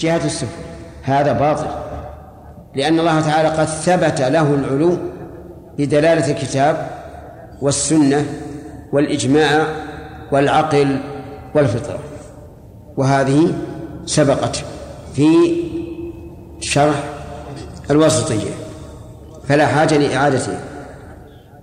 جهة 0.00 0.24
السفل 0.24 0.62
هذا 1.02 1.32
باطل. 1.32 1.66
لأن 2.74 3.00
الله 3.00 3.20
تعالى 3.20 3.48
قد 3.48 3.64
ثبت 3.64 4.20
له 4.20 4.54
العلو 4.54 4.96
بدلالة 5.78 6.30
الكتاب 6.30 6.90
والسنة 7.62 8.26
والإجماع 8.92 9.66
والعقل 10.32 11.00
والفطرة. 11.54 11.98
وهذه 12.96 13.52
سبقت 14.06 14.64
في 15.14 15.26
شرح 16.60 17.04
الوسطية 17.90 18.50
فلا 19.48 19.66
حاجة 19.66 19.96
لإعادتها. 19.96 20.60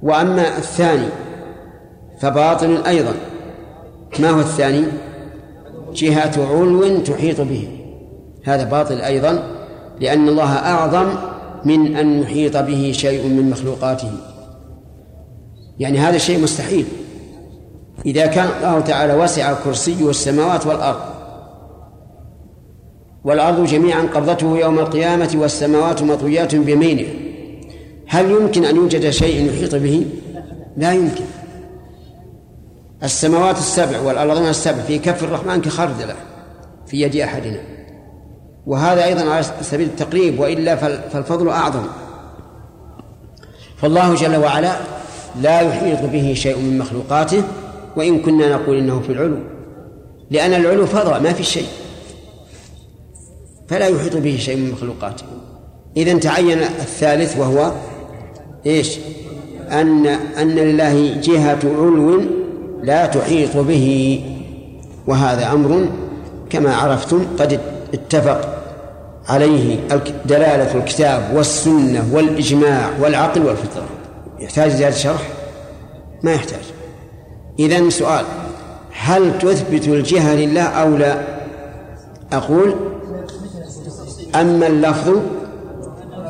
وأما 0.04 0.58
الثاني 0.58 1.08
فباطل 2.22 2.84
أيضا. 2.88 3.14
ما 4.20 4.30
هو 4.30 4.40
الثاني؟ 4.40 4.84
جهة 5.94 6.48
علو 6.52 7.00
تحيط 7.00 7.42
به. 7.42 7.77
هذا 8.48 8.64
باطل 8.64 9.02
أيضا 9.02 9.44
لأن 10.02 10.30
الله 10.30 10.54
أعظم 10.54 11.08
من 11.66 11.96
أن 11.96 12.22
يحيط 12.22 12.58
به 12.58 12.92
شيء 12.96 13.28
من 13.28 13.50
مخلوقاته. 13.50 14.12
يعني 15.80 16.00
هذا 16.00 16.16
الشيء 16.16 16.44
مستحيل. 16.44 16.86
إذا 18.06 18.26
كان 18.26 18.50
الله 18.58 18.80
تعالى 18.80 19.14
وسع 19.14 19.54
كرسيه 19.54 20.10
السماوات 20.10 20.68
والأرض 20.68 21.00
والأرض 23.24 23.66
جميعا 23.66 24.02
قبضته 24.02 24.58
يوم 24.58 24.80
القيامة 24.80 25.32
والسماوات 25.36 26.04
مطويات 26.04 26.56
بيمينه. 26.56 27.08
هل 28.08 28.32
يمكن 28.32 28.66
أن 28.66 28.76
يوجد 28.76 29.10
شيء 29.10 29.50
يحيط 29.50 29.76
به؟ 29.76 30.06
لا 30.78 30.94
يمكن. 30.94 31.26
السماوات 33.04 33.58
السبع 33.58 34.02
والأرضون 34.02 34.50
السبع 34.50 34.82
في 34.82 35.00
كف 35.00 35.24
الرحمن 35.24 35.62
كخردلة 35.62 36.16
في 36.86 37.02
يد 37.02 37.16
أحدنا. 37.16 37.77
وهذا 38.68 39.06
أيضا 39.06 39.30
على 39.30 39.46
سبيل 39.62 39.88
التقريب 39.88 40.40
وإلا 40.40 40.76
فالفضل 41.10 41.50
أعظم. 41.50 41.84
فالله 43.78 44.16
جل 44.16 44.36
وعلا 44.36 44.76
لا 45.42 45.62
يحيط 45.62 46.00
به 46.12 46.34
شيء 46.34 46.58
من 46.58 46.78
مخلوقاته 46.78 47.44
وإن 47.96 48.20
كنا 48.20 48.56
نقول 48.56 48.78
إنه 48.78 49.00
في 49.00 49.12
العلو 49.12 49.38
لأن 50.32 50.54
العلو 50.54 50.86
فضاء 50.86 51.22
ما 51.22 51.34
في 51.34 51.44
شيء. 51.44 51.68
فلا 53.68 53.88
يحيط 53.88 54.18
به 54.18 54.38
شيء 54.40 54.58
من 54.58 54.72
مخلوقاته. 54.72 55.24
إذا 55.98 56.20
تعين 56.20 56.60
الثالث 56.60 57.38
وهو 57.38 57.72
إيش؟ 58.66 58.98
أن 59.72 60.08
أن 60.08 60.56
لله 60.56 61.22
جهة 61.22 61.60
علو 61.64 62.22
لا 62.84 63.06
تحيط 63.06 63.58
به. 63.58 64.22
وهذا 65.08 65.52
أمر 65.52 65.88
كما 66.50 66.76
عرفتم 66.76 67.26
قد 67.40 67.60
اتفق 67.94 68.57
عليه 69.28 69.80
دلالة 70.26 70.76
الكتاب 70.76 71.32
والسنة 71.36 72.10
والإجماع 72.12 72.90
والعقل 73.02 73.42
والفطرة. 73.46 73.86
يحتاج 74.40 74.72
زيادة 74.72 74.96
شرح؟ 74.96 75.22
ما 76.24 76.34
يحتاج. 76.34 76.64
إذا 77.60 77.90
سؤال 77.90 78.26
هل 78.92 79.40
تثبت 79.40 79.88
الجهة 79.88 80.36
لله 80.36 80.64
أو 80.64 80.98
لا؟ 80.98 81.22
أقول 82.34 82.76
أما 84.36 84.68
اللفظ 84.68 85.20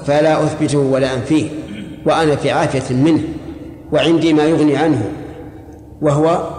فلا 0.06 0.44
أثبته 0.44 0.78
ولا 0.78 1.14
أنفيه 1.14 1.50
وأنا 2.06 2.36
في 2.36 2.52
عافية 2.52 2.96
منه 2.96 3.24
وعندي 3.92 4.34
ما 4.34 4.44
يغني 4.44 4.78
عنه 4.78 5.12
وهو 6.02 6.50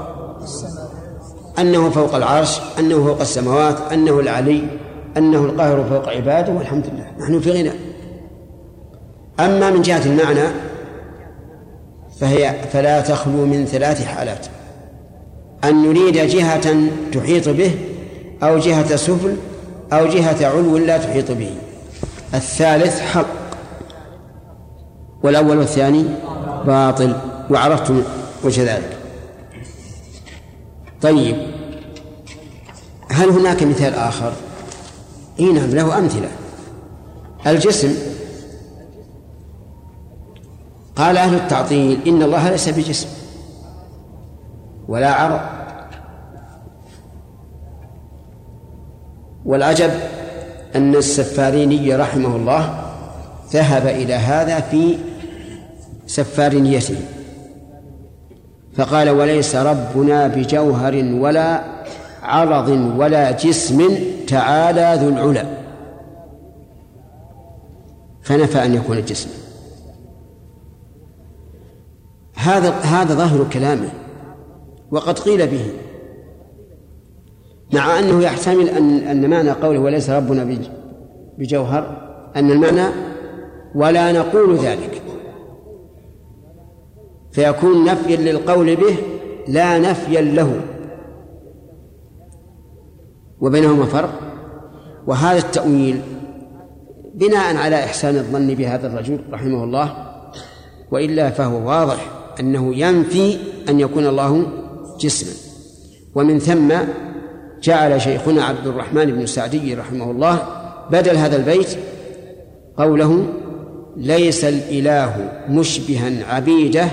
أنه 1.58 1.90
فوق 1.90 2.14
العرش 2.14 2.60
أنه 2.78 3.04
فوق 3.04 3.20
السماوات 3.20 3.92
أنه 3.92 4.20
العلي 4.20 4.62
أنه 5.16 5.38
القاهر 5.38 5.84
فوق 5.84 6.08
عباده 6.08 6.52
والحمد 6.52 6.86
لله. 6.86 7.06
نحن 7.20 7.40
في 7.40 7.50
غنى. 7.50 7.72
أما 9.40 9.70
من 9.70 9.82
جهة 9.82 10.06
المعنى 10.06 10.48
فهي 12.20 12.54
فلا 12.72 13.00
تخلو 13.00 13.46
من 13.46 13.64
ثلاث 13.64 14.04
حالات. 14.04 14.46
أن 15.64 15.82
نريد 15.82 16.16
جهة 16.16 16.90
تحيط 17.12 17.48
به 17.48 17.74
أو 18.42 18.58
جهة 18.58 18.96
سفل 18.96 19.36
أو 19.92 20.06
جهة 20.06 20.46
علو 20.46 20.78
لا 20.78 20.98
تحيط 20.98 21.30
به. 21.30 21.54
الثالث 22.34 23.00
حق. 23.00 23.26
والأول 25.22 25.58
والثاني 25.58 26.04
باطل. 26.66 27.16
وعرفتم 27.50 28.02
وجه 28.44 28.74
ذلك. 28.74 28.96
طيب. 31.02 31.36
هل 33.10 33.28
هناك 33.28 33.62
مثال 33.62 33.94
آخر؟ 33.94 34.32
إي 35.40 35.52
نعم 35.52 35.70
له 35.70 35.98
أمثلة. 35.98 36.28
الجسم. 37.46 37.94
قال 40.98 41.16
أهل 41.16 41.34
التعطيل 41.34 42.00
إن 42.06 42.22
الله 42.22 42.50
ليس 42.50 42.68
بجسم 42.68 43.08
ولا 44.88 45.12
عرض 45.12 45.40
والعجب 49.44 49.90
أن 50.76 50.94
السفاريني 50.94 51.96
رحمه 51.96 52.36
الله 52.36 52.84
ذهب 53.52 53.86
إلى 53.86 54.14
هذا 54.14 54.60
في 54.60 54.98
سفارينيته 56.06 56.96
فقال 58.76 59.10
وليس 59.10 59.56
ربنا 59.56 60.26
بجوهر 60.26 60.94
ولا 60.94 61.77
عرض 62.28 62.68
ولا 62.98 63.30
جسم 63.30 63.94
تعالى 64.26 64.98
ذو 65.02 65.08
العلا. 65.08 65.44
فنفى 68.22 68.64
أن 68.64 68.74
يكون 68.74 69.04
جسما 69.04 69.32
هذا 72.34 72.70
هذا 72.70 73.14
ظاهر 73.14 73.46
كلامه 73.52 73.88
وقد 74.90 75.18
قيل 75.18 75.46
به. 75.46 75.64
مع 77.72 77.98
أنه 77.98 78.22
يحتمل 78.22 78.68
أن 78.68 78.98
أن 78.98 79.30
معنى 79.30 79.50
قوله 79.50 79.78
وليس 79.78 80.10
ربنا 80.10 80.58
بجوهر 81.38 82.08
أن 82.36 82.50
المعنى 82.50 82.88
ولا 83.74 84.12
نقول 84.12 84.56
ذلك. 84.56 85.02
فيكون 87.32 87.84
نفيا 87.84 88.16
للقول 88.16 88.76
به 88.76 88.96
لا 89.48 89.78
نفيا 89.78 90.20
له. 90.20 90.60
وبينهما 93.40 93.84
فرق. 93.84 94.20
وهذا 95.06 95.38
التأويل 95.38 96.00
بناء 97.14 97.56
على 97.56 97.84
إحسان 97.84 98.16
الظن 98.16 98.54
بهذا 98.54 98.86
الرجل 98.86 99.18
رحمه 99.32 99.64
الله 99.64 99.94
وإلا 100.90 101.30
فهو 101.30 101.68
واضح 101.68 102.10
أنه 102.40 102.74
ينفي 102.74 103.36
أن 103.68 103.80
يكون 103.80 104.06
الله 104.06 104.46
جسما. 105.00 105.32
ومن 106.14 106.38
ثم 106.38 106.74
جعل 107.62 108.00
شيخنا 108.00 108.44
عبد 108.44 108.66
الرحمن 108.66 109.04
بن 109.04 109.26
سعدي 109.26 109.74
رحمه 109.74 110.10
الله 110.10 110.42
بدل 110.90 111.16
هذا 111.16 111.36
البيت 111.36 111.68
قوله 112.76 113.26
ليس 113.96 114.44
الإله 114.44 115.32
مشبها 115.48 116.34
عبيدة 116.34 116.88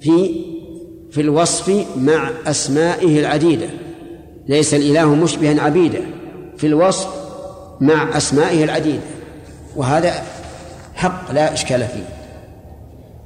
في 0.00 0.44
في 1.10 1.20
الوصف 1.20 1.86
مع 1.96 2.30
أسمائه 2.46 3.20
العديدة 3.20 3.66
ليس 4.48 4.74
الإله 4.74 5.14
مشبها 5.14 5.62
عبيده 5.62 6.00
في 6.56 6.66
الوصف 6.66 7.08
مع 7.80 8.16
أسمائه 8.16 8.64
العديدة 8.64 9.02
وهذا 9.76 10.12
حق 10.94 11.32
لا 11.32 11.52
إشكال 11.52 11.86
فيه. 11.86 12.04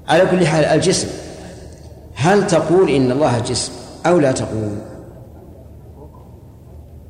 على 0.08 0.26
كل 0.26 0.46
حال 0.46 0.64
الجسم 0.64 1.08
هل 2.14 2.46
تقول 2.46 2.90
إن 2.90 3.10
الله 3.10 3.38
جسم 3.38 3.72
أو 4.06 4.18
لا 4.18 4.32
تقول؟ 4.32 4.78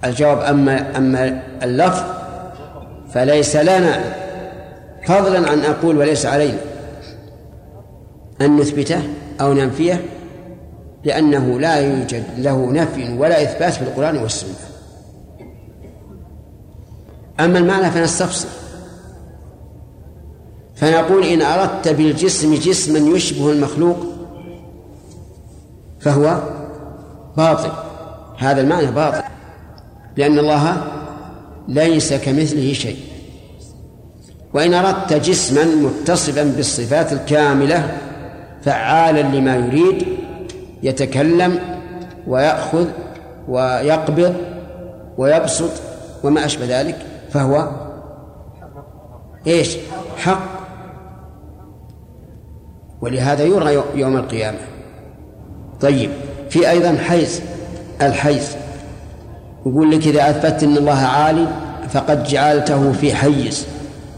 الجواب 0.05 0.39
أما 0.39 0.97
أما 0.97 1.43
اللفظ 1.63 2.03
فليس 3.15 3.57
لنا 3.57 4.15
فضلا 5.07 5.51
عن 5.51 5.61
أقول 5.61 5.97
وليس 5.97 6.27
علينا. 6.27 6.59
أن 8.41 8.57
نثبته 8.57 9.03
أو 9.41 9.53
ننفيه 9.53 10.01
لأنه 11.05 11.61
لا 11.61 11.77
يوجد 11.77 12.25
له 12.39 12.73
نفي 12.73 13.19
ولا 13.19 13.43
إثبات 13.43 13.73
في 13.73 13.83
القرآن 13.83 14.17
والسنة. 14.17 14.55
أما 17.41 17.59
المعنى 17.59 17.91
فنستفسر. 17.91 18.49
فنقول 20.77 21.25
إن 21.25 21.43
أردت 21.43 21.89
بالجسم 21.89 22.55
جسما 22.55 22.99
يشبه 22.99 23.53
المخلوق 23.53 23.97
فهو 26.01 26.43
باطل. 27.37 27.73
هذا 28.39 28.61
المعنى 28.61 28.91
باطل. 28.91 29.23
لأن 30.17 30.39
الله 30.39 30.85
ليس 31.69 32.13
كمثله 32.13 32.73
شيء. 32.73 32.99
وإن 34.55 34.75
أردت 34.75 35.13
جسما 35.13 35.65
متصفا 35.65 36.43
بالصفات 36.43 37.13
الكاملة 37.13 37.97
فعالا 38.63 39.23
لما 39.23 39.57
يريد 39.57 40.18
يتكلم 40.83 41.59
ويأخذ 42.27 42.87
ويقبض 43.49 44.35
ويبسط 45.19 45.71
وما 46.25 46.45
أشبه 46.45 46.81
ذلك 46.81 46.97
فهو 47.31 47.69
إيش؟ 49.47 49.77
حق. 50.17 50.59
ولهذا 53.01 53.45
يرى 53.45 53.83
يوم 53.95 54.17
القيامة. 54.17 54.59
طيب 55.81 56.11
في 56.51 56.71
أيضا 56.71 56.97
حيز 56.97 57.43
الحيز 58.03 58.57
يقول 59.67 59.91
لك 59.91 60.07
إذا 60.07 60.31
أثبت 60.31 60.63
أن 60.63 60.77
الله 60.77 60.99
عالي 60.99 61.47
فقد 61.89 62.25
جعلته 62.25 62.93
في 62.93 63.15
حيز 63.15 63.67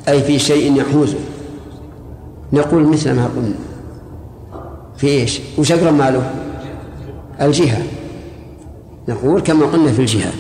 أي 0.09 0.23
في 0.23 0.39
شيء 0.39 0.77
يحوزه. 0.77 1.19
نقول 2.53 2.87
مثل 2.87 3.13
ما 3.13 3.25
قلنا. 3.37 3.55
في 4.97 5.07
إيش؟ 5.07 5.41
وش 5.59 5.73
أقرب 5.73 5.95
ماله؟ 5.95 6.31
الجهة. 7.43 7.83
نقول 9.09 9.41
كما 9.41 9.67
قلنا 9.67 9.93
في 9.93 10.01
الجهة. 10.01 10.33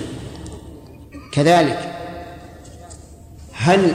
كذلك 1.32 1.78
هل 3.52 3.92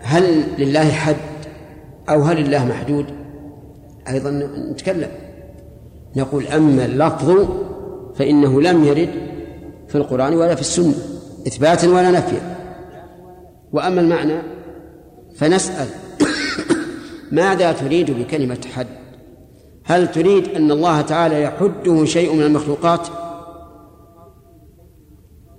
هل 0.00 0.44
لله 0.58 0.90
حد 0.90 1.16
أو 2.08 2.22
هل 2.22 2.38
الله 2.38 2.64
محدود؟ 2.64 3.06
أيضا 4.08 4.30
نتكلم. 4.70 5.10
نقول 6.16 6.46
أما 6.46 6.84
اللفظ 6.84 7.48
فإنه 8.16 8.62
لم 8.62 8.84
يرد 8.84 9.10
في 9.88 9.94
القرآن 9.94 10.34
ولا 10.34 10.54
في 10.54 10.60
السنة 10.60 10.94
إثباتا 11.46 11.88
ولا 11.88 12.10
نفيا. 12.10 12.56
وأما 13.72 14.00
المعنى 14.00 14.38
فنسأل 15.36 15.86
ماذا 17.32 17.72
تريد 17.72 18.10
بكلمة 18.10 18.58
حد؟ 18.74 19.05
هل 19.86 20.12
تريد 20.12 20.48
أن 20.48 20.70
الله 20.70 21.00
تعالى 21.00 21.42
يحده 21.42 22.04
شيء 22.04 22.34
من 22.34 22.42
المخلوقات؟ 22.42 23.08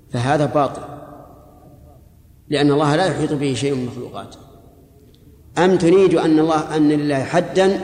فهذا 0.10 0.46
باطل 0.46 0.82
لأن 2.50 2.72
الله 2.72 2.96
لا 2.96 3.06
يحيط 3.06 3.34
به 3.34 3.54
شيء 3.54 3.76
من 3.76 3.82
المخلوقات. 3.82 4.36
أم 5.58 5.78
تريد 5.78 6.16
أن 6.16 6.40
الله 6.40 6.76
أن 6.76 6.90
لله 6.90 7.24
حدا 7.24 7.82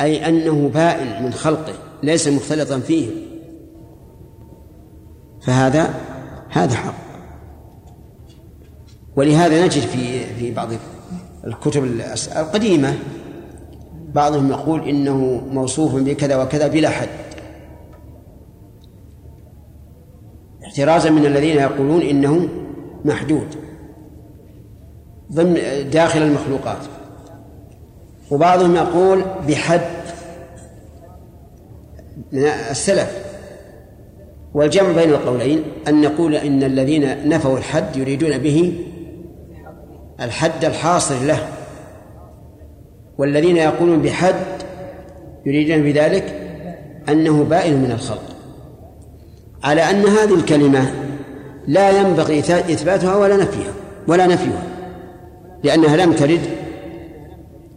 أي 0.00 0.28
أنه 0.28 0.68
بائن 0.68 1.22
من 1.22 1.32
خلقه 1.32 1.74
ليس 2.02 2.28
مختلطا 2.28 2.78
فيه؟ 2.78 3.10
فهذا 5.40 5.94
هذا 6.48 6.74
حق. 6.74 6.94
ولهذا 9.16 9.64
نجد 9.64 9.82
في 9.82 10.34
في 10.34 10.50
بعض 10.54 10.68
الكتب 11.44 11.84
القديمة 12.36 12.98
بعضهم 14.18 14.50
يقول 14.50 14.88
إنه 14.88 15.42
موصوف 15.50 15.94
بكذا 15.94 16.42
وكذا 16.42 16.68
بلا 16.68 16.88
حد. 16.88 17.08
احترازا 20.64 21.10
من 21.10 21.26
الذين 21.26 21.56
يقولون 21.56 22.02
إنه 22.02 22.48
محدود 23.04 23.46
ضمن 25.32 25.54
داخل 25.90 26.22
المخلوقات. 26.22 26.78
وبعضهم 28.30 28.76
يقول 28.76 29.24
بحد 29.48 29.80
من 32.32 32.42
السلف. 32.70 33.10
والجمع 34.54 34.92
بين 34.92 35.10
القولين 35.10 35.62
أن 35.88 36.00
نقول 36.00 36.34
إن 36.34 36.62
الذين 36.62 37.28
نفوا 37.28 37.58
الحد 37.58 37.96
يريدون 37.96 38.38
به 38.38 38.84
الحد 40.20 40.64
الحاصل 40.64 41.26
له. 41.26 41.57
والذين 43.18 43.56
يقولون 43.56 44.02
بحد 44.02 44.34
يريدون 45.46 45.82
بذلك 45.82 46.40
أنه 47.08 47.44
بائن 47.44 47.74
من 47.82 47.90
الخلق. 47.90 48.22
على 49.64 49.82
أن 49.90 50.02
هذه 50.02 50.34
الكلمة 50.34 50.92
لا 51.66 52.00
ينبغي 52.00 52.38
إثباتها 52.38 53.16
ولا 53.16 53.36
نفيها 53.36 53.72
ولا 54.08 54.26
نفيها 54.26 54.62
لأنها 55.64 55.96
لم 55.96 56.12
ترد 56.12 56.40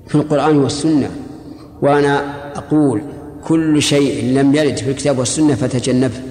في 0.07 0.15
القرآن 0.15 0.57
والسنة. 0.57 1.09
وأنا 1.81 2.41
أقول 2.57 3.01
كل 3.47 3.81
شيء 3.81 4.39
لم 4.39 4.55
يرد 4.55 4.77
في 4.77 4.91
الكتاب 4.91 5.19
والسنة 5.19 5.55
فتجنبه 5.55 6.21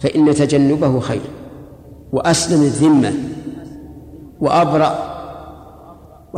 فإن 0.00 0.34
تجنبه 0.34 1.00
خير 1.00 1.20
وأسلم 2.12 2.62
الذمة 2.62 3.12
وأبرأ 4.40 5.17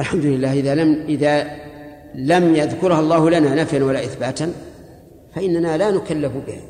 والحمد 0.00 0.24
لله 0.24 0.52
إذا 0.52 0.74
لم 0.74 1.04
إذا 1.08 1.50
لم 2.14 2.54
يذكرها 2.54 3.00
الله 3.00 3.30
لنا 3.30 3.54
نفيا 3.54 3.84
ولا 3.84 4.04
إثباتا 4.04 4.52
فإننا 5.34 5.76
لا 5.76 5.90
نكلف 5.90 6.32
بها. 6.46 6.62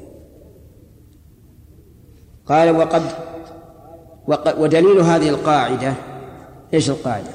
قال 2.46 2.76
وقد, 2.76 3.02
وقد 4.28 4.58
ودليل 4.58 5.00
هذه 5.00 5.28
القاعدة 5.28 5.94
إيش 6.74 6.90
القاعدة؟ 6.90 7.30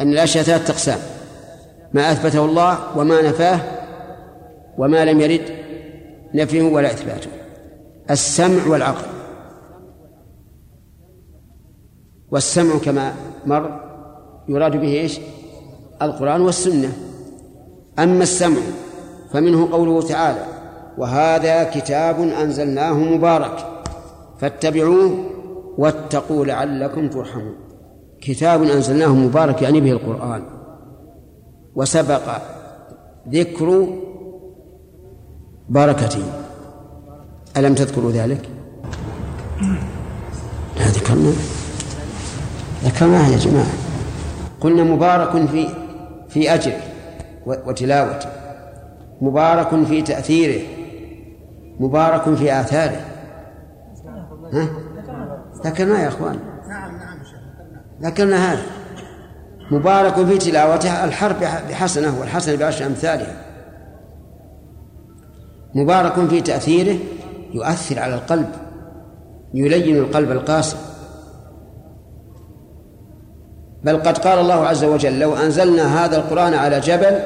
أن 0.00 0.12
الأشياء 0.12 0.44
ثلاثة 0.44 0.72
أقسام 0.72 0.98
ما 1.92 2.12
أثبته 2.12 2.44
الله 2.44 2.98
وما 2.98 3.22
نفاه 3.22 3.60
وما 4.78 5.04
لم 5.04 5.20
يرد 5.20 5.50
نفيه 6.34 6.62
ولا 6.62 6.90
إثباته 6.90 7.30
السمع 8.10 8.66
والعقل. 8.66 9.06
والسمع 12.30 12.78
كما 12.78 13.14
مر 13.46 13.91
يراد 14.48 14.76
به 14.76 15.00
إيش؟ 15.00 15.20
القرآن 16.02 16.40
والسنة. 16.40 16.92
أما 17.98 18.22
السمع 18.22 18.60
فمنه 19.32 19.72
قوله 19.72 20.02
تعالى 20.02 20.44
وهذا 20.98 21.64
كتاب 21.64 22.20
أنزلناه 22.20 22.92
مبارك 22.92 23.66
فاتبعوه 24.38 25.24
واتقوا 25.78 26.44
لعلكم 26.44 27.08
ترحمون. 27.08 27.54
كتاب 28.20 28.62
أنزلناه 28.62 29.14
مبارك 29.14 29.62
يعني 29.62 29.80
به 29.80 29.90
القرآن. 29.92 30.42
وسبق 31.74 32.22
ذكر 33.28 33.86
بركته 35.68 36.22
ألم 37.56 37.74
تذكروا 37.74 38.12
ذلك؟ 38.12 38.48
لا 40.76 40.86
ذكرنا. 40.86 41.32
ذكرناه 42.84 43.28
يا 43.28 43.38
جماعة. 43.38 43.81
قلنا 44.62 44.82
مبارك 44.82 45.46
في 45.46 45.68
في 46.28 46.54
أجره 46.54 46.80
وتلاوته. 47.46 48.28
مبارك 49.20 49.84
في 49.84 50.02
تأثيره. 50.02 50.62
مبارك 51.80 52.34
في 52.34 52.60
آثاره. 52.60 53.00
ها؟ 54.52 54.68
ذكرناه 55.64 56.02
يا 56.02 56.08
أخوان. 56.08 56.38
نعم 56.68 56.96
نعم 56.96 57.18
ذكرنا 58.02 58.52
هذا. 58.52 58.62
مبارك 59.70 60.14
في 60.14 60.38
تلاوته 60.38 61.04
الحرب 61.04 61.36
بحسنة 61.40 62.20
والحسنة 62.20 62.56
بعشر 62.56 62.86
أمثالها. 62.86 63.36
مبارك 65.74 66.28
في 66.28 66.40
تأثيره 66.40 66.96
يؤثر 67.54 67.98
على 67.98 68.14
القلب 68.14 68.48
يلين 69.54 69.96
القلب 69.96 70.30
القاسي 70.30 70.76
بل 73.84 73.96
قد 73.96 74.18
قال 74.18 74.38
الله 74.38 74.66
عز 74.66 74.84
وجل 74.84 75.18
لو 75.18 75.36
أنزلنا 75.36 76.04
هذا 76.04 76.16
القرآن 76.16 76.54
على 76.54 76.80
جبل 76.80 77.18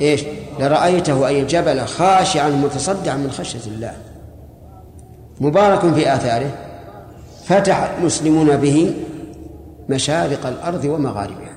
إيش؟ 0.00 0.24
لرأيته 0.60 1.26
أي 1.26 1.40
الجبل 1.40 1.80
خاشعا 1.80 2.48
متصدعا 2.48 3.16
من 3.16 3.30
خشية 3.30 3.70
الله. 3.70 3.92
مبارك 5.40 5.94
في 5.94 6.14
آثاره. 6.14 6.50
فتح 7.44 7.90
المسلمون 7.98 8.56
به 8.56 8.94
مشارق 9.88 10.46
الأرض 10.46 10.84
ومغاربها. 10.84 11.56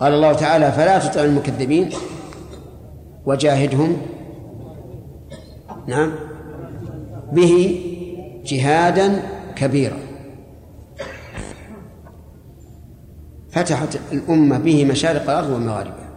قال 0.00 0.14
الله 0.14 0.32
تعالى 0.32 0.72
فلا 0.72 0.98
تطع 0.98 1.20
المكذبين 1.20 1.90
وجاهدهم 3.26 3.96
نعم 5.86 6.12
به 7.32 7.80
جهادا 8.44 9.22
كبيرا. 9.56 10.11
فتحت 13.52 13.98
الأمة 14.12 14.58
به 14.58 14.84
مشارق 14.84 15.22
الأرض 15.22 15.50
ومغاربها. 15.50 16.08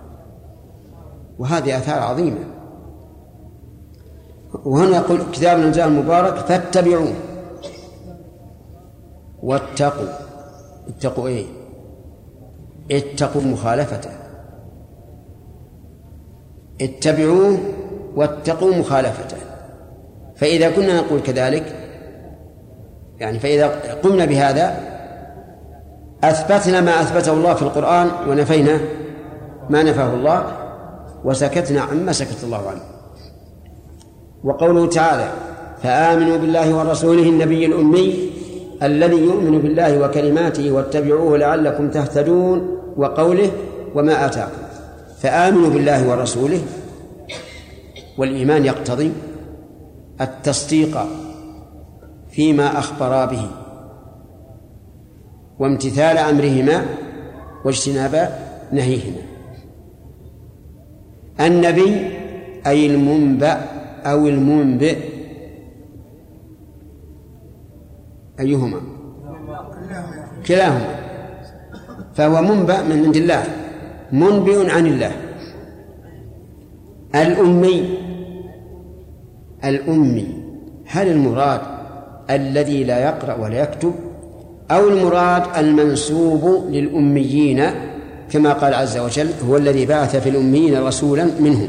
وهذه 1.39 1.77
آثار 1.77 2.00
عظيمة. 2.00 2.39
وهنا 4.65 4.98
يقول 4.98 5.22
كتاب 5.34 5.60
الأنزال 5.60 5.88
المبارك 5.88 6.36
فاتبعوه. 6.36 7.13
واتقوا. 9.44 10.08
اتقوا 10.88 11.27
إيه؟ 11.27 11.46
اتقوا 12.92 13.42
مخالفته. 13.42 14.12
اتبعوه 16.82 17.58
واتقوا 18.15 18.75
مخالفته. 18.75 19.38
فإذا 20.36 20.72
كنا 20.72 21.01
نقول 21.01 21.20
كذلك 21.20 21.75
يعني 23.20 23.39
فإذا 23.39 23.68
قمنا 24.04 24.25
بهذا 24.25 24.95
أثبتنا 26.29 26.82
ما 26.82 27.01
أثبته 27.01 27.34
الله 27.34 27.53
في 27.53 27.62
القرآن 27.62 28.12
ونفينا 28.29 28.79
ما 29.70 29.84
نفاه 29.84 30.13
الله 30.13 30.46
وسكتنا 31.24 31.82
عما 31.82 32.12
سكت 32.12 32.44
الله 32.44 32.70
عنه. 32.70 32.82
وقوله 34.44 34.86
تعالى 34.86 35.29
فآمنوا 35.84 36.38
بالله 36.38 36.75
ورسوله 36.75 37.24
النبي 37.24 37.65
الأمي 37.65 38.29
الذي 38.84 39.17
يؤمن 39.17 39.60
بالله 39.60 40.00
وكلماته 40.00 40.72
واتبعوه 40.72 41.38
لعلكم 41.38 41.89
تهتدون 41.89 42.77
وقوله 42.98 43.51
وما 43.96 44.25
آتاكم. 44.25 44.62
فآمنوا 45.22 45.70
بالله 45.70 46.10
ورسوله 46.10 46.62
والإيمان 48.17 48.65
يقتضي 48.65 49.12
التصديق 50.22 50.98
فيما 52.32 52.79
أخبرا 52.79 53.25
به. 53.25 53.65
وامتثال 55.60 56.18
أمرهما 56.18 56.86
واجتناب 57.66 58.40
نهيهما. 58.72 59.22
النبي 61.40 62.12
أي 62.68 62.86
المنبأ 62.86 63.62
أو 64.06 64.28
المنبئ 64.28 64.98
أيهما؟ 68.40 68.82
كلاهما. 70.48 70.96
فهو 72.16 72.42
منبأ 72.42 72.84
من 72.84 73.06
عند 73.06 73.16
الله 73.16 73.44
منبئ 74.12 74.70
عن 74.72 74.86
الله. 74.86 75.12
الأمي 77.16 77.98
الأمي 79.66 80.28
هل 80.86 81.08
المراد 81.08 81.62
الذي 82.30 82.84
لا 82.84 83.00
يقرأ 83.00 83.36
ولا 83.36 83.64
يكتب؟ 83.64 83.94
أو 84.72 84.88
المراد 84.88 85.44
المنسوب 85.58 86.66
للأميين 86.70 87.64
كما 88.30 88.54
قال 88.54 88.74
عز 88.74 88.98
وجل 88.98 89.30
هو 89.50 89.58
الذي 89.58 89.86
بعث 89.86 90.16
في 90.16 90.30
الأميين 90.30 90.84
رسولا 90.84 91.28
منهم. 91.40 91.68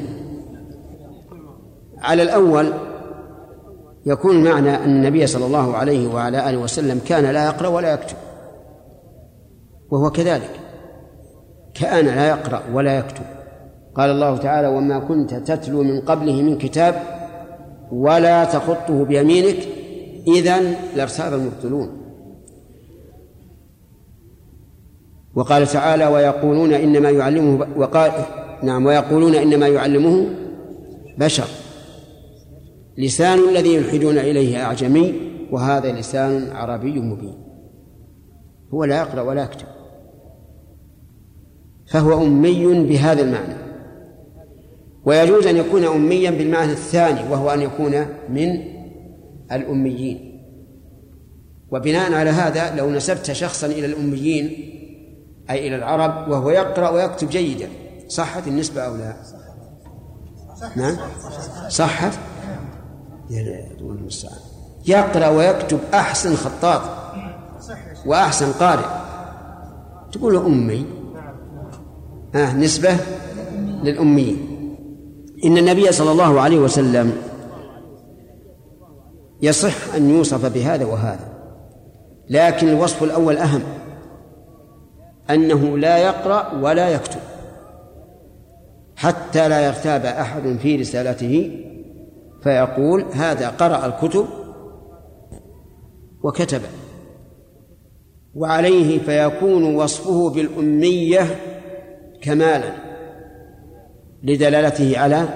على 1.98 2.22
الأول 2.22 2.72
يكون 4.06 4.44
معنى 4.44 4.76
أن 4.76 4.90
النبي 4.90 5.26
صلى 5.26 5.46
الله 5.46 5.76
عليه 5.76 6.08
وعلى 6.08 6.50
آله 6.50 6.58
وسلم 6.58 7.00
كان 7.08 7.24
لا 7.24 7.46
يقرأ 7.46 7.68
ولا 7.68 7.92
يكتب 7.92 8.16
وهو 9.90 10.10
كذلك. 10.10 10.50
كان 11.74 12.06
لا 12.06 12.28
يقرأ 12.28 12.62
ولا 12.72 12.98
يكتب. 12.98 13.24
قال 13.94 14.10
الله 14.10 14.36
تعالى 14.36 14.68
وما 14.68 14.98
كنت 14.98 15.34
تتلو 15.34 15.82
من 15.82 16.00
قبله 16.00 16.42
من 16.42 16.58
كتاب 16.58 17.02
ولا 17.92 18.44
تخطه 18.44 19.04
بيمينك. 19.04 19.58
إذا 20.28 20.60
لارتاب 20.96 21.32
المبطلون. 21.34 22.05
وقال 25.36 25.66
تعالى 25.66 26.06
ويقولون 26.06 26.72
إنما 26.72 27.10
يعلمه 27.10 27.66
وقال 27.76 28.12
نعم 28.62 28.86
ويقولون 28.86 29.34
إنما 29.34 29.68
يعلمه 29.68 30.26
بشر. 31.18 31.48
لسان 32.98 33.38
الذي 33.48 33.74
يلحدون 33.74 34.18
إليه 34.18 34.64
أعجمي 34.64 35.14
وهذا 35.50 35.92
لسان 35.92 36.50
عربي 36.52 37.00
مبين. 37.00 37.38
هو 38.74 38.84
لا 38.84 38.98
يقرأ 38.98 39.20
ولا 39.20 39.42
يكتب. 39.42 39.66
فهو 41.90 42.22
أمي 42.22 42.84
بهذا 42.84 43.22
المعنى. 43.22 43.54
ويجوز 45.04 45.46
أن 45.46 45.56
يكون 45.56 45.84
أميا 45.84 46.30
بالمعنى 46.30 46.72
الثاني 46.72 47.20
وهو 47.30 47.50
أن 47.50 47.62
يكون 47.62 48.06
من 48.28 48.58
الأميين. 49.52 50.42
وبناء 51.72 52.12
على 52.12 52.30
هذا 52.30 52.76
لو 52.76 52.90
نسبت 52.90 53.32
شخصا 53.32 53.66
إلى 53.66 53.86
الأميين 53.86 54.75
أي 55.50 55.68
إلى 55.68 55.76
العرب 55.76 56.28
وهو 56.28 56.50
يقرأ 56.50 56.88
ويكتب 56.90 57.28
جيدا. 57.28 57.68
صحت 58.08 58.46
النسبة 58.46 58.82
أو 58.82 58.96
لا؟ 58.96 59.16
نعم؟ 60.76 60.96
صحت؟ 61.68 62.12
يقرأ 64.86 65.28
ويكتب 65.28 65.78
أحسن 65.94 66.36
خطاط 66.36 66.82
وأحسن 68.06 68.52
قارئ. 68.52 68.86
تقول 70.12 70.36
أمي. 70.36 70.86
آه 72.34 72.52
نسبة 72.52 72.96
للأميين. 73.82 74.56
إن 75.44 75.58
النبي 75.58 75.92
صلى 75.92 76.12
الله 76.12 76.40
عليه 76.40 76.58
وسلم 76.58 77.12
يصح 79.42 79.94
أن 79.94 80.10
يوصف 80.10 80.46
بهذا 80.46 80.84
وهذا 80.84 81.28
لكن 82.30 82.68
الوصف 82.68 83.02
الأول 83.02 83.36
أهم. 83.36 83.62
أنه 85.30 85.78
لا 85.78 85.98
يقرأ 85.98 86.60
ولا 86.60 86.88
يكتب 86.88 87.20
حتى 88.96 89.48
لا 89.48 89.66
يرتاب 89.66 90.04
أحد 90.04 90.56
في 90.62 90.76
رسالته 90.76 91.62
فيقول 92.42 93.04
هذا 93.12 93.48
قرأ 93.48 93.86
الكتب 93.86 94.26
وكتب 96.22 96.62
وعليه 98.34 98.98
فيكون 98.98 99.74
وصفه 99.74 100.30
بالأمية 100.30 101.20
كمالا 102.22 102.72
لدلالته 104.22 104.98
على 104.98 105.28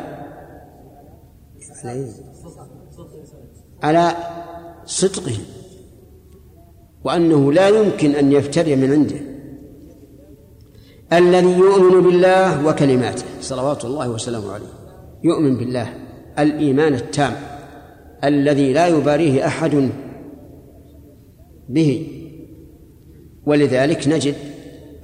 على 3.83 4.13
صدقه 4.85 5.37
وأنه 7.05 7.53
لا 7.53 7.69
يمكن 7.69 8.11
أن 8.11 8.33
يفتري 8.33 8.77
من 8.77 8.93
عنده 8.93 9.30
الذي 11.13 11.59
يؤمن 11.59 12.03
بالله 12.03 12.67
وكلماته. 12.67 13.23
صلوات 13.41 13.85
الله 13.85 14.11
وسلامه 14.11 14.53
عليه. 14.53 14.67
يؤمن 15.25 15.57
بالله. 15.57 15.95
الإيمان 16.39 16.95
التام. 16.95 17.37
الذي 18.25 18.73
لا 18.73 18.87
يباريه 18.87 19.47
أحد 19.47 19.91
به. 21.69 22.07
ولذلك 23.47 24.09
نجد 24.09 24.35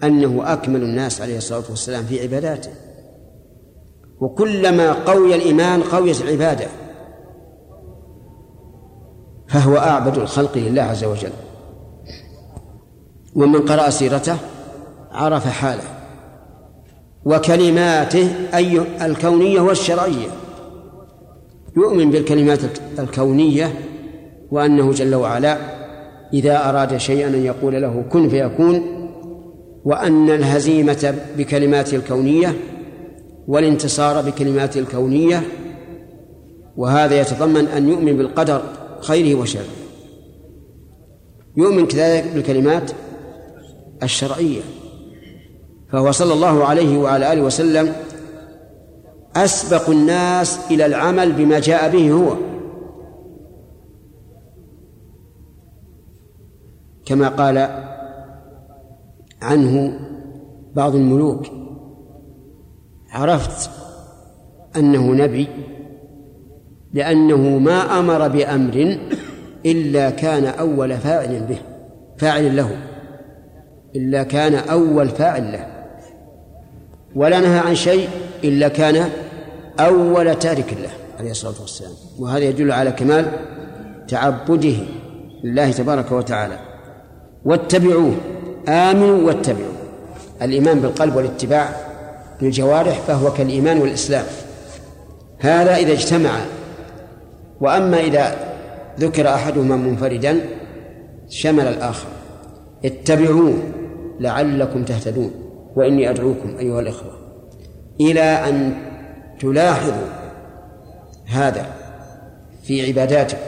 أنه 0.05 0.53
أكمل 0.53 0.83
الناس 0.83 1.21
عليه 1.21 1.37
الصلاة 1.37 1.65
والسلام 1.71 2.05
في 2.05 2.23
عباداته. 2.23 2.71
وكلما 4.21 4.93
قوي 4.93 5.35
الإيمان 5.35 5.83
قويت 5.83 6.21
العبادة 6.21 6.67
فهو 9.49 9.77
أعبد 9.77 10.19
الخلق 10.19 10.59
لله 10.59 10.83
عز 10.83 11.05
وجل. 11.05 11.33
ومن 13.35 13.63
قرأ 13.63 13.91
سيرته 13.91 14.37
عرف 15.11 15.47
حاله. 15.47 15.96
وكلماته 17.27 18.29
أي 18.55 18.81
الكونية 19.03 19.61
والشرعية. 19.61 20.29
يؤمن 21.77 22.11
بالكلمات 22.11 22.61
الكونية 22.99 23.73
وأنه 24.51 24.93
جل 24.93 25.15
وعلا 25.15 25.59
إذا 26.33 26.69
أراد 26.69 26.97
شيئا 26.97 27.29
أن 27.29 27.45
يقول 27.45 27.83
له 27.83 28.05
كن 28.11 28.29
فيكون 28.29 28.83
وأن 29.85 30.31
الهزيمة 30.31 31.15
بكلماته 31.39 31.97
الكونية 31.97 32.55
والانتصار 33.49 34.23
بكلماته 34.23 34.79
الكونية 34.79 35.43
وهذا 36.77 37.21
يتضمن 37.21 37.67
أن 37.67 37.89
يؤمن 37.89 38.17
بالقدر 38.17 38.63
خيره 39.01 39.39
وشره. 39.39 39.75
يؤمن 41.57 41.87
كذلك 41.87 42.25
بالكلمات 42.35 42.91
الشرعية. 44.03 44.61
فهو 45.89 46.11
صلى 46.11 46.33
الله 46.35 46.65
عليه 46.65 46.99
وعلى 46.99 47.33
آله 47.33 47.43
وسلم 47.43 47.93
أسبق 49.37 49.91
الناس 49.91 50.59
إلى 50.71 50.87
العمل 50.87 51.33
بما 51.33 51.61
جاء 51.61 51.91
به 51.91 52.13
هو. 52.13 52.37
كما 57.07 57.29
قال 57.29 57.69
عنه 59.43 60.01
بعض 60.75 60.95
الملوك 60.95 61.47
عرفت 63.11 63.71
أنه 64.77 65.13
نبي 65.13 65.49
لأنه 66.93 67.59
ما 67.59 67.99
أمر 67.99 68.29
بأمر 68.29 68.99
إلا 69.67 70.11
كان 70.11 70.45
أول 70.45 70.97
فاعل 70.97 71.47
به 71.49 71.59
فاعل 72.19 72.57
له 72.57 72.77
إلا 73.97 74.23
كان 74.23 74.55
أول 74.55 75.09
فاعل 75.09 75.53
له. 75.53 75.76
ولا 77.17 77.41
نهى 77.41 77.59
عن 77.59 77.75
شيء 77.75 78.09
إلا 78.45 78.69
كان 78.69 79.11
أول 79.81 80.39
تارك 80.39 80.73
له 80.83 80.91
عليه 81.19 81.31
الصلاة 81.31 81.61
والسلام. 81.61 81.93
وهذا 82.19 82.45
يدل 82.45 82.73
على 82.73 82.91
كمال 82.93 83.27
تعبده 84.09 84.77
لله 85.45 85.71
تبارك 85.71 86.13
وتعالى. 86.13 86.59
واتبعوه 87.45 88.15
آمنوا 88.69 89.27
واتبعوا 89.27 89.73
الإيمان 90.43 90.81
بالقلب 90.81 91.17
والاتباع 91.17 91.69
بالجوارح 92.41 93.01
فهو 93.01 93.33
كالإيمان 93.33 93.79
والإسلام. 93.79 94.25
هذا 95.39 95.77
إذا 95.77 95.93
اجتمع 95.93 96.31
وأما 97.61 98.01
إذا 98.01 98.37
ذكر 99.01 99.29
أحدهما 99.29 99.77
منفردا 99.77 100.41
شمل 101.29 101.67
الآخر. 101.67 102.09
اتبعوه 102.85 103.55
لعلكم 104.21 104.85
تهتدون. 104.85 105.46
وإني 105.77 106.11
أدعوكم 106.11 106.57
أيها 106.59 106.81
الإخوة 106.81 107.11
إلى 108.01 108.21
أن 108.21 108.75
تلاحظوا 109.41 110.07
هذا 111.27 111.67
في 112.63 112.87
عباداتكم. 112.87 113.41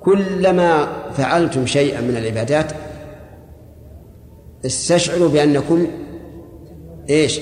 كلما 0.00 0.88
فعلتم 1.12 1.66
شيئا 1.66 2.00
من 2.00 2.16
العبادات 2.16 2.72
استشعروا 4.66 5.28
بأنكم 5.28 5.86
إيش؟ 7.10 7.40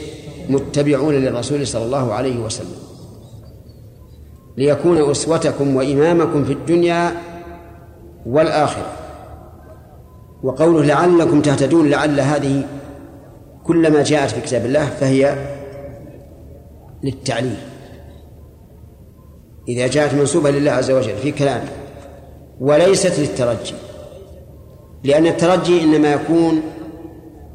متبعون 0.48 1.14
للرسول 1.14 1.66
صلى 1.66 1.84
الله 1.84 2.12
عليه 2.12 2.38
وسلم. 2.38 2.76
ليكون 4.56 5.10
أسوتكم 5.10 5.76
وإمامكم 5.76 6.44
في 6.44 6.52
الدنيا 6.52 7.12
والآخرة. 8.26 8.92
وقوله 10.42 10.84
لعلكم 10.84 11.40
تهتدون 11.40 11.90
لعل 11.90 12.20
هذه 12.20 12.64
كلما 13.66 14.02
جاءت 14.02 14.30
في 14.30 14.40
كتاب 14.40 14.66
الله 14.66 14.86
فهي 14.86 15.46
للتعليل. 17.02 17.56
إذا 19.68 19.86
جاءت 19.86 20.14
منسوبة 20.14 20.50
لله 20.50 20.70
عز 20.70 20.90
وجل 20.90 21.16
في 21.16 21.32
كلامه 21.32 21.68
وليست 22.60 23.18
للترجي 23.18 23.74
لأن 25.04 25.26
الترجي 25.26 25.82
إنما 25.82 26.12
يكون 26.12 26.62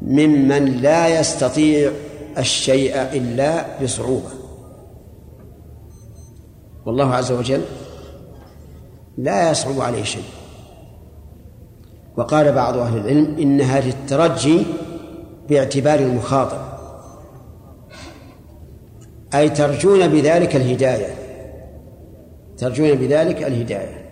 ممن 0.02 0.64
لا 0.64 1.20
يستطيع 1.20 1.92
الشيء 2.38 3.02
إلا 3.02 3.82
بصعوبة. 3.82 4.30
والله 6.86 7.14
عز 7.14 7.32
وجل 7.32 7.62
لا 9.18 9.50
يصعب 9.50 9.80
عليه 9.80 10.02
شيء. 10.02 10.22
وقال 12.16 12.52
بعض 12.52 12.76
أهل 12.76 12.98
العلم 12.98 13.38
إنها 13.38 13.80
للترجي 13.80 14.62
باعتبار 15.48 15.98
المخاطب. 15.98 16.58
أي 19.34 19.48
ترجون 19.48 20.08
بذلك 20.08 20.56
الهداية. 20.56 21.14
ترجون 22.58 22.94
بذلك 22.94 23.42
الهداية. 23.42 24.02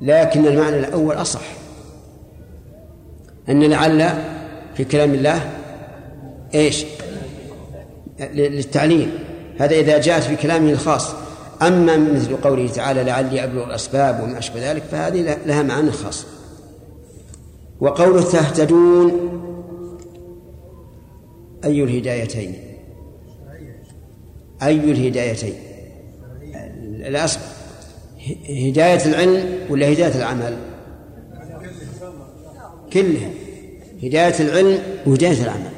لكن 0.00 0.46
المعنى 0.46 0.78
الأول 0.78 1.14
أصح. 1.14 1.40
أن 3.48 3.64
لعل 3.64 4.08
في 4.74 4.84
كلام 4.84 5.14
الله 5.14 5.50
إيش؟ 6.54 6.84
للتعليل. 8.20 9.18
هذا 9.58 9.74
إذا 9.74 9.98
جاءت 9.98 10.22
في 10.22 10.36
كلامه 10.36 10.70
الخاص. 10.70 11.14
أما 11.62 11.96
مثل 11.96 12.36
قوله 12.36 12.68
تعالى 12.68 13.04
لعلي 13.04 13.44
أبلغ 13.44 13.64
الأسباب 13.64 14.22
وما 14.22 14.38
أشبه 14.38 14.72
ذلك 14.72 14.82
فهذه 14.82 15.36
لها 15.46 15.62
معنى 15.62 15.92
خاص. 15.92 16.26
وقوله 17.80 18.22
تهتدون 18.22 19.38
أي 21.68 21.82
الهدايتين؟ 21.84 22.54
أي 24.62 24.74
الهدايتين؟ 24.74 25.54
الأصل 27.06 27.40
هداية 28.48 29.06
العلم 29.06 29.44
ولا 29.70 29.92
هداية 29.92 30.16
العمل؟ 30.16 30.56
كلها. 32.92 33.30
هداية 34.02 34.40
العلم 34.40 34.78
وهداية 35.06 35.42
العمل. 35.42 35.70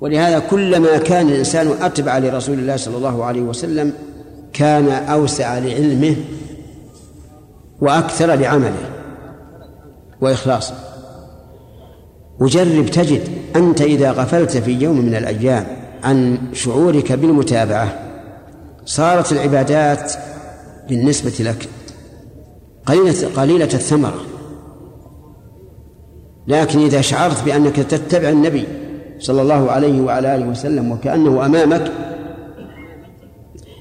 ولهذا 0.00 0.38
كلما 0.38 0.98
كان 0.98 1.28
الإنسان 1.28 1.68
أتبع 1.82 2.18
لرسول 2.18 2.58
الله 2.58 2.76
صلى 2.76 2.96
الله 2.96 3.24
عليه 3.24 3.42
وسلم 3.42 3.92
كان 4.52 4.88
أوسع 4.88 5.58
لعلمه 5.58 6.16
وأكثر 7.80 8.34
لعمله 8.34 8.90
وإخلاصه. 10.20 10.74
وجرب 12.40 12.86
تجد 12.86 13.28
أنت 13.56 13.82
إذا 13.82 14.10
غفلت 14.10 14.56
في 14.56 14.72
يوم 14.72 15.00
من 15.00 15.14
الأيام 15.14 15.66
عن 16.04 16.38
شعورك 16.52 17.12
بالمتابعة 17.12 17.98
صارت 18.84 19.32
العبادات 19.32 20.12
بالنسبة 20.88 21.32
لك 21.40 21.68
قليلة 22.86 23.28
قليلة 23.36 23.64
الثمرة. 23.64 24.20
لكن 26.46 26.78
إذا 26.78 27.00
شعرت 27.00 27.44
بأنك 27.44 27.76
تتبع 27.76 28.28
النبي 28.28 28.64
صلى 29.18 29.42
الله 29.42 29.70
عليه 29.70 30.00
وعلى 30.00 30.36
آله 30.36 30.46
وسلم 30.46 30.92
وكأنه 30.92 31.46
أمامك 31.46 31.92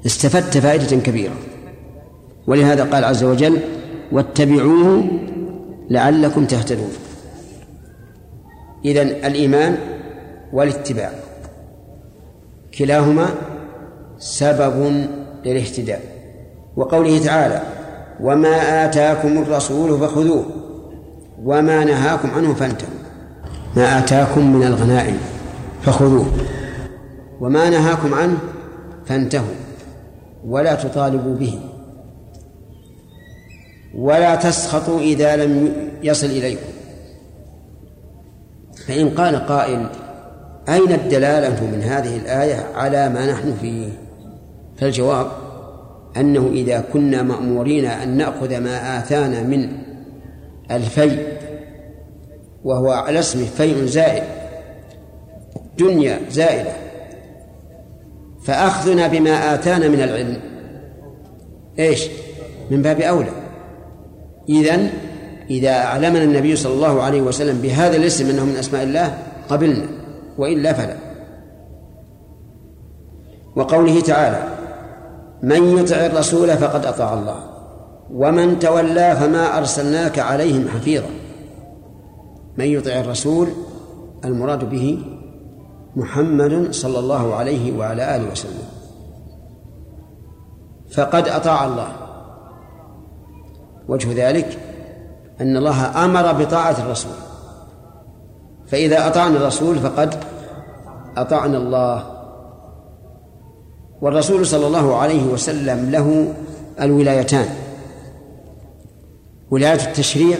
استفدت 0.05 0.57
فائدة 0.57 0.97
كبيرة. 0.97 1.33
ولهذا 2.47 2.83
قال 2.83 3.03
عز 3.03 3.23
وجل 3.23 3.59
واتبعوه 4.11 5.03
لعلكم 5.89 6.45
تهتدون. 6.45 6.91
إذن 8.85 9.07
الإيمان 9.07 9.77
والاتباع. 10.53 11.11
كلاهما 12.77 13.27
سبب 14.17 15.07
للاهتداء. 15.45 16.01
وقوله 16.77 17.19
تعالى 17.25 17.61
وما 18.21 18.85
آتاكم 18.85 19.37
الرسول 19.37 19.99
فخذوه 19.99 20.45
وما 21.43 21.83
نهاكم 21.83 22.31
عنه 22.31 22.53
فانتهوا. 22.53 22.93
ما 23.75 23.99
آتاكم 23.99 24.55
من 24.55 24.63
الغنائم 24.63 25.17
فخذوه 25.81 26.25
وما 27.41 27.69
نهاكم 27.69 28.13
عنه 28.13 28.37
فانتهوا 29.05 29.55
ولا 30.47 30.75
تطالبوا 30.75 31.35
به 31.35 31.59
ولا 33.95 34.35
تسخطوا 34.35 34.99
إذا 34.99 35.35
لم 35.35 35.73
يصل 36.03 36.27
إليكم. 36.27 36.72
فإن 38.87 39.09
قال 39.09 39.35
قائل 39.35 39.87
أين 40.69 40.91
الدلالة 40.91 41.63
من 41.63 41.81
هذه 41.83 42.17
الآية 42.17 42.65
على 42.75 43.09
ما 43.09 43.31
نحن 43.31 43.53
فيه؟ 43.61 43.89
فالجواب 44.77 45.27
أنه 46.17 46.49
إذا 46.53 46.83
كنا 46.93 47.21
مأمورين 47.21 47.85
أن 47.85 48.17
نأخذ 48.17 48.59
ما 48.59 48.99
آتانا 48.99 49.43
من 49.43 49.69
الفيء 50.71 51.27
وهو 52.63 52.91
على 52.91 53.19
اسمه 53.19 53.45
فيء 53.45 53.85
زائد 53.85 54.23
دنيا 55.79 56.19
زائلة 56.29 56.73
فأخذنا 58.43 59.07
بما 59.07 59.53
آتانا 59.53 59.87
من 59.87 60.01
العلم. 60.01 60.37
إيش؟ 61.79 62.07
من 62.71 62.81
باب 62.81 63.01
أولى. 63.01 63.31
إذن 64.49 64.89
إذا 65.49 65.71
أعلمنا 65.71 66.23
النبي 66.23 66.55
صلى 66.55 66.73
الله 66.73 67.01
عليه 67.01 67.21
وسلم 67.21 67.61
بهذا 67.61 67.95
الاسم 67.95 68.29
أنه 68.29 68.45
من 68.45 68.55
أسماء 68.55 68.83
الله 68.83 69.17
قبلنا 69.49 69.85
وإلا 70.37 70.73
فلا. 70.73 70.95
وقوله 73.55 74.01
تعالى 74.01 74.43
من 75.43 75.77
يطع 75.77 75.95
الرسول 75.95 76.57
فقد 76.57 76.85
أطاع 76.85 77.13
الله 77.13 77.35
ومن 78.11 78.59
تولى 78.59 79.15
فما 79.15 79.57
أرسلناك 79.57 80.19
عليهم 80.19 80.67
حفيظا. 80.67 81.09
من 82.57 82.65
يطع 82.65 82.91
الرسول 82.91 83.47
المراد 84.25 84.69
به 84.69 84.99
محمد 85.95 86.71
صلى 86.71 86.99
الله 86.99 87.35
عليه 87.35 87.77
وعلى 87.77 88.15
آله 88.15 88.31
وسلم. 88.31 88.67
فقد 90.91 91.27
أطاع 91.27 91.65
الله. 91.65 91.87
وجه 93.87 94.29
ذلك 94.29 94.57
أن 95.43 95.57
الله 95.57 96.05
أمر 96.05 96.43
بطاعة 96.43 96.85
الرسول. 96.85 97.11
فإذا 98.67 99.07
أطعنا 99.07 99.37
الرسول 99.37 99.79
فقد 99.79 100.15
أطعنا 101.17 101.57
الله. 101.57 102.03
والرسول 104.01 104.45
صلى 104.45 104.67
الله 104.67 104.95
عليه 104.95 105.23
وسلم 105.23 105.91
له 105.91 106.33
الولايتان 106.81 107.45
ولاية 109.51 109.87
التشريع 109.87 110.37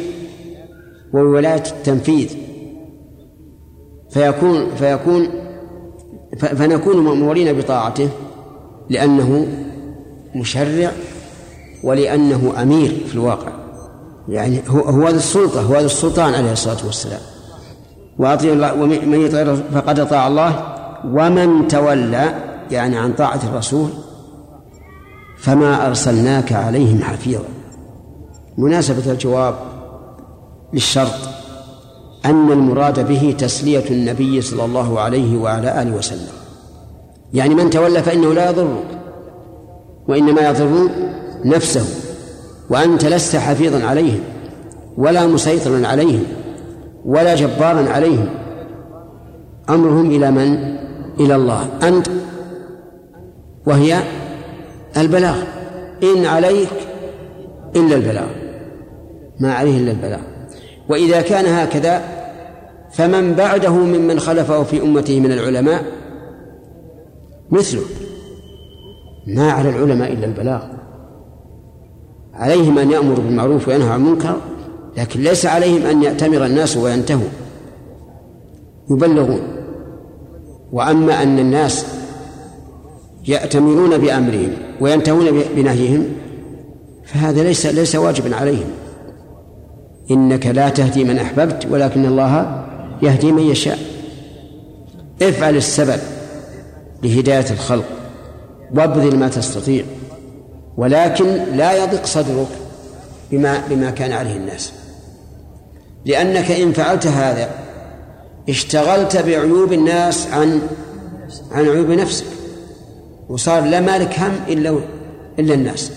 وولاية 1.13 1.63
التنفيذ. 1.67 2.35
فيكون 4.09 4.75
فيكون 4.75 5.27
فنكون 6.37 6.97
مأمورين 6.97 7.57
بطاعته 7.57 8.09
لأنه 8.89 9.47
مشرع 10.35 10.91
ولأنه 11.83 12.53
أمير 12.61 13.03
في 13.07 13.15
الواقع. 13.15 13.62
يعني 14.29 14.61
هو 14.67 14.79
هو 14.79 15.07
السلطة 15.07 15.61
هو 15.61 15.79
ذو 15.79 15.85
السلطان 15.85 16.33
عليه 16.33 16.51
الصلاة 16.51 16.85
والسلام. 16.85 17.19
وأطيع 18.19 18.53
الله 18.53 18.73
ومن 18.73 19.21
يطيع 19.21 19.55
فقد 19.55 19.99
أطاع 19.99 20.27
الله. 20.27 20.73
ومن 21.05 21.67
تولى 21.67 22.35
يعني 22.71 22.97
عن 22.97 23.13
طاعة 23.13 23.39
الرسول 23.43 23.89
فما 25.37 25.87
أرسلناك 25.87 26.53
عليهم 26.53 27.03
حفيظا. 27.03 27.43
مناسبة 28.57 29.11
الجواب 29.11 29.55
للشرط 30.73 31.19
أن 32.25 32.51
المراد 32.51 33.07
به 33.07 33.35
تسلية 33.37 33.89
النبي 33.89 34.41
صلى 34.41 34.65
الله 34.65 34.99
عليه 34.99 35.37
وعلى 35.37 35.81
آله 35.81 35.95
وسلم. 35.95 36.27
يعني 37.33 37.55
من 37.55 37.69
تولى 37.69 38.03
فإنه 38.03 38.33
لا 38.33 38.49
يضر 38.49 38.83
وإنما 40.07 40.41
يضر 40.41 40.89
نفسه. 41.45 42.02
وأنت 42.73 43.05
لست 43.05 43.35
حفيظا 43.35 43.85
عليهم 43.87 44.19
ولا 44.97 45.27
مسيطرا 45.27 45.87
عليهم 45.87 46.23
ولا 47.05 47.35
جبارا 47.35 47.89
عليهم. 47.89 48.29
أمرهم 49.69 50.11
إلى 50.11 50.31
من؟ 50.31 50.77
إلى 51.19 51.35
الله. 51.35 51.67
أنت 51.83 52.07
وهي 53.65 53.99
البلاغ. 54.97 55.35
إن 56.03 56.25
عليك 56.25 56.69
إلا 57.75 57.95
البلاغ. 57.95 58.27
ما 59.39 59.53
عليه 59.53 59.77
إلا 59.77 59.91
البلاغ. 59.91 60.21
وإذا 60.89 61.21
كان 61.21 61.45
هكذا 61.45 62.01
فمن 62.93 63.33
بعده 63.33 63.73
ممن 63.73 64.19
خلفه 64.19 64.63
في 64.63 64.81
أمته 64.81 65.19
من 65.19 65.31
العلماء؟ 65.31 65.83
مثله. 67.51 67.83
ما 69.27 69.51
على 69.51 69.69
العلماء 69.69 70.13
إلا 70.13 70.25
البلاغ. 70.25 70.72
عليهم 72.33 72.79
أن 72.79 72.91
يأمروا 72.91 73.23
بالمعروف 73.23 73.67
وينهوا 73.67 73.91
عن 73.91 73.99
المنكر 73.99 74.35
لكن 74.97 75.21
ليس 75.21 75.45
عليهم 75.45 75.85
أن 75.85 76.03
يأتمر 76.03 76.45
الناس 76.45 76.77
وينتهوا. 76.77 77.29
يبلغون. 78.91 79.41
وأما 80.71 81.23
أن 81.23 81.39
الناس 81.39 81.85
يأتمرون 83.27 83.97
بأمرهم 83.97 84.49
وينتهون 84.81 85.25
بنهيهم 85.55 86.05
فهذا 87.05 87.43
ليس 87.43 87.65
ليس 87.65 87.95
واجبا 87.95 88.35
عليهم. 88.35 88.67
إنك 90.11 90.47
لا 90.47 90.69
تهدي 90.69 91.03
من 91.03 91.17
أحببت 91.17 91.67
ولكن 91.71 92.05
الله 92.05 92.63
يهدي 93.01 93.31
من 93.31 93.43
يشاء. 93.43 93.79
افعل 95.21 95.55
السبب 95.55 95.99
لهداية 97.03 97.51
الخلق 97.51 97.85
وابذل 98.75 99.17
ما 99.17 99.27
تستطيع. 99.27 99.83
ولكن 100.77 101.25
لا 101.55 101.83
يضق 101.83 102.05
صدرك 102.05 102.47
بما 103.31 103.67
بما 103.69 103.91
كان 103.91 104.11
عليه 104.11 104.35
الناس. 104.37 104.73
لأنك 106.05 106.51
إن 106.51 106.73
فعلت 106.73 107.07
هذا 107.07 107.49
اشتغلت 108.49 109.17
بعيوب 109.17 109.73
الناس 109.73 110.27
عن 110.27 110.61
عن 111.51 111.69
عيوب 111.69 111.89
نفسك 111.89 112.25
وصار 113.29 113.63
لا 113.63 113.79
مالك 113.79 114.19
هم 114.19 114.33
إلا 114.47 114.79
إلا 115.39 115.53
الناس. 115.53 115.91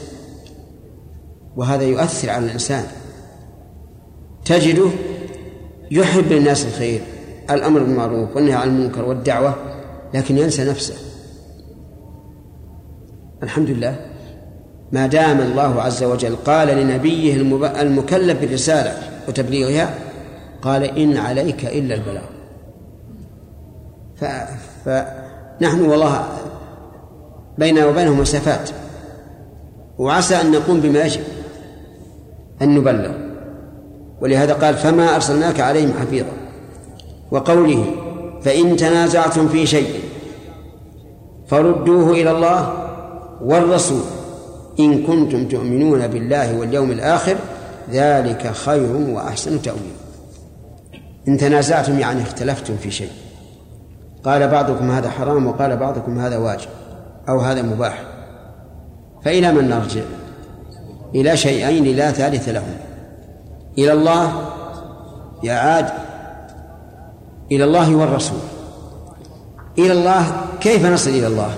وهذا 1.57 1.83
يؤثر 1.83 2.31
على 2.31 2.47
الإنسان. 2.47 2.85
تجده 4.45 4.91
يحب 5.91 6.33
للناس 6.33 6.65
الخير 6.65 7.01
الأمر 7.51 7.81
بالمعروف 7.81 8.37
والنهي 8.37 8.55
عن 8.55 8.69
المنكر 8.69 9.05
والدعوة 9.05 9.55
لكن 10.15 10.39
ينسى 10.39 10.65
نفسه. 10.65 10.95
الحمد 13.43 13.71
لله. 13.71 14.16
ما 14.93 15.07
دام 15.07 15.41
الله 15.41 15.83
عز 15.83 16.05
وجل 16.05 16.37
قال 16.37 16.69
لنبيه 16.69 17.35
المكلف 17.81 18.41
بالرسالة 18.41 18.93
وتبليغها 19.29 19.95
قال 20.63 20.83
إن 20.83 21.17
عليك 21.17 21.65
إلا 21.65 21.95
البلاغ. 21.95 22.25
فنحن 24.85 25.81
والله 25.81 26.29
بيننا 27.59 27.87
وبينهم 27.87 28.21
مسافات 28.21 28.71
وعسى 29.99 30.41
أن 30.41 30.51
نقوم 30.51 30.81
بما 30.81 31.05
يجب 31.05 31.21
أن 32.63 32.75
نبلغ. 32.75 33.13
ولهذا 34.21 34.53
قال 34.53 34.75
فما 34.75 35.15
أرسلناك 35.15 35.61
عليهم 35.61 35.93
حفيظا. 36.01 36.33
وقوله 37.31 37.85
فإن 38.43 38.77
تنازعتم 38.77 39.49
في 39.49 39.67
شيء 39.67 40.01
فردوه 41.47 42.11
إلى 42.11 42.31
الله 42.31 42.89
والرسول. 43.43 44.03
إن 44.81 45.07
كنتم 45.07 45.49
تؤمنون 45.49 46.07
بالله 46.07 46.59
واليوم 46.59 46.91
الآخر 46.91 47.37
ذلك 47.91 48.53
خير 48.53 48.97
وأحسن 48.97 49.63
تأويلا 49.63 49.97
إن 51.29 51.39
تنازعتم 51.39 51.99
يعني 51.99 52.23
اختلفتم 52.23 52.77
في 52.77 52.91
شيء. 52.91 53.11
قال 54.25 54.49
بعضكم 54.49 54.91
هذا 54.91 55.11
حرام 55.11 55.47
وقال 55.47 55.77
بعضكم 55.77 56.19
هذا 56.19 56.37
واجب 56.37 56.69
أو 57.29 57.41
هذا 57.41 57.63
مباح. 57.63 58.05
فإلى 59.25 59.53
من 59.53 59.69
نرجع؟ 59.69 60.03
إلى 61.15 61.37
شيئين 61.37 61.97
لا 61.97 62.11
ثالث 62.11 62.49
لهم. 62.49 62.77
إلى 63.79 63.93
الله 63.93 64.33
يا 65.43 65.55
عاد. 65.55 65.87
إلى 67.53 67.65
الله 67.65 67.97
والرسول. 67.97 68.39
إلى 69.79 69.93
الله 69.93 70.27
كيف 70.61 70.87
نصل 70.87 71.11
إلى 71.11 71.27
الله؟ 71.27 71.51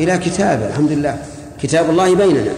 إلى 0.00 0.18
كتابه 0.18 0.66
الحمد 0.68 0.92
لله. 0.92 1.18
كتاب 1.62 1.90
الله 1.90 2.14
بيننا. 2.14 2.52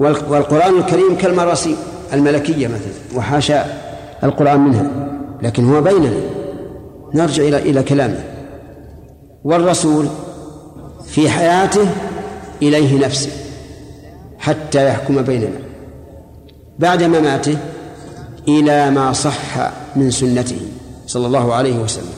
والقرآن 0.00 0.78
الكريم 0.78 1.16
كالمراسيل 1.16 1.76
الملكية 2.12 2.66
مثلا 2.66 3.18
وحاشا 3.18 3.64
القرآن 4.24 4.60
منها 4.60 4.90
لكن 5.42 5.70
هو 5.74 5.80
بيننا. 5.80 6.20
نرجع 7.14 7.42
إلى 7.42 7.58
إلى 7.58 7.82
كلامه. 7.82 8.24
والرسول 9.44 10.08
في 11.06 11.28
حياته 11.28 11.88
إليه 12.62 13.06
نفسه 13.06 13.30
حتى 14.38 14.88
يحكم 14.88 15.22
بيننا. 15.22 15.58
بعد 16.78 17.02
مماته 17.02 17.58
إلى 18.48 18.90
ما 18.90 19.12
صح 19.12 19.72
من 19.96 20.10
سنته 20.10 20.60
صلى 21.06 21.26
الله 21.26 21.54
عليه 21.54 21.78
وسلم. 21.78 22.14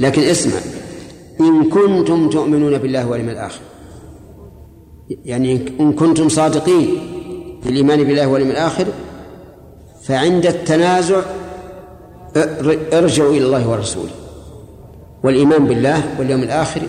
لكن 0.00 0.22
اسمع. 0.22 0.60
إن 1.40 1.68
كنتم 1.68 2.30
تؤمنون 2.30 2.78
بالله 2.78 3.08
واليوم 3.08 3.28
الآخر. 3.28 3.60
يعني 5.24 5.60
إن 5.80 5.92
كنتم 5.92 6.28
صادقين 6.28 6.88
في 7.62 7.68
الإيمان 7.68 8.04
بالله 8.04 8.26
واليوم 8.26 8.50
الآخر 8.50 8.86
فعند 10.02 10.46
التنازع 10.46 11.20
ارجعوا 12.92 13.30
إلى 13.30 13.46
الله 13.46 13.70
ورسوله. 13.70 14.10
والإيمان 15.22 15.66
بالله 15.66 16.02
واليوم 16.18 16.42
الآخر 16.42 16.80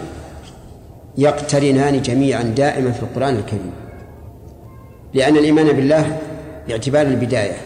يقترنان 1.18 2.02
جميعا 2.02 2.44
دائما 2.44 2.92
في 2.92 3.04
القرآن 3.04 3.36
الكريم. 3.36 3.72
لأن 5.14 5.38
الإيمان 5.38 5.68
بالله 5.72 6.18
باعتبار 6.68 7.08
البداية 7.08 7.58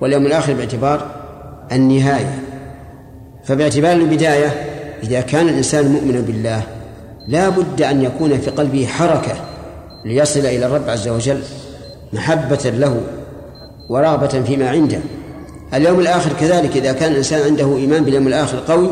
واليوم 0.00 0.26
الآخر 0.26 0.54
باعتبار 0.54 1.10
النهاية. 1.72 2.42
فباعتبار 3.44 3.92
البداية 3.92 4.73
إذا 5.04 5.20
كان 5.20 5.48
الإنسان 5.48 5.92
مؤمنا 5.92 6.20
بالله 6.20 6.62
لا 7.28 7.48
بد 7.48 7.82
أن 7.82 8.02
يكون 8.02 8.40
في 8.40 8.50
قلبه 8.50 8.86
حركة 8.86 9.32
ليصل 10.04 10.40
إلى 10.40 10.66
الرب 10.66 10.88
عز 10.88 11.08
وجل 11.08 11.42
محبة 12.12 12.70
له 12.70 13.00
ورغبة 13.88 14.42
فيما 14.42 14.70
عنده. 14.70 14.98
اليوم 15.74 16.00
الآخر 16.00 16.32
كذلك 16.40 16.76
إذا 16.76 16.92
كان 16.92 17.12
الإنسان 17.12 17.42
عنده 17.42 17.76
إيمان 17.76 18.04
باليوم 18.04 18.28
الآخر 18.28 18.58
قوي 18.68 18.90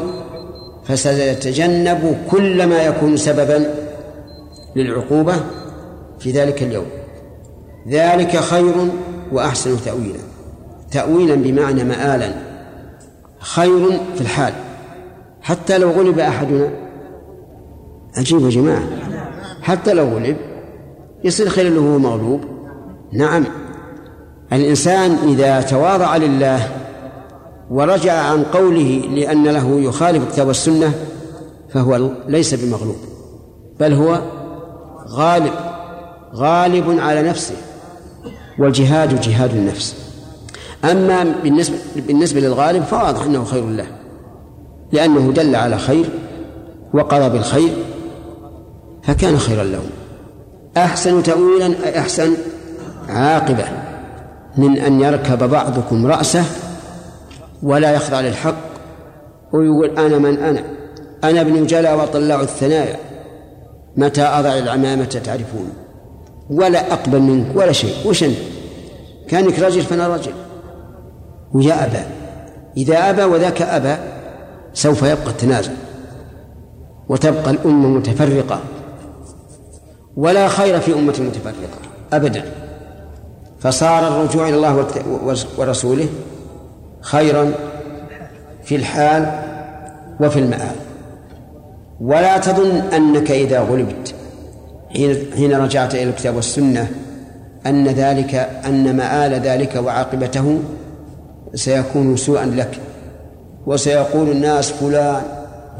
فسيتجنب 0.85 2.17
كل 2.31 2.67
ما 2.67 2.83
يكون 2.83 3.17
سببا 3.17 3.67
للعقوبة 4.77 5.35
في 6.21 6.31
ذلك 6.31 6.63
اليوم. 6.63 6.87
ذلك 7.89 8.37
خير 8.37 8.75
وأحسن 9.33 9.77
تأويلا. 9.85 10.19
تأويلا 10.91 11.35
بمعنى 11.35 11.85
مآلا. 11.85 12.33
خير 13.39 13.91
في 14.15 14.21
الحال. 14.21 14.53
حتى 15.43 15.79
لو 15.79 15.91
غلب 15.91 16.19
أحدنا. 16.19 16.71
عجيب 18.17 18.41
يا 18.41 18.51
جماعة. 18.51 18.83
حتى 19.63 19.93
لو 19.93 20.05
غلب 20.05 20.37
يصير 21.25 21.49
خير 21.49 21.75
له 21.75 21.99
مغلوب. 21.99 22.41
نعم. 23.13 23.45
الإنسان 24.53 25.11
إذا 25.29 25.61
تواضع 25.61 26.17
لله 26.17 26.69
ورجع 27.71 28.13
عن 28.13 28.43
قوله 28.43 29.03
لأن 29.15 29.45
له 29.45 29.81
يخالف 29.81 30.29
الكتاب 30.29 30.47
والسنة 30.47 30.93
فهو 31.71 32.11
ليس 32.29 32.55
بمغلوب 32.55 32.97
بل 33.81 33.93
هو 33.93 34.21
غالب 35.09 35.53
غالب 36.35 37.01
على 37.01 37.23
نفسه 37.23 37.55
والجهاد 38.59 39.21
جهاد 39.21 39.51
النفس. 39.57 39.97
أما 40.85 41.35
بالنسبة, 41.43 41.77
بالنسبة 41.97 42.41
للغالب 42.41 42.83
فواضح 42.83 43.25
أنه 43.25 43.45
خير 43.45 43.67
له. 43.67 43.87
لأنه 44.93 45.33
دل 45.33 45.57
على 45.57 45.79
خير 45.79 46.05
وقضى 46.95 47.29
بالخير 47.29 47.73
فكان 49.03 49.39
خيرا 49.39 49.65
له. 49.65 49.83
أحسن 50.77 51.23
تأويلا 51.23 51.67
أي 51.67 51.99
أحسن 51.99 52.35
عاقبة 53.09 53.65
من 54.57 54.79
أن 54.79 55.01
يركب 55.01 55.51
بعضكم 55.51 56.07
رأسه 56.07 56.45
ولا 57.63 57.93
يخضع 57.93 58.21
للحق 58.21 58.55
ويقول 59.53 59.99
أنا 59.99 60.19
من 60.19 60.39
أنا. 60.39 60.65
أنا 61.25 61.41
ابن 61.41 61.67
جلا 61.67 61.95
وطلاع 61.95 62.41
الثنايا. 62.41 62.97
متى 63.97 64.23
أضع 64.23 64.59
العمامة 64.59 65.05
تعرفون؟ 65.05 65.73
ولا 66.51 66.93
أقبل 66.93 67.21
منك 67.21 67.47
ولا 67.57 67.73
شيء. 67.73 67.95
وش 68.07 68.25
أنت؟ 68.25 68.37
كأنك 69.29 69.59
رجل 69.59 69.83
فأنا 69.83 70.09
رجل. 70.09 70.33
ويا 71.53 71.85
أبا. 71.85 72.07
إذا 72.77 73.11
أبى 73.11 73.25
وذاك 73.25 73.63
أبى 73.63 73.97
سوف 74.75 75.03
يبقى 75.03 75.27
التنازل 75.27 75.73
وتبقى 77.09 77.51
الأمة 77.51 77.89
متفرقة. 77.89 78.61
ولا 80.17 80.49
خير 80.49 80.81
في 80.81 80.95
أمة 80.95 81.21
متفرقة 81.21 81.79
أبدا. 82.13 82.45
فصار 83.61 84.09
الرجوع 84.09 84.49
إلى 84.49 84.57
الله 84.57 84.87
ورسوله 85.59 86.09
خيرا 87.01 87.53
في 88.65 88.77
الحال 88.77 89.43
وفي 90.21 90.39
المآل. 90.39 90.77
ولا 92.01 92.39
تظن 92.39 92.77
أنك 92.77 93.31
إذا 93.31 93.61
غلبت 93.61 94.15
حين 95.37 95.53
رجعت 95.53 95.95
إلى 95.95 96.03
الكتاب 96.03 96.37
والسنة 96.37 96.91
أن 97.67 97.89
ذلك 97.89 98.35
أن 98.67 98.97
مآل 98.97 99.33
ذلك 99.33 99.77
وعاقبته 99.77 100.59
سيكون 101.55 102.17
سوءا 102.17 102.47
لك. 102.47 102.81
وسيقول 103.67 104.31
الناس 104.31 104.73
فلان 104.73 105.23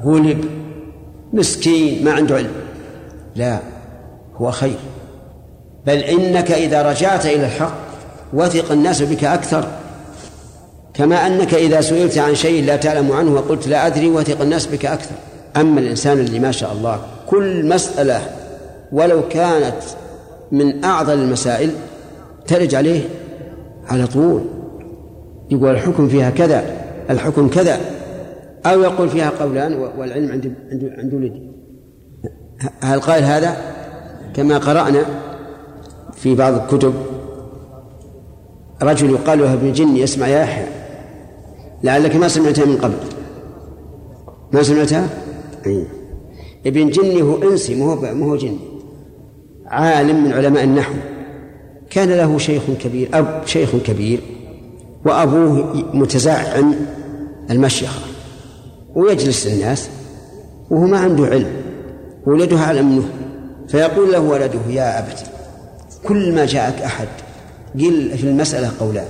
غلب 0.05 0.45
مسكين 1.33 2.05
ما 2.05 2.13
عنده 2.13 2.37
علم. 2.37 2.53
لا 3.37 3.59
هو 4.37 4.51
خير. 4.51 4.79
بل 5.87 5.99
إنك 5.99 6.53
إذا 6.53 6.83
رجعت 6.83 7.27
إلى 7.27 7.47
الحق 7.47 7.75
وثق 8.33 8.73
الناس 8.73 9.03
بك 9.03 9.25
أكثر. 9.25 9.69
كما 10.95 11.27
أنك 11.27 11.55
إذا 11.55 11.81
سئلت 11.81 12.19
عن 12.19 12.35
شيء 12.35 12.65
لا 12.65 12.77
تعلم 12.77 13.13
عنه 13.13 13.35
وقلت 13.35 13.69
لا 13.69 13.87
أدري 13.87 14.11
وثق 14.11 14.41
الناس 14.41 14.67
بك 14.67 14.87
أكثر. 14.87 15.15
أما 15.57 15.81
الإنسان 15.81 16.19
اللي 16.19 16.39
ما 16.39 16.53
شاء 16.53 16.73
الله 16.73 17.01
كل 17.27 17.69
مسألة 17.69 18.21
ولو 18.93 19.29
كانت 19.29 19.77
من 20.53 20.85
أعظم 20.85 21.13
المسائل 21.13 21.71
ترج 22.47 22.75
عليه 22.75 23.09
على 23.89 24.07
طول. 24.07 24.45
يقول 25.51 25.71
الحكم 25.71 26.09
فيها 26.09 26.31
كذا. 26.31 26.82
الحكم 27.13 27.49
كذا. 27.49 27.81
أو 28.67 28.81
يقول 28.81 29.09
فيها 29.09 29.31
قولان 29.31 29.75
والعلم 29.99 30.33
عند 30.33 30.55
عند 30.99 31.15
ولدي 31.15 31.43
هل 32.81 33.01
قال 33.01 33.25
هذا؟ 33.25 33.57
كما 34.35 34.59
قرأنا 34.59 35.07
في 36.15 36.35
بعض 36.35 36.55
الكتب. 36.55 36.95
رجل 38.83 39.11
يقال 39.11 39.39
له 39.39 39.53
ابن 39.53 39.73
جني 39.73 40.01
يسمع 40.01 40.29
يا 40.29 40.41
يحيى 40.41 40.67
لعلك 41.83 42.17
ما 42.17 42.29
سمعتها 42.29 42.65
من 42.65 42.77
قبل. 42.77 42.95
ما 44.53 44.63
سمعتها؟ 44.63 45.09
أي. 45.67 45.87
ابن 46.67 46.91
جني 46.91 47.23
هو 47.23 47.43
إنسي 47.43 47.75
مو 47.75 47.93
هو 47.93 48.07
هو 48.07 48.37
جني 48.37 48.59
عالم 49.67 50.25
من 50.25 50.33
علماء 50.33 50.65
النحو. 50.65 50.95
كان 51.91 52.09
له 52.09 52.39
شيخ 52.39 52.63
كبير 52.81 53.09
أب 53.15 53.43
شيخ 53.47 53.77
كبير 53.77 54.21
وأبوه 55.05 55.85
متزعم. 55.95 56.75
المشيخة 57.53 58.01
ويجلس 58.95 59.47
الناس 59.47 59.89
وهو 60.71 60.87
ما 60.87 60.99
عنده 60.99 61.27
علم 61.27 61.53
ولده 62.27 62.59
أعلم 62.59 62.97
منه 62.97 63.09
فيقول 63.69 64.13
له 64.13 64.19
ولده 64.19 64.61
يا 64.69 64.99
أبت 64.99 65.25
كل 66.05 66.35
ما 66.35 66.47
جاءك 66.47 66.83
أحد 66.83 67.09
قل 67.75 68.19
في 68.19 68.25
المسألة 68.25 68.71
قولان 68.81 69.07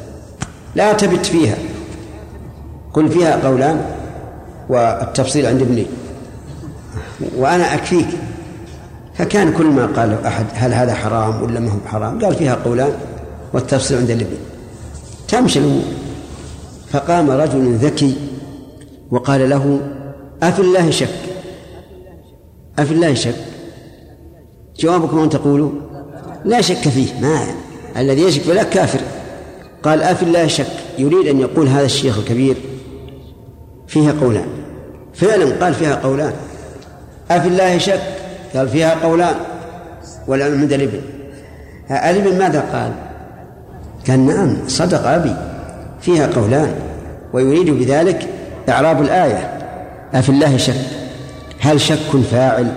لا 0.74 0.92
تبت 0.92 1.26
فيها 1.26 1.57
قل 2.94 3.09
فيها 3.09 3.48
قولان 3.48 3.85
والتفصيل 4.68 5.46
عند 5.46 5.62
ابني 5.62 5.87
وأنا 7.37 7.74
أكفيك. 7.74 8.07
فكان 9.14 9.52
كل 9.52 9.66
ما 9.66 9.87
قال 9.87 10.24
أحد 10.26 10.46
هل 10.55 10.74
هذا 10.74 10.94
حرام 10.94 11.42
ولا 11.42 11.61
ما 11.61 11.70
هو 11.70 11.78
حرام؟ 11.87 12.24
قال 12.24 12.35
فيها 12.35 12.55
قولان 12.55 12.92
والتفصيل 13.52 13.98
عند 13.98 14.11
الابن 14.11 14.37
تمشي 15.28 15.59
الأمور. 15.59 15.83
فقام 16.90 17.31
رجل 17.31 17.74
ذكي 17.74 18.16
وقال 19.12 19.51
له 19.51 19.81
أفي 20.42 20.62
الله 20.62 20.90
شك؟ 20.90 21.09
أفي 22.79 22.94
الله 22.94 23.14
شك؟ 23.14 23.35
جوابكم 24.79 25.18
أن 25.18 25.31
تقولوا 25.31 25.70
لا 26.44 26.61
شك 26.61 26.88
فيه 26.88 27.20
ما 27.20 27.46
الذي 27.96 28.22
يشك 28.22 28.40
فلا 28.42 28.62
كافر. 28.62 29.01
قال 29.83 30.03
أفي 30.03 30.22
الله 30.22 30.46
شك؟ 30.46 30.66
يريد 30.98 31.27
أن 31.27 31.40
يقول 31.40 31.68
هذا 31.68 31.85
الشيخ 31.85 32.18
الكبير 32.18 32.57
فيها 33.87 34.12
قولان. 34.20 34.48
فعلا 35.14 35.64
قال 35.64 35.75
فيها 35.75 35.94
قولان. 35.94 36.33
أفي 37.31 37.48
الله 37.48 37.79
شك؟ 37.79 38.01
قال 38.55 38.68
فيها 38.68 38.94
قولان. 38.94 39.35
والعلم 40.29 40.61
عند 40.61 40.72
الابن 40.72 41.01
الابن 41.90 42.38
ماذا 42.38 42.61
قال؟ 42.61 42.92
قال 44.09 44.27
نعم 44.27 44.57
صدق 44.68 45.07
أبي. 45.07 45.37
فيها 46.01 46.27
قولان. 46.27 46.75
ويريد 47.33 47.70
بذلك 47.70 48.29
إعراب 48.68 49.03
الآية 49.03 49.59
أفي 50.14 50.29
الله 50.29 50.57
شك. 50.57 50.87
هل 51.61 51.81
شك 51.81 52.16
فاعل 52.31 52.72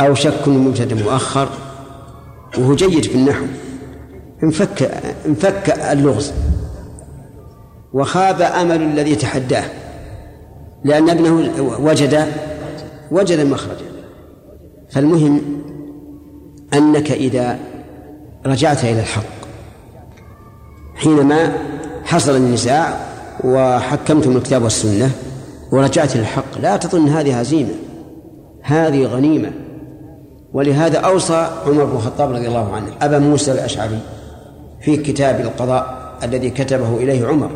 أو 0.00 0.14
شك 0.14 0.48
مبتدأ 0.48 0.94
مؤخر؟ 1.04 1.48
وهو 2.58 2.74
جيد 2.74 3.04
في 3.04 3.14
النحو. 3.14 3.44
انفك 4.42 4.90
انفك 5.26 5.70
اللغز. 5.92 6.32
وخاب 7.92 8.42
أمل 8.42 8.82
الذي 8.82 9.16
تحداه. 9.16 9.64
لأن 10.84 11.10
ابنه 11.10 11.50
وجد 11.80 12.26
وجد 13.10 13.40
مخرجا 13.40 13.90
فالمهم 14.90 15.40
أنك 16.74 17.12
إذا 17.12 17.58
رجعت 18.46 18.84
إلى 18.84 19.00
الحق 19.00 19.22
حينما 20.94 21.52
حصل 22.04 22.36
النزاع 22.36 23.09
وحكمتم 23.44 24.36
الكتاب 24.36 24.62
والسنة 24.62 25.10
ورجعت 25.72 26.14
إلى 26.14 26.22
الحق 26.22 26.58
لا 26.60 26.76
تظن 26.76 27.08
هذه 27.08 27.40
هزيمة 27.40 27.70
هذه 28.62 29.04
غنيمة. 29.04 29.52
ولهذا 30.52 30.98
أوصى 30.98 31.48
عمر 31.66 31.84
بن 31.84 31.96
الخطاب 31.96 32.32
رضي 32.32 32.48
الله 32.48 32.72
عنه 32.72 32.86
أبا 33.02 33.18
موسى 33.18 33.52
الأشعري 33.52 33.98
في 34.80 34.96
كتاب 34.96 35.40
القضاء 35.40 36.16
الذي 36.22 36.50
كتبه 36.50 36.96
إليه 36.96 37.26
عمر. 37.26 37.50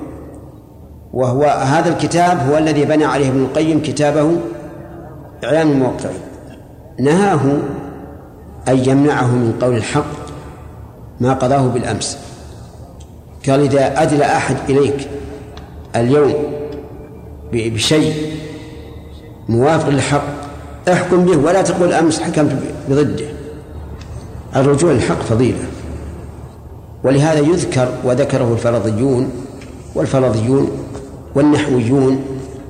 وهو 1.12 1.44
هذا 1.44 1.88
الكتاب 1.88 2.50
هو 2.50 2.58
الذي 2.58 2.84
بنى 2.84 3.04
عليه 3.04 3.28
ابن 3.28 3.42
القيم 3.42 3.82
كتابه 3.82 4.30
إعلام 5.44 5.70
الموقعين 5.70 6.20
نهاه 7.00 7.40
أن 8.68 8.78
يمنعه 8.78 9.26
من 9.26 9.58
قول 9.60 9.76
الحق 9.76 10.04
ما 11.20 11.32
قضاه 11.34 11.68
بالأمس. 11.68 12.18
قال 13.48 13.60
إذا 13.60 14.02
أدلى 14.02 14.24
أحد 14.24 14.56
إليك 14.68 15.08
اليوم 15.96 16.34
بشيء 17.52 18.14
موافق 19.48 19.88
للحق 19.88 20.24
احكم 20.88 21.24
به 21.24 21.36
ولا 21.36 21.62
تقول 21.62 21.92
أمس 21.92 22.20
حكمت 22.20 22.56
بضده. 22.88 23.26
الرجوع 24.56 24.92
للحق 24.92 25.22
فضيلة. 25.22 25.64
ولهذا 27.04 27.40
يذكر 27.40 27.88
وذكره 28.04 28.52
الفرضيون 28.52 29.30
والفرضيون 29.94 30.70
والنحويون 31.34 32.24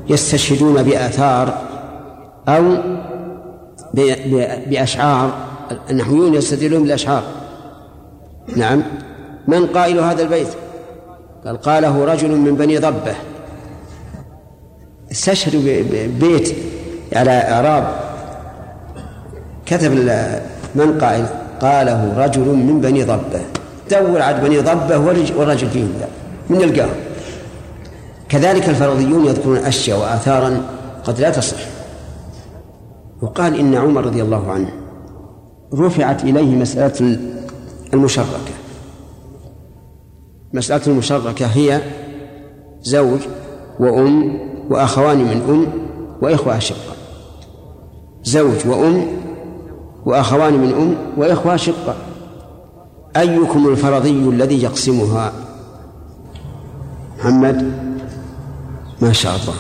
يستشهدون 0.09 0.83
بآثار 0.83 1.59
أو 2.49 2.77
بأشعار. 4.67 5.35
النحويون 5.91 6.35
يستدلون 6.35 6.83
بالأشعار. 6.83 7.23
نعم. 8.57 8.83
من 9.49 9.67
قائل 9.67 9.99
هذا 10.01 10.23
البيت؟ 10.23 10.49
قال 11.46 11.57
قاله 11.57 12.04
رجل 12.04 12.30
من 12.37 12.54
بني 12.54 12.78
ضبة 12.78 13.14
استشهدوا 15.12 15.61
ببيت 15.92 16.57
على 17.12 17.30
إعراب. 17.30 17.85
كتب 19.66 19.92
من 20.74 20.98
قائل 21.00 21.26
قاله 21.61 22.24
رجل 22.24 22.40
من 22.40 22.80
بني 22.80 23.02
ضبة. 23.02 23.40
دور 23.90 24.22
على 24.22 24.40
بني 24.40 24.59
ضبة 24.59 24.98
والرجل 25.38 25.68
فيهم 25.70 25.92
من 26.50 26.61
يلقاهم. 26.61 26.96
كذلك 28.28 28.68
الفرضيون 28.68 29.26
يذكرون 29.26 29.57
أشياء 29.57 29.98
وآثارا 29.98 30.62
قد 31.04 31.20
لا 31.20 31.30
تصح. 31.30 31.57
وقال 33.22 33.59
إن 33.59 33.74
عمر 33.74 34.07
رضي 34.07 34.22
الله 34.22 34.52
عنه 34.52 34.68
رفعت 35.74 36.24
إليه 36.24 36.57
مسألة 36.57 37.18
المشركة. 37.94 38.54
مسألة 40.55 40.87
المشركة 40.87 41.47
هي 41.47 41.81
زوج 42.83 43.21
وأم 43.81 44.38
وأخوان 44.71 45.19
من 45.19 45.43
أم 45.49 45.67
وإخوة 46.23 46.57
أشقة. 46.57 46.95
زوج 48.25 48.67
وأم 48.67 49.07
وأخوان 50.07 50.55
من 50.55 50.73
أم 50.73 50.97
وإخوة 51.17 51.55
أشقة. 51.55 51.95
أيكم 53.17 53.69
الفرضي 53.69 54.29
الذي 54.29 54.62
يقسمها؟ 54.62 55.33
محمد 57.19 57.73
ما 59.01 59.12
شاء 59.12 59.37
الله. 59.37 59.55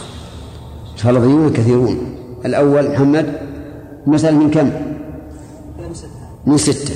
الفرضيون 0.94 1.52
كثيرون. 1.52 2.16
الأول 2.44 2.90
محمد 2.92 3.40
مثلا 4.06 4.30
من 4.30 4.50
كم؟ 4.50 4.70
من 6.46 6.56
ستة. 6.56 6.94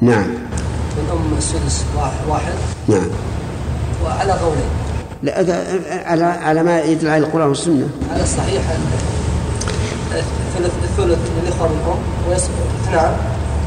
نعم. 0.00 0.51
السدس 1.38 1.84
واحد. 2.28 2.52
نعم. 2.88 3.10
وعلى 4.04 4.32
قولين 4.32 4.70
لا 5.22 5.34
على 6.06 6.24
على 6.24 6.62
ما 6.62 6.80
يدل 6.80 7.08
على 7.08 7.26
القرآن 7.26 7.48
والسنة. 7.48 7.88
على 8.12 8.22
الصحيح 8.22 8.62
الثلث 10.12 10.72
الثلث 10.84 11.18
للإخوة 11.42 11.68
من 11.68 11.80
أم 11.86 12.30
ويسقط 12.30 12.52
اثنان 12.84 13.16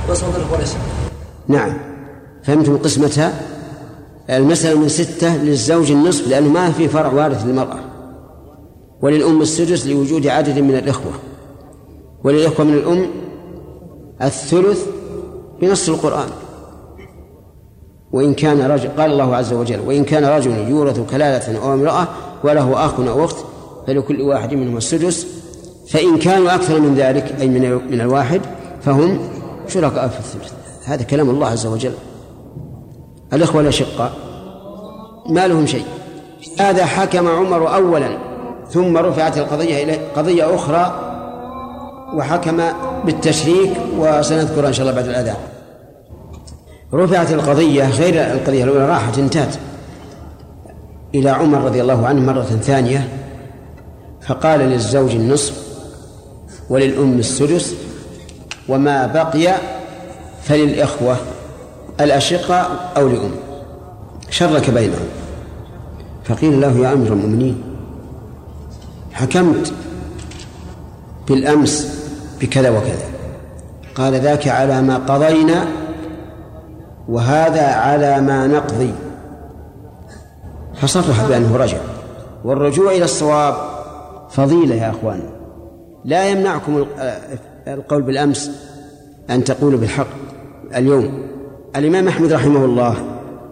ويسقط 0.10 0.36
الإخوة 0.36 0.60
ليس 0.60 0.75
نعم. 1.47 1.73
فهمتم 2.43 2.78
قسمتها؟ 2.78 3.34
المسألة 4.30 4.80
من 4.80 4.89
ستة 4.89 5.38
للزوج 5.38 5.91
النصف 5.91 6.28
لأنه 6.28 6.49
ما 6.49 6.71
في 6.71 6.88
فرع 6.88 7.13
وارث 7.13 7.45
للمرأة. 7.45 7.80
وللأم 9.01 9.41
السدس 9.41 9.88
لوجود 9.88 10.28
عدد 10.28 10.60
من 10.60 10.75
الإخوة. 10.75 11.12
وللإخوة 12.23 12.65
من 12.65 12.73
الأم 12.73 13.08
الثلث 14.21 14.86
بنص 15.62 15.89
القرآن. 15.89 16.30
وإن 18.12 18.34
كان 18.34 18.62
رجل 18.62 18.89
قال 18.98 19.12
الله 19.12 19.36
عز 19.36 19.54
وجل 19.54 19.80
وإن 19.80 20.04
كان 20.04 20.26
رجل 20.26 20.52
يورث 20.70 21.00
كلالة 21.12 21.60
أو 21.63 21.74
امرأة 21.74 22.08
وله 22.44 22.86
أخ 22.86 23.00
أو 23.00 23.26
أخت 23.26 23.36
فلكل 23.88 24.22
واحد 24.22 24.54
منهم 24.54 24.78
السدس 24.78 25.28
فإن 25.88 26.18
كانوا 26.18 26.56
أكثر 26.56 26.80
من 26.80 26.96
ذلك 26.96 27.36
أي 27.41 27.48
من 27.48 27.82
من 27.91 28.02
الواحد 28.02 28.41
فهم 28.82 29.20
شركاء 29.68 30.08
في 30.08 30.20
الثلث. 30.20 30.54
هذا 30.86 31.04
كلام 31.04 31.30
الله 31.30 31.48
عز 31.48 31.65
وجل. 31.65 31.94
الإخوة 33.34 33.62
الأشقاء 33.62 34.12
ما 35.30 35.48
لهم 35.48 35.65
شيء. 35.65 35.86
هذا 36.60 36.86
حكم 36.86 37.28
عمر 37.28 37.76
أولا 37.76 38.18
ثم 38.70 38.98
رفعت 38.98 39.38
القضية 39.38 39.84
إلى 39.84 40.00
قضية 40.15 40.56
أخرى 40.56 41.00
وحكم 42.18 42.62
بالتشريك 43.06 43.72
وسنذكر 44.00 44.68
إن 44.68 44.74
شاء 44.74 44.88
الله 44.88 45.02
بعد 45.02 45.10
الأذان. 45.10 45.36
رفعت 46.93 47.32
القضية 47.32 47.89
غير 47.89 48.34
القضية 48.34 48.63
الأولى 48.63 48.88
راحت 48.88 49.17
انتهت. 49.17 49.56
إلى 51.15 51.30
عمر 51.30 51.62
رضي 51.62 51.82
الله 51.82 52.08
عنه 52.08 52.21
مرة 52.21 52.43
ثانية 52.43 53.10
فقال 54.28 54.60
للزوج 54.60 55.12
النصف 55.12 55.54
وللأم 56.69 57.19
السدس 57.19 57.76
وما 58.69 59.08
بقي 59.08 59.56
فللإخوة 60.43 61.17
الأشقاء 62.02 62.91
أو 62.98 63.08
لأم. 63.08 63.32
شرك 64.30 64.69
بينهم. 64.69 65.06
فقيل 66.24 66.62
له 66.62 66.78
يا 66.78 66.93
أمير 66.93 67.13
المؤمنين 67.13 67.63
حكمت 69.13 69.74
بالأمس 71.28 72.02
بكذا 72.41 72.69
وكذا. 72.69 73.06
قال 73.95 74.13
ذاك 74.13 74.48
على 74.48 74.82
ما 74.82 74.98
قضينا 74.98 75.67
وهذا 77.10 77.65
على 77.65 78.22
ما 78.22 78.48
نقضي. 78.48 78.94
فصرح 80.76 81.28
بأنه 81.28 81.58
رجع. 81.58 81.78
والرجوع 82.44 82.91
إلى 82.91 83.04
الصواب 83.04 83.56
فضيلة 84.30 84.76
يا 84.76 84.89
أخوان. 84.89 85.20
لا 86.06 86.30
يمنعكم 86.30 86.86
القول 87.68 88.02
بالأمس 88.02 88.52
أن 89.30 89.44
تقولوا 89.44 89.80
بالحق 89.80 90.08
اليوم. 90.76 91.28
الإمام 91.76 92.08
أحمد 92.08 92.34
رحمه 92.34 92.65
الله 92.65 92.96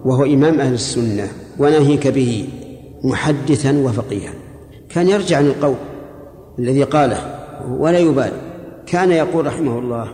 وهو 0.06 0.24
إمام 0.24 0.60
أهل 0.60 0.74
السنة 0.74 1.28
وناهيك 1.60 2.08
به 2.08 2.50
محدثا 3.04 3.78
وفقيها. 3.78 4.32
كان 4.90 5.08
يرجع 5.08 5.38
عن 5.38 5.46
القول 5.46 5.76
الذي 6.60 6.84
قاله 6.84 7.18
ولا 7.70 8.00
يبالي 8.00 8.42
كان 8.86 9.12
يقول 9.12 9.46
رحمه 9.46 9.80
الله 9.80 10.08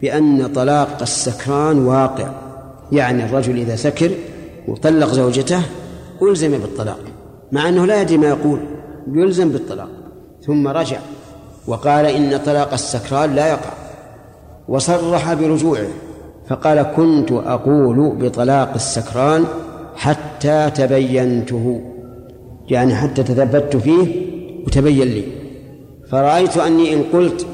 بأن 0.00 0.52
طلاق 0.54 0.98
السكران 1.02 1.86
واقع. 1.86 2.28
يعني 2.92 3.24
الرجل 3.24 3.56
إذا 3.56 3.76
سكر 3.76 4.10
وطلق 4.68 5.08
زوجته 5.08 5.62
ألزم 6.22 6.58
بالطلاق 6.58 7.00
مع 7.52 7.68
أنه 7.68 7.86
لا 7.86 8.00
يدري 8.02 8.18
ما 8.18 8.28
يقول 8.28 8.58
يلزم 9.12 9.48
بالطلاق. 9.48 9.88
ثم 10.46 10.68
رجع 10.68 10.98
وقال 11.66 12.06
إن 12.06 12.40
طلاق 12.46 12.72
السكران 12.72 13.34
لا 13.34 13.48
يقع 13.48 13.72
وصرح 14.68 15.34
برجوعه 15.34 15.86
فقال 16.48 16.82
كنت 16.82 17.32
أقول 17.32 18.16
بطلاق 18.20 18.74
السكران 18.74 19.44
حتى 19.96 20.70
تبينته 20.74 21.80
يعني 22.68 22.94
حتى 22.94 23.22
تثبت 23.22 23.76
فيه 23.76 24.26
وتبين 24.66 25.08
لي. 25.08 25.24
فرأيت 26.10 26.56
أني 26.56 26.92
إن 26.92 27.02
قلت 27.12 27.46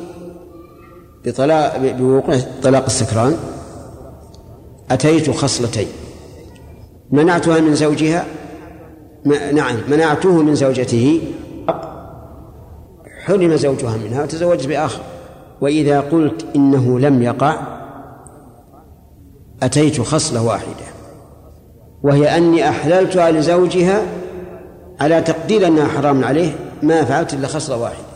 بطلاق 1.24 1.78
بوقوع 1.98 2.36
طلاق 2.62 2.84
السكران 2.84 3.36
أتيت 4.90 5.30
خصلتين 5.30 5.88
منعتها 7.10 7.60
من 7.60 7.74
زوجها؟ 7.74 8.24
نعم 9.52 9.76
منعته 9.88 10.42
من 10.42 10.54
زوجته. 10.54 11.20
حرم 13.24 13.56
زوجها 13.56 13.96
منها 13.96 14.22
وتزوجت 14.22 14.66
بآخر. 14.66 15.00
وإذا 15.60 16.00
قلت 16.00 16.46
إنه 16.56 16.98
لم 16.98 17.22
يقع 17.22 17.56
أتيت 19.62 20.00
خصلة 20.00 20.42
واحدة. 20.42 20.88
وهي 22.02 22.36
أني 22.36 22.68
أحللتها 22.68 23.30
لزوجها 23.30 24.02
على 25.00 25.20
تقدير 25.20 25.66
أنها 25.66 25.88
حرام 25.88 26.24
عليه 26.24 26.50
ما 26.82 27.04
فعلت 27.04 27.34
إلا 27.34 27.48
خصلة 27.48 27.76
واحدة 27.76 28.08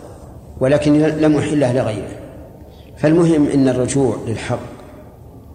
ولكن 0.61 1.03
لم 1.03 1.37
أحلها 1.37 1.73
لغيره. 1.73 2.19
فالمهم 2.97 3.47
أن 3.47 3.69
الرجوع 3.69 4.17
للحق 4.27 4.72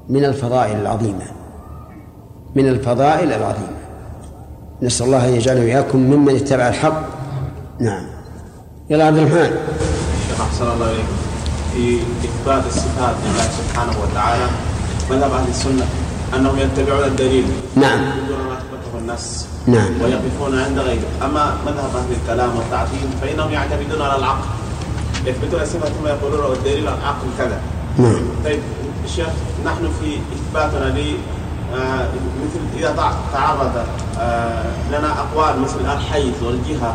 من 0.09 0.25
الفضائل 0.25 0.81
العظيمة. 0.81 1.25
من 2.55 2.67
الفضائل 2.67 3.33
العظيمة. 3.33 3.77
نسأل 4.81 5.05
الله 5.05 5.27
أن 5.27 5.33
يجعلنا 5.33 5.61
وإياكم 5.61 5.97
ممن 5.97 6.35
اتبع 6.35 6.67
الحق. 6.67 7.01
نعم. 7.79 8.03
يلا 8.89 9.05
عبد 9.05 9.17
الرحمن. 9.17 9.51
شيخ 10.27 10.41
أحسن 10.41 10.67
الله 10.71 10.91
إليكم 10.91 11.17
في 11.73 11.99
إثبات 12.27 12.63
الصفات 12.67 13.15
لله 13.25 13.47
سبحانه 13.59 13.95
وتعالى 14.03 14.47
مذهب 15.11 15.31
أهل 15.31 15.47
السنة 15.49 15.85
أنهم 16.35 16.57
يتبعون 16.59 17.03
الدليل. 17.03 17.45
نعم. 17.75 17.99
دون 18.27 18.37
ما 18.37 18.53
أثبته 18.53 18.97
النص 18.99 19.45
نعم. 19.67 20.01
ويقفون 20.01 20.59
عند 20.59 20.79
غيره. 20.79 21.09
أما 21.25 21.53
مذهب 21.65 21.91
أهل 21.95 22.11
الكلام 22.21 22.57
والتعطيل 22.57 23.07
فإنهم 23.21 23.51
يعتمدون 23.51 24.01
على 24.01 24.15
العقل. 24.19 24.47
يثبتون 25.25 25.61
الصفة 25.61 25.89
ثم 25.89 26.07
يقولون 26.07 26.45
والدليل 26.45 26.83
العقل 26.83 27.27
كذا. 27.37 27.59
نعم. 27.97 28.21
طيب 28.45 28.59
الشيخ 29.07 29.27
نحن 29.65 29.83
في 30.01 30.09
إثباتنا 30.35 30.85
ل 30.99 31.15
آه، 31.75 32.07
مثل 32.43 32.95
تع- 32.95 33.11
تعرض 33.33 33.71
آه، 34.19 34.63
لنا 34.91 35.09
أقوال 35.19 35.59
مثل 35.61 35.79
الحيث 35.97 36.33
والجهة. 36.43 36.93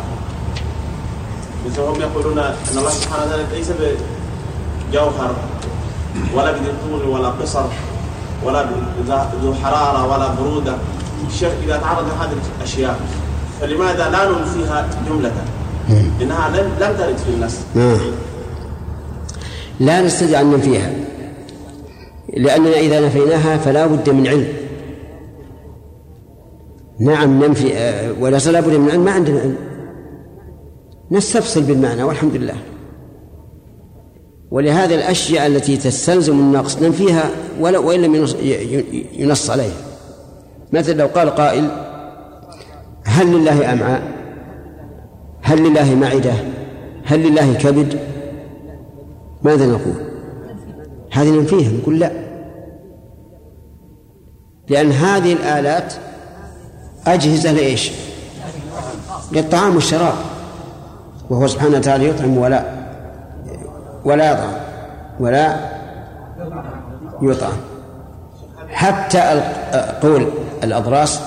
مثل 1.65 1.81
هم 1.81 2.01
يقولون 2.01 2.39
أن 2.39 2.53
الله 2.77 2.89
سبحانه 2.89 3.23
وتعالى 3.25 3.43
ليس 3.53 3.69
بجوهر 4.91 5.31
ولا 6.35 6.51
بذي 6.51 6.71
طول 6.89 7.01
ولا 7.09 7.27
قصر 7.29 7.63
ولا 8.43 8.65
ذو 9.43 9.53
حرارة 9.63 10.11
ولا 10.11 10.27
برودة. 10.41 10.75
الشيخ 11.29 11.51
إذا 11.65 11.77
تعرض 11.77 12.05
لهذه 12.07 12.35
الأشياء 12.57 12.99
فلماذا 13.61 14.09
لا 14.09 14.29
ننفيها 14.29 14.87
جملة؟ 15.09 15.31
إنها 16.21 16.49
لم 16.49 16.71
لم 16.79 16.97
ترد 16.97 17.17
في 17.17 17.29
النص. 17.29 17.53
لا 19.79 20.01
نستطيع 20.01 20.41
أن 20.41 20.51
ننفيها. 20.51 20.91
لأننا 22.37 22.77
إذا 22.77 23.05
نفيناها 23.05 23.57
فلا 23.57 23.87
بد 23.87 24.09
من 24.09 24.27
علم. 24.27 24.47
نعم 26.99 27.43
ننفي 27.43 27.77
آه، 27.77 28.11
ولا 28.19 28.37
لا 28.37 28.59
بد 28.59 28.75
من 28.75 28.91
علم. 28.91 29.05
ما 29.05 29.11
عندنا 29.11 29.39
علم. 29.39 29.55
نستفصل 31.11 31.61
بالمعنى 31.61 32.03
والحمد 32.03 32.35
لله. 32.35 32.55
ولهذا 34.51 34.95
الأشياء 34.95 35.47
التي 35.47 35.77
تستلزم 35.77 36.39
النقص 36.39 36.81
ننفيها 36.81 37.29
ولا 37.59 37.77
وإن 37.77 38.01
لم 38.01 38.15
ينص, 38.15 39.49
عليها. 39.49 39.73
مثل 40.73 40.97
لو 40.97 41.07
قال 41.07 41.29
قائل 41.29 41.67
هل 43.05 43.27
لله 43.27 43.73
أمعاء؟ 43.73 44.03
هل 45.41 45.69
لله 45.69 45.95
معدة؟ 45.95 46.33
هل 47.03 47.29
لله 47.29 47.53
كبد؟ 47.53 47.99
ماذا 49.43 49.65
نقول؟ 49.65 49.93
هذه 51.11 51.29
ننفيها 51.29 51.71
نقول 51.71 51.99
لا. 51.99 52.22
لأن 54.73 54.91
هذه 54.91 55.33
الآلات 55.33 55.93
أجهزة 57.07 57.51
لإيش؟ 57.51 57.91
للطعام 59.31 59.75
والشراب. 59.75 60.13
وهو 61.29 61.47
سبحانه 61.47 61.77
وتعالى 61.77 62.09
يطعم 62.09 62.37
ولا 62.37 62.63
ولا 64.05 64.31
يطعم 64.31 64.53
ولا 65.19 65.59
يطعم. 67.21 67.57
حتى 68.69 69.41
قول 70.01 70.27
الأضراس 70.63 71.19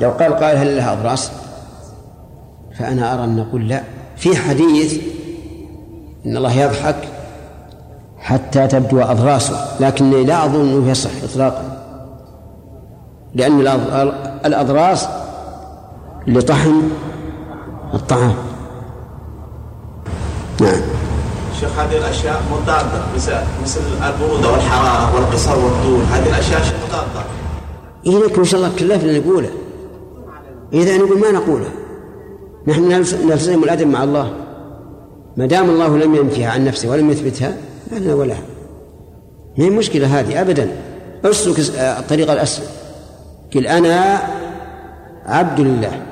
لو 0.00 0.10
قال 0.10 0.36
قائل 0.36 0.58
هل 0.58 0.76
لها 0.76 0.92
أضراس؟ 0.92 1.30
فأنا 2.78 3.14
أرى 3.14 3.24
أن 3.24 3.36
نقول 3.36 3.68
لا. 3.68 3.82
في 4.16 4.36
حديث 4.36 5.00
إن 6.26 6.36
الله 6.36 6.52
يضحك 6.52 6.96
حتى 8.18 8.66
تبدو 8.66 9.02
أضراسه 9.02 9.66
لكني 9.80 10.24
لا 10.24 10.44
أظن 10.44 10.60
أنه 10.60 10.90
يصح 10.90 11.10
إطلاقا. 11.22 11.83
لأن 13.34 13.64
الأض- 13.64 14.46
الأضراس 14.46 15.08
لطحن 16.26 16.82
الطعام. 17.94 18.34
نعم. 20.60 20.80
شيخ 21.60 21.78
هذه 21.78 21.98
الأشياء 21.98 22.42
مضادة 22.52 23.02
مثل 23.14 23.32
مثل 23.62 23.80
البرودة 24.06 24.52
والحرارة 24.52 25.14
والقصر 25.14 25.58
والطول. 25.58 26.00
هذه 26.12 26.28
الأشياء 26.28 26.62
شيء 26.62 26.76
مضادة. 26.88 27.26
إيه 28.06 28.26
لكن 28.26 28.44
شاء 28.44 28.60
الله 28.60 28.72
كلفنا 28.78 29.18
نقوله. 29.18 29.50
إذا 30.72 30.96
نقول 30.96 31.20
ما 31.20 31.30
نقوله؟ 31.30 31.68
نحن 32.66 32.88
نلتزم 33.24 33.64
الأدب 33.64 33.86
مع 33.86 34.04
الله. 34.04 34.32
ما 35.36 35.46
دام 35.46 35.70
الله 35.70 35.98
لم 35.98 36.14
ينفيها 36.14 36.50
عن 36.50 36.64
نفسه 36.64 36.90
ولم 36.90 37.10
يثبتها 37.10 37.56
ما 37.92 37.98
لنا 37.98 38.14
ولها 38.14 38.42
ما 39.58 39.64
هي 39.64 39.70
مشكلة 39.70 40.20
هذه 40.20 40.40
أبدا. 40.40 40.68
أسلك 41.24 41.56
الطريق 41.78 42.30
الأسلم 42.30 42.66
قل 43.54 43.66
أنا 43.66 44.22
عبد 45.26 45.60
لله 45.60 46.02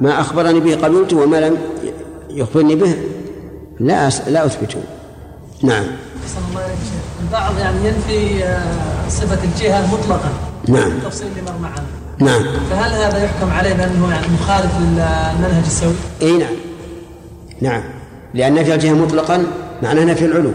ما 0.00 0.20
أخبرني 0.20 0.60
به 0.60 0.76
قبلته 0.76 1.16
وما 1.16 1.36
لم 1.36 1.56
يخبرني 2.30 2.74
به 2.74 2.96
لا 3.80 4.08
لا 4.08 4.46
أثبته 4.46 4.80
نعم. 5.62 5.84
الله 6.50 6.62
البعض 7.22 7.58
يعني 7.58 7.76
ينفي 7.88 8.44
آه، 8.44 9.08
صفة 9.08 9.38
الجهة 9.44 9.92
مطلقا 9.92 10.30
نعم. 10.68 10.90
التفصيل 10.90 11.28
اللي 11.28 11.42
مر 11.42 11.58
معنا 11.58 11.84
نعم. 12.18 12.42
فهل 12.70 12.92
هذا 12.92 13.24
يحكم 13.24 13.50
عليه 13.50 13.72
بأنه 13.72 14.10
يعني 14.10 14.26
مخالف 14.40 14.72
للمنهج 14.80 15.64
السوي؟ 15.66 15.94
إي 16.22 16.38
نعم. 16.38 16.54
نعم. 17.60 17.82
لأن 18.34 18.54
نفي 18.54 18.74
الجهة 18.74 18.92
مطلقا 18.92 19.46
معناه 19.82 20.04
نفي 20.04 20.24
العلو. 20.24 20.52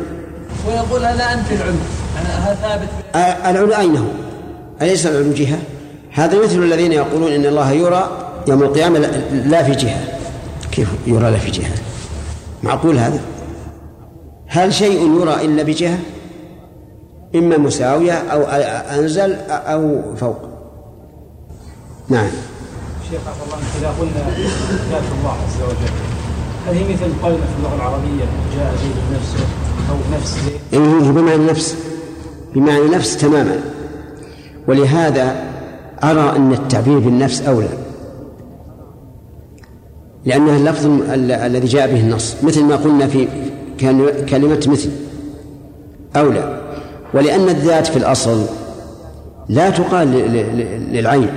ويقول 0.68 1.06
هذا 1.06 1.24
أنفي 1.24 1.56
العلو. 1.56 1.76
يعني 2.16 2.28
هذا 2.28 2.58
ثابت. 2.62 2.88
آه، 3.16 3.50
العلو 3.50 3.74
أين 3.74 3.98
هو؟ 3.98 4.08
أليس 4.82 5.06
العلو 5.06 5.34
جهة؟ 5.34 5.60
هذا 6.14 6.43
مثل 6.43 6.64
الذين 6.64 6.91
يقولون 6.91 7.32
إن 7.32 7.45
الله 7.45 7.72
يرى 7.72 8.30
يوم 8.47 8.64
القيامة 8.64 8.99
لا 9.45 9.64
في 9.64 9.72
جهة 9.72 10.07
كيف 10.72 10.89
يرى 11.07 11.32
لا 11.32 11.38
في 11.38 11.51
جهة؟ 11.51 11.72
معقول 12.64 12.97
هذا؟ 12.97 13.22
هل 14.47 14.74
شيء 14.74 15.22
يرى 15.22 15.45
إلا 15.45 15.64
بجهة؟ 15.64 15.99
إما 17.36 17.57
مساوية 17.57 18.14
أو 18.14 18.41
أنزل 18.99 19.34
أو 19.49 20.01
فوق 20.16 20.38
نعم 22.09 22.30
شيخ 23.11 23.22
الله 23.45 23.57
إذا 23.80 23.88
قلنا 23.99 24.30
ذات 24.91 25.03
الله 25.20 25.32
عز 25.32 25.64
وجل 25.64 25.93
هل 26.68 26.76
هي 26.76 26.93
مثل 26.93 27.24
قولنا 27.24 27.45
في 27.45 27.57
اللغة 27.57 27.76
العربية 27.76 28.26
جاء 28.55 28.74
زيد 28.84 28.95
بنفسه 29.09 29.45
أو 29.89 30.18
نفس 30.18 30.38
زيد؟ 30.45 30.59
إيه 30.74 31.11
بمعنى 31.11 31.45
نفس 31.45 31.76
بمعنى 32.55 32.86
نفس 32.86 33.18
تماما 33.18 33.59
ولهذا 34.68 35.53
أرى 36.04 36.36
أن 36.36 36.54
التعبير 36.54 36.99
بالنفس 36.99 37.41
أولى. 37.41 37.70
لأنه 40.26 40.58
اللفظ 40.58 40.86
الذي 41.30 41.68
جاء 41.68 41.91
به 41.91 41.99
النص 41.99 42.36
مثل 42.43 42.64
ما 42.64 42.76
قلنا 42.76 43.08
في 43.08 43.28
كلمة 44.30 44.64
مثل 44.68 44.89
أولى. 46.16 46.62
ولأن 47.14 47.49
الذات 47.49 47.88
في 47.88 47.97
الأصل 47.97 48.45
لا 49.49 49.70
تقال 49.70 50.08
للعين 50.91 51.30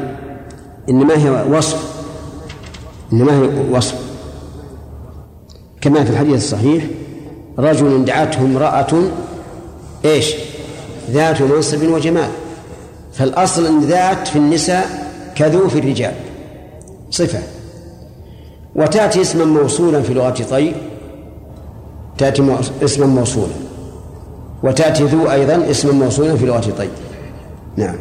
إنما 0.88 1.14
هي 1.14 1.56
وصف 1.56 2.02
إنما 3.12 3.38
هي 3.38 3.48
وصف. 3.70 3.94
كما 5.80 6.04
في 6.04 6.10
الحديث 6.10 6.34
الصحيح 6.34 6.84
رجل 7.58 8.04
دعته 8.04 8.40
امرأة 8.40 9.02
إيش؟ 10.04 10.34
ذات 11.10 11.42
منصب 11.42 11.88
وجمال. 11.88 12.28
فالأصل 13.18 13.66
أن 13.66 13.80
ذات 13.80 14.28
في 14.28 14.36
النساء 14.36 15.12
كذو 15.34 15.68
في 15.68 15.78
الرجال. 15.78 16.14
صفة. 17.10 17.38
وتأتي 18.74 19.20
اسما 19.20 19.44
موصولا 19.44 20.02
في 20.02 20.14
لغة 20.14 20.42
طي 20.50 20.74
تأتي 22.18 22.56
اسما 22.84 23.06
موصولا. 23.06 23.54
وتأتي 24.62 25.04
ذو 25.04 25.30
أيضا 25.30 25.70
اسما 25.70 25.92
موصولا 25.92 26.36
في 26.36 26.46
لغة 26.46 26.72
طي. 26.78 26.88
نعم. 27.76 27.96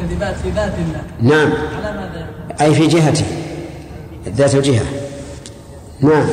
كذبات 0.00 0.34
في 0.42 0.50
ذات 0.50 0.72
الله 0.78 1.34
نعم. 1.36 1.52
على 1.52 2.00
ماذا؟ 2.00 2.26
أي 2.60 2.74
في 2.74 2.86
جهته. 2.86 3.24
ذات 4.28 4.54
الجهة. 4.54 4.84
نعم. 6.00 6.26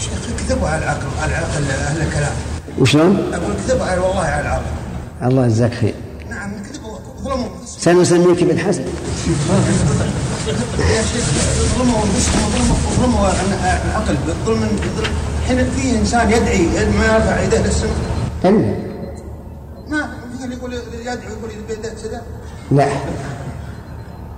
شيخ 0.00 0.48
كذبوا 0.48 0.68
على 0.68 0.84
العقل 0.84 1.06
على 1.22 1.32
العقل 1.32 1.64
أهل 1.70 2.02
الكلام. 2.02 2.32
وشلون؟ 2.78 3.16
أقول 3.32 3.54
كذبوا 3.66 3.84
على 3.84 4.00
والله 4.00 4.20
على 4.20 4.42
العقل. 4.42 4.62
الله 5.22 5.46
يجزاك 5.46 5.74
خير. 5.74 5.94
نعم 7.30 7.46
سنسميك 7.66 8.44
بالحسن 8.44 8.82
يا 10.78 11.02
شيخ 11.02 11.24
ظلموا 11.78 12.00
ظلموا 12.56 12.76
ظلموا 12.96 13.28
العقل 13.86 14.16
ظلم 14.46 14.68
الحين 15.42 15.70
في 15.70 15.98
انسان 15.98 16.30
يدعي 16.30 16.66
ما 16.98 17.06
يرفع 17.06 17.40
يديه 17.40 17.58
للسماء 17.58 17.94
أيوه 18.44 18.76
ما 19.88 20.10
في 20.38 20.54
يقول 20.54 20.72
يدعو 20.74 21.16
يقول 21.16 21.50
بيده 21.68 21.88
كذا 21.88 22.22
لا 22.70 22.88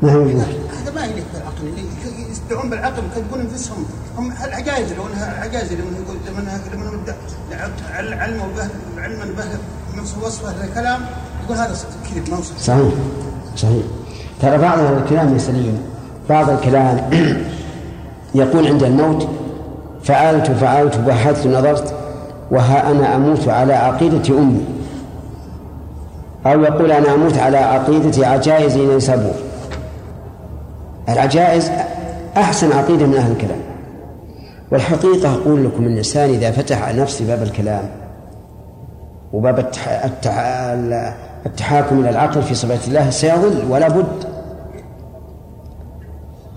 ما 0.03 0.13
هو 0.13 0.23
هذا 0.23 0.93
ما 0.95 1.05
يليق 1.05 1.25
بالعقل 1.35 1.85
يستدعون 2.31 2.71
بالعقل 2.71 3.03
يكذبون 3.17 3.41
انفسهم 3.41 3.87
هم 4.19 4.33
العجائز 4.45 4.93
لو 4.93 5.07
انها 5.07 5.37
العجائز 5.37 5.73
لمن 5.73 6.05
يقول 6.05 6.17
لمن 6.27 6.61
لمن 6.73 7.15
علم 8.21 8.43
به 8.57 8.69
علما 9.03 9.25
به 9.25 9.59
وصفه 10.23 10.65
الكلام 10.65 11.01
يقول 11.45 11.59
هذا 11.59 11.77
كذب 12.11 12.31
ما 12.31 12.41
صحيح 12.59 12.93
صحيح. 13.57 13.83
ترى 14.41 14.59
بعض 14.59 14.79
الكلام 14.79 15.33
يا 15.33 15.39
سليم 15.39 15.79
بعض 16.29 16.51
الكلام 16.51 17.11
يقول 18.35 18.67
عند 18.67 18.83
الموت 18.83 19.29
فعلت 20.03 20.51
فعلت 20.51 20.97
بحثت 20.97 21.47
نظرت 21.47 21.95
وها 22.51 22.91
أنا 22.91 23.17
أموت 23.17 23.49
على 23.49 23.75
عقيدة 23.75 24.39
أمي. 24.39 24.65
أو 26.47 26.63
يقول 26.63 26.93
أنا 26.93 27.15
أموت 27.15 27.39
على 27.39 27.57
عقيدة 27.57 28.27
عجائز 28.27 28.77
نيسابور 28.77 29.35
العجائز 31.09 31.71
أحسن 32.37 32.73
عقيدة 32.73 33.07
من 33.07 33.15
أهل 33.15 33.33
الكلام. 33.33 33.61
والحقيقة 34.73 35.35
أقول 35.35 35.65
لكم 35.65 35.85
الإنسان 35.85 36.31
إذا 36.31 36.51
فتح 36.51 36.83
على 36.83 37.03
نفسه 37.03 37.27
باب 37.27 37.43
الكلام 37.43 37.89
وباب 39.33 39.71
التحاكم 41.47 42.01
إلى 42.01 42.11
العقل 42.11 42.43
في 42.43 42.55
صفات 42.55 42.89
الله 42.89 43.11
سيظل 43.11 43.65
ولا 43.71 43.89
بد. 43.89 44.33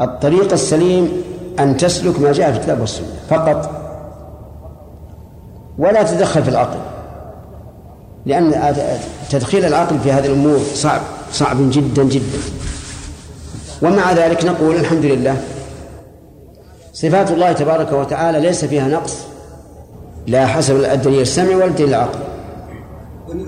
الطريق 0.01 0.51
السليم 0.51 1.23
أن 1.59 1.77
تسلك 1.77 2.19
ما 2.19 2.31
جاء 2.31 2.51
في 2.51 2.57
الكتاب 2.57 2.79
والسنة 2.79 3.07
فقط 3.29 3.69
ولا 5.77 6.03
تدخل 6.03 6.43
في 6.43 6.49
العقل 6.49 6.79
لأن 8.25 8.75
تدخيل 9.29 9.65
العقل 9.65 9.99
في 9.99 10.11
هذه 10.11 10.25
الأمور 10.25 10.59
صعب 10.73 11.01
صعب 11.31 11.57
جدا 11.59 12.03
جدا. 12.03 12.39
ومع 13.81 14.13
ذلك 14.13 14.45
نقول 14.45 14.75
الحمد 14.75 15.05
لله 15.05 15.38
صفات 16.93 17.31
الله 17.31 17.51
تبارك 17.51 17.91
وتعالى 17.91 18.39
ليس 18.39 18.65
فيها 18.65 18.88
نقص 18.88 19.17
لا 20.27 20.47
حسب 20.47 20.75
الدليل 20.75 21.21
السمع 21.21 21.55
ولا 21.55 21.65
الدليل 21.65 21.89
العقل. 21.89 22.19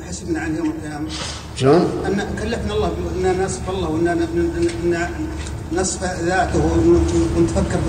حسبنا 0.07 0.39
عن 0.39 0.55
يوم 0.55 0.73
القيامة. 0.77 1.09
شلون؟ 1.55 1.81
أن 2.05 2.25
كلفنا 2.41 2.73
الله 2.73 2.91
أن 3.15 3.45
نصف 3.45 3.69
الله 3.69 3.89
وأن 3.89 5.07
نصف 5.73 6.03
ذاته 6.03 6.61
ونتفكر 7.37 7.79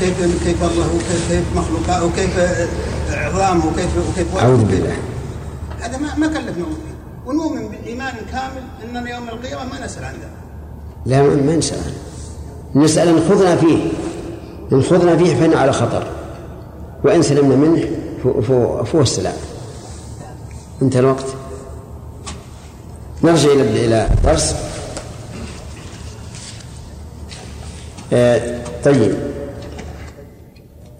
كيف 0.00 0.44
كيف 0.44 0.62
الله 0.62 0.94
وكيف 0.94 1.28
كيف 1.30 1.44
مخلوقاته 1.56 2.04
وكيف 2.06 2.30
عظامه 3.10 3.66
وكيف 3.66 3.90
وكيف 4.10 4.36
أعوذ 4.36 4.64
بالله. 4.64 4.96
هذا 5.80 5.98
ما 5.98 6.14
ما 6.18 6.26
كلفنا 6.26 6.64
الله 6.64 6.76
فيه. 6.84 6.94
ونؤمن 7.26 7.68
بالايمان 7.68 8.14
كامل 8.32 8.62
أننا 8.84 9.10
يوم 9.10 9.28
القيامة 9.28 9.64
ما 9.72 9.84
نسأل 9.84 10.04
عن 10.04 10.12
ذلك. 10.14 10.30
لا 11.06 11.22
ما 11.22 11.56
نسأل 11.56 11.78
نسأل 12.74 13.08
إن 13.08 13.20
خضنا 13.28 13.56
فيه. 13.56 13.92
إن 14.72 14.82
خضنا 14.82 15.16
فيه 15.16 15.34
فإن 15.34 15.54
على 15.54 15.72
خطر. 15.72 16.06
وإن 17.04 17.22
سلمنا 17.22 17.56
منه 17.56 17.88
فهو 18.84 19.00
السلام. 19.00 19.34
انتهى 20.84 21.00
الوقت. 21.00 21.24
نرجع 23.22 23.52
إلى 23.52 23.86
إلى 23.86 24.08
درس. 24.24 24.56
آه 28.12 28.58
طيب. 28.84 29.14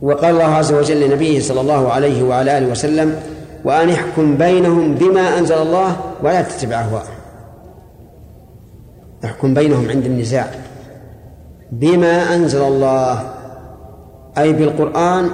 وقال 0.02 0.30
الله 0.30 0.44
عز 0.44 0.72
وجل 0.72 1.00
لنبيه 1.00 1.40
صلى 1.40 1.60
الله 1.60 1.92
عليه 1.92 2.22
وعلى 2.22 2.58
آله 2.58 2.66
وسلم 2.66 3.20
وأن 3.64 3.90
احكم 3.90 4.36
بينهم 4.36 4.94
بما 4.94 5.38
أنزل 5.38 5.54
الله 5.54 5.96
ولا 6.22 6.42
تتبع 6.42 6.80
أهواءهم. 6.80 7.14
احكم 9.24 9.54
بينهم 9.54 9.90
عند 9.90 10.04
النزاع. 10.06 10.50
بما 11.72 12.34
أنزل 12.34 12.62
الله 12.62 13.34
أي 14.38 14.52
بالقرآن 14.52 15.30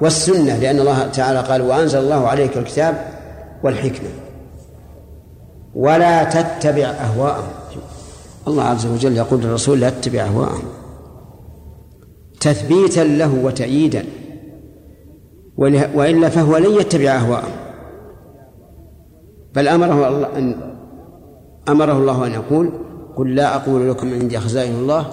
والسنة 0.00 0.56
لأن 0.56 0.80
الله 0.80 1.06
تعالى 1.06 1.40
قال 1.40 1.62
وأنزل 1.62 1.98
الله 1.98 2.28
عليك 2.28 2.56
الكتاب 2.56 3.11
والحكمة. 3.62 4.08
ولا 5.74 6.24
تتبع 6.24 6.84
أهواءهم. 6.84 7.52
الله 8.48 8.62
عز 8.62 8.86
وجل 8.86 9.16
يقول 9.16 9.40
للرسول 9.40 9.80
لا 9.80 9.90
تتبع 9.90 10.20
أهواءهم. 10.20 10.64
تثبيتا 12.40 13.00
له 13.00 13.34
وتأييدا. 13.44 14.04
وإلا 15.94 16.28
فهو 16.28 16.56
لن 16.56 16.80
يتبع 16.80 17.10
أهواءهم. 17.10 17.52
بل 19.54 19.68
أمره 19.68 20.08
الله 20.08 20.38
أن 20.38 20.54
أمره 21.68 21.92
الله 21.92 22.26
أن 22.26 22.32
يقول 22.32 22.72
قل 23.16 23.34
لا 23.34 23.56
أقول 23.56 23.90
لكم 23.90 24.14
عندي 24.14 24.38
خزائن 24.38 24.74
الله 24.74 25.06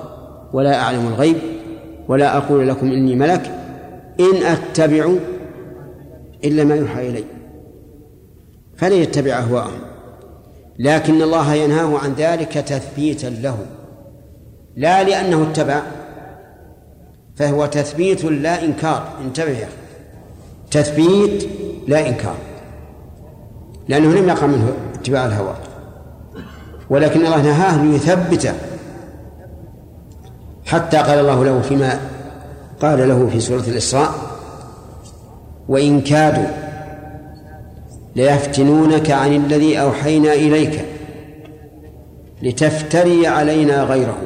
ولا 0.53 0.81
أعلم 0.81 1.07
الغيب 1.07 1.35
ولا 2.07 2.37
أقول 2.37 2.67
لكم 2.67 2.91
إني 2.91 3.15
ملك. 3.15 3.51
إن 4.19 4.43
أتبع 4.43 5.13
إلا 6.43 6.63
ما 6.63 6.75
يوحى 6.75 7.09
إلي. 7.09 7.23
فلا 8.79 8.95
يتبع 8.95 9.31
أهواءهم 9.31 9.79
لكن 10.79 11.21
الله 11.21 11.53
ينهاه 11.53 11.97
عن 11.97 12.13
ذلك 12.13 12.53
تثبيتا 12.53 13.27
له. 13.27 13.57
لا 14.75 15.03
لأنه 15.03 15.43
اتبع 15.51 15.81
فهو 17.35 17.65
تثبيت 17.65 18.25
لا 18.25 18.63
إنكار. 18.63 19.07
انتبه 19.25 19.49
يا 19.49 19.65
أخي. 19.65 19.73
تثبيت 20.71 21.49
لا 21.87 22.07
إنكار. 22.07 22.35
لأنه 23.87 24.15
لم 24.15 24.29
يقع 24.29 24.45
منه 24.45 24.73
اتباع 24.93 25.25
الهوى. 25.25 25.55
ولكن 26.89 27.25
الله 27.25 27.41
نهاه 27.41 27.83
ليثبته 27.83 28.53
حتى 30.65 30.97
قال 30.97 31.19
الله 31.19 31.43
له 31.45 31.61
فيما 31.61 31.99
قال 32.81 33.09
له 33.09 33.27
في 33.27 33.39
سورة 33.39 33.63
الإسراء 33.67 34.11
وإن 35.69 36.01
كادوا 36.01 36.68
ليفتنونك 38.15 39.11
عن 39.11 39.35
الذي 39.35 39.81
أوحينا 39.81 40.33
إليك 40.33 40.85
لتفتري 42.41 43.27
علينا 43.27 43.83
غيره. 43.83 44.17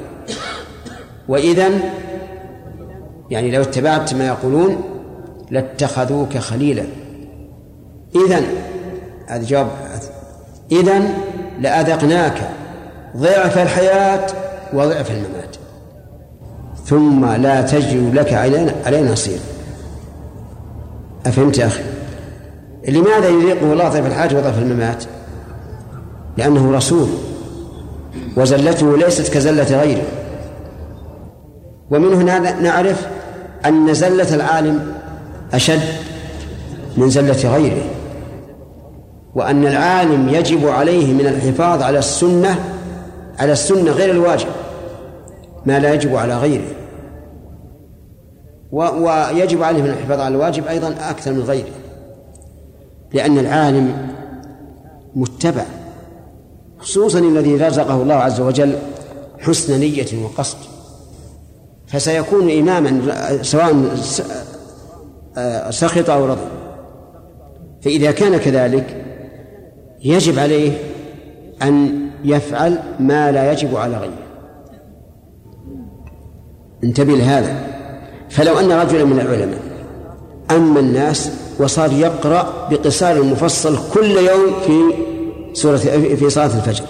وإذا 1.28 1.70
يعني 3.30 3.52
لو 3.52 3.62
اتبعت 3.62 4.14
ما 4.14 4.28
يقولون 4.28 4.84
لاتخذوك 5.52 6.38
خليلا. 6.38 6.84
إذا 8.16 8.42
هذا 9.28 9.44
جواب 9.46 9.68
إذا 10.72 11.02
لأذقناك 11.60 12.50
ضعف 13.18 13.58
الحياة 13.58 14.28
وضعف 14.74 15.12
الممات. 15.12 15.56
ثم 16.86 17.26
لا 17.26 17.62
تجد 17.62 18.16
لك 18.16 18.34
علينا, 18.34 18.74
علينا 18.86 19.12
نصير. 19.12 19.40
أفهمت 21.26 21.58
يا 21.58 21.66
أخي؟ 21.66 21.93
لماذا 22.88 23.30
يذيقه 23.30 23.74
الله 23.74 23.90
ضعف 23.90 24.06
الحياة 24.06 24.38
وضعف 24.38 24.60
الممات؟ 24.60 25.04
لأنه 26.38 26.72
رسول 26.76 27.08
وزلته 28.38 28.98
ليست 28.98 29.34
كزلة 29.34 29.82
غيره. 29.82 30.04
ومن 31.92 32.14
هنا 32.14 32.62
نعرف 32.62 33.08
أن 33.66 33.94
زلة 33.94 34.36
العالم 34.36 34.94
أشد 35.54 35.82
من 36.98 37.10
زلة 37.10 37.56
غيره 37.56 37.84
وأن 39.36 39.68
العالم 39.68 40.30
يجب 40.30 40.68
عليه 40.68 41.14
من 41.14 41.28
الحفاظ 41.28 41.82
على 41.82 42.00
السنة 42.00 42.56
على 43.40 43.52
السنة 43.52 43.92
غير 43.92 44.12
الواجب 44.12 44.48
ما 45.66 45.80
لا 45.80 45.94
يجب 45.94 46.16
على 46.16 46.38
غيره. 46.38 46.68
ويجب 48.72 49.64
عليه 49.64 49.82
من 49.82 49.90
الحفاظ 49.90 50.20
على 50.20 50.36
الواجب 50.36 50.68
أيضا 50.68 50.96
أكثر 51.10 51.32
من 51.32 51.42
غيره. 51.42 51.68
لأن 53.14 53.38
العالم 53.38 54.08
متبع 55.16 55.66
خصوصا 56.78 57.20
الذي 57.20 57.56
رزقه 57.56 58.02
الله 58.02 58.16
عز 58.16 58.42
وجل 58.42 58.76
حسن 59.40 59.80
نية 59.80 60.24
وقصد. 60.24 60.58
فسيكون 61.88 62.52
إماما 62.52 63.02
سواء 63.42 63.96
سخط 65.70 66.10
أو 66.10 66.26
رضي. 66.26 66.48
فإذا 67.82 68.12
كان 68.12 68.38
كذلك 68.38 69.06
يجب 70.04 70.40
عليه 70.40 70.78
أن 71.62 72.00
يفعل 72.24 72.80
ما 73.00 73.32
لا 73.32 73.52
يجب 73.52 73.76
على 73.76 73.98
غيره. 73.98 74.24
انتبه 76.84 77.14
لهذا. 77.14 77.56
فلو 78.30 78.60
أن 78.60 78.72
رجلا 78.72 79.06
من 79.06 79.20
العلماء 79.20 79.60
أما 80.56 80.80
الناس 80.80 81.32
وصار 81.60 81.92
يقرأ 81.92 82.68
بقصار 82.72 83.18
المفصل 83.18 83.78
كل 83.94 84.12
يوم 84.12 84.54
في 84.66 84.94
سورة 85.54 85.78
في 86.16 86.30
صلاة 86.30 86.46
الفجر. 86.46 86.84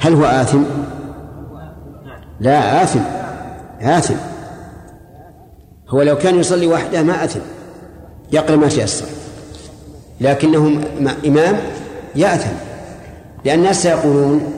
هل 0.00 0.14
هو 0.14 0.24
آثم؟ 0.24 0.62
لا 2.40 2.82
آثم 2.82 3.00
آثم. 3.80 4.14
هو 5.88 6.02
لو 6.02 6.18
كان 6.18 6.40
يصلي 6.40 6.66
وحده 6.66 7.02
ما 7.02 7.24
أثم 7.24 7.40
يقرأ 8.32 8.56
ما 8.56 8.68
تيسر 8.68 9.06
لكنه 10.20 10.80
إمام 11.26 11.56
يأثم. 12.14 12.56
لأن 13.44 13.58
الناس 13.58 13.82
سيقولون 13.82 14.52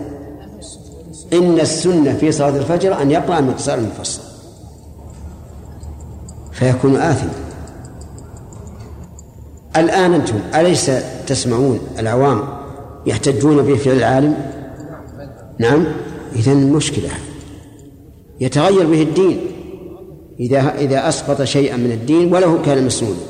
إن 1.33 1.61
السنة 1.61 2.17
في 2.17 2.33
صلاة 2.33 2.57
الفجر 2.57 3.03
أن 3.03 3.11
يقرأ 3.11 3.39
المقصار 3.39 3.79
المفصل 3.79 4.23
فيكون 6.53 6.97
آثما 6.97 7.50
الآن 9.77 10.15
أنتم 10.15 10.41
أليس 10.55 10.91
تسمعون 11.27 11.81
العوام 11.99 12.43
يحتجون 13.07 13.63
بفعل 13.63 13.97
العالم؟ 13.97 14.35
نعم 15.59 15.85
إذا 16.37 16.55
مشكلة. 16.55 17.09
يتغير 18.41 18.87
به 18.87 19.03
الدين. 19.03 19.41
إذا 20.41 20.75
إذا 20.79 21.09
أسقط 21.09 21.43
شيئا 21.43 21.77
من 21.77 21.93
الدين 21.93 22.35
ولو 22.35 22.63
كان 22.63 22.87
مسنونا 22.87 23.21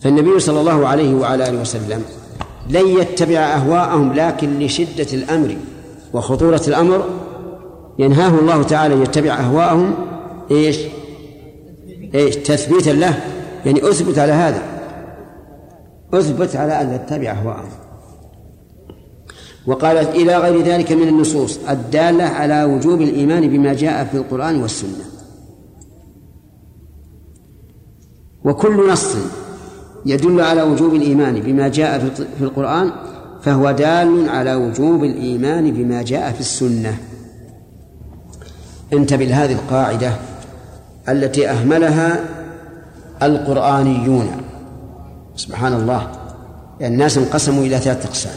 فالنبي 0.00 0.40
صلى 0.40 0.60
الله 0.60 0.86
عليه 0.86 1.14
وعلى 1.14 1.48
آله 1.48 1.60
وسلم 1.60 2.02
لن 2.70 2.86
يتبع 2.86 3.38
أهواءهم 3.38 4.12
لكن 4.12 4.58
لشدة 4.58 5.06
الأمر 5.12 5.56
وخطورة 6.14 6.62
الأمر 6.68 7.04
ينهاه 7.98 8.38
الله 8.38 8.62
تعالى 8.62 9.02
يتبع 9.02 9.30
أهواءهم 9.30 9.94
إيش؟ 10.50 10.78
إيش؟ 12.14 12.36
تثبيتا 12.36 12.90
له. 12.90 13.33
يعني 13.66 13.90
أثبت 13.90 14.18
على 14.18 14.32
هذا. 14.32 14.62
أثبت 16.14 16.56
على 16.56 16.80
أن 16.80 17.06
تتبع 17.06 17.30
أهواءهم 17.30 17.70
وقال 19.66 19.96
إلى 19.96 20.36
غير 20.36 20.62
ذلك 20.62 20.92
من 20.92 21.08
النصوص 21.08 21.58
الدالة 21.68 22.24
على 22.24 22.64
وجوب 22.64 23.00
الإيمان 23.00 23.48
بما 23.48 23.74
جاء 23.74 24.04
في 24.04 24.16
القرآن 24.16 24.62
والسنة. 24.62 25.04
وكل 28.44 28.90
نص 28.90 29.16
يدل 30.06 30.40
على 30.40 30.62
وجوب 30.62 30.94
الإيمان 30.94 31.40
بما 31.40 31.68
جاء 31.68 31.98
في 32.38 32.44
القرآن 32.44 32.92
فهو 33.42 33.70
دال 33.70 34.28
على 34.28 34.54
وجوب 34.54 35.04
الإيمان 35.04 35.72
بما 35.72 36.02
جاء 36.02 36.32
في 36.32 36.40
السنة. 36.40 36.98
انتبه 38.92 39.24
لهذه 39.24 39.52
القاعدة 39.52 40.12
التي 41.08 41.50
أهملها 41.50 42.33
القرآنيون. 43.22 44.30
سبحان 45.36 45.72
الله. 45.72 46.10
يعني 46.80 46.94
الناس 46.94 47.18
انقسموا 47.18 47.64
إلى 47.64 47.78
ثلاثة 47.78 48.08
أقسام. 48.08 48.34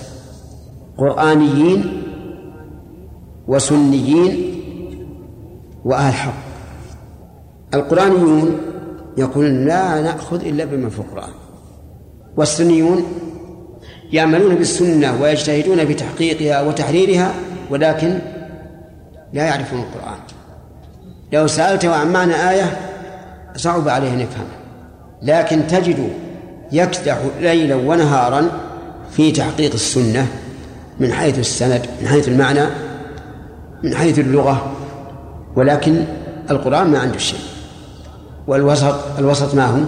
قرآنيين 0.98 2.04
وسنيين 3.48 4.62
وأهل 5.86 6.14
حق. 6.14 6.34
القرآنيون 7.74 8.58
يقولون 9.18 9.66
لا 9.66 10.02
نأخذ 10.02 10.46
إلا 10.46 10.66
بما 10.66 10.90
في 10.90 11.00
القرآن. 11.00 11.34
والسنيون 12.38 13.04
يعملون 14.12 14.56
بالسنة 14.56 15.22
ويجتهدون 15.22 15.86
في 15.86 15.94
تحقيقها 15.94 16.62
وتحريرها 16.62 17.34
ولكن 17.70 18.20
لا 19.34 19.46
يعرفون 19.46 19.80
القرآن. 19.80 20.20
لو 21.34 21.48
سألته 21.48 21.96
عن 21.96 22.14
معنى 22.14 22.50
آية 22.50 22.78
صعب 23.56 23.90
عليه 23.90 24.14
أن 24.14 24.20
يفهمها 24.20 24.67
لكن 25.22 25.68
تجد 25.68 26.10
يكدح 26.72 27.18
ليلا 27.42 27.76
ونهارا 27.76 28.50
في 29.12 29.32
تحقيق 29.32 29.74
السنة 29.74 30.28
من 31.00 31.14
حيث 31.14 31.40
السند 31.40 31.82
من 32.02 32.08
حيث 32.08 32.28
المعنى 32.28 32.66
من 33.84 33.96
حيث 33.96 34.20
اللغة 34.20 34.72
ولكن 35.56 36.04
القرآن 36.52 36.88
ما 36.88 37.00
عنده 37.00 37.18
شيء. 37.18 37.40
والوسط 38.48 38.96
الوسط 39.20 39.56
ما 39.56 39.66
هو 39.66 39.80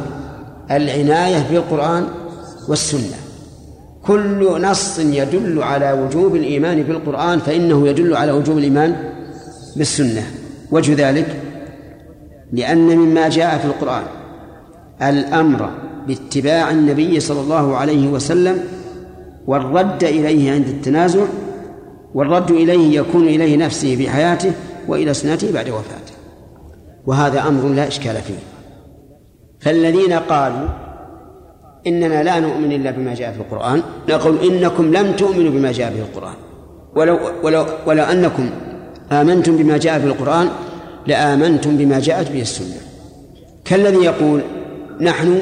العناية 0.72 1.48
بالقرآن 1.52 2.08
والسنة. 2.68 3.18
كل 4.06 4.62
نص 4.62 5.00
يدل 5.00 5.64
على 5.64 5.92
وجوب 5.92 6.36
الإيمان 6.36 6.84
بالقرآن 6.84 7.40
فإنه 7.40 7.88
يدل 7.88 8.16
على 8.16 8.32
وجوب 8.32 8.58
الإيمان 8.58 8.96
بالسنة. 9.76 10.24
وجه 10.72 11.10
ذلك 11.10 11.36
لأن 12.54 12.98
مما 12.98 13.30
جاء 13.30 13.58
في 13.58 13.66
القرآن 13.66 14.04
الأمر 15.04 15.70
باتباع 16.08 16.72
النبي 16.72 17.20
صلى 17.20 17.42
الله 17.42 17.78
عليه 17.78 18.08
وسلم 18.08 18.64
والرد 19.48 20.04
إليه 20.04 20.52
عند 20.52 20.68
التنازع 20.68 21.26
والرد 22.14 22.52
إليه 22.52 23.00
يكون 23.00 23.28
إليه 23.28 23.58
نفسه 23.58 23.96
في 23.96 24.10
حياته 24.10 24.52
وإلى 24.88 25.14
سنته 25.14 25.52
بعد 25.52 25.70
وفاته. 25.70 26.14
وهذا 27.06 27.48
أمر 27.48 27.70
لا 27.70 27.88
إشكال 27.88 28.16
فيه. 28.16 28.40
فالذين 29.60 30.14
قالوا 30.14 30.68
إننا 31.88 32.24
لا 32.24 32.40
نؤمن 32.40 32.72
إلا 32.72 32.92
بما 32.92 33.14
جاء 33.14 33.32
في 33.32 33.38
القرآن 33.38 33.82
نقول 34.10 34.38
إنكم 34.38 34.94
لم 34.94 35.12
تؤمنوا 35.12 35.52
بما 35.52 35.72
جاء 35.72 35.92
في 35.92 36.00
القرآن. 36.00 36.36
ولو 36.96 37.20
ولو 37.44 37.66
ولو 37.88 38.04
أنكم 38.04 38.50
آمنتم 39.12 39.58
بما 39.58 39.78
جاء 39.78 40.00
في 40.00 40.06
القرآن 40.06 40.50
لآمنتم 41.08 41.78
بما 41.78 42.00
جاءت 42.00 42.32
به 42.32 42.42
السنة. 42.42 42.78
كالذي 43.66 44.06
يقول 44.06 44.42
نحن 45.02 45.42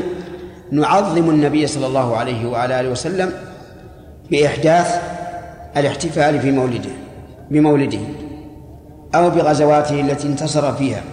نعظم 0.72 1.30
النبي 1.30 1.68
صلى 1.68 1.88
الله 1.88 2.18
عليه 2.18 2.50
وعلى 2.50 2.80
آله 2.80 2.90
وسلم 2.90 3.32
بإحداث 4.32 5.02
الاحتفال 5.78 6.40
في 6.40 6.52
مولده 6.52 6.90
بمولده 7.52 8.00
أو 9.16 9.30
بغزواته 9.30 10.02
التي 10.02 10.28
انتصر 10.28 10.74
فيها. 10.74 11.04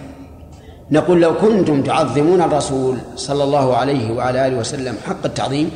نقول 0.91 1.21
لو 1.21 1.37
كنتم 1.37 1.83
تعظمون 1.83 2.41
الرسول 2.41 2.97
صلى 3.15 3.43
الله 3.43 3.77
عليه 3.77 4.13
وعلى 4.13 4.47
آله 4.47 4.57
وسلم 4.57 4.95
حق 5.07 5.25
التعظيم 5.25 5.71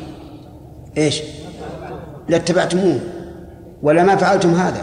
إيش؟ 0.98 1.22
لاتبعتموه 2.28 2.98
ولا 3.82 4.02
ما 4.02 4.16
فعلتم 4.16 4.54
هذا. 4.54 4.82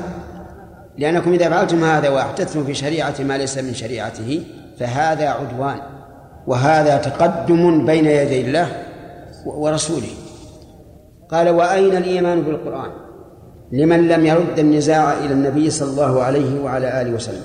لأنكم 0.97 1.33
إذا 1.33 1.49
فعلتم 1.49 1.83
هذا 1.83 2.09
وأحدثتم 2.09 2.65
في 2.65 2.73
شريعة 2.73 3.15
ما 3.19 3.37
ليس 3.37 3.57
من 3.57 3.73
شريعته 3.73 4.43
فهذا 4.79 5.29
عدوان. 5.29 5.96
وهذا 6.47 6.97
تقدم 6.97 7.85
بين 7.85 8.05
يدي 8.05 8.41
الله 8.41 8.67
ورسوله. 9.45 10.13
قال 11.31 11.49
وأين 11.49 11.97
الإيمان 11.97 12.41
بالقرآن؟ 12.41 12.91
لمن 13.71 14.07
لم 14.07 14.25
يرد 14.25 14.59
النزاع 14.59 15.13
إلى 15.13 15.33
النبي 15.33 15.69
صلى 15.69 15.89
الله 15.89 16.23
عليه 16.23 16.61
وعلى 16.63 17.01
آله 17.01 17.11
وسلم. 17.11 17.43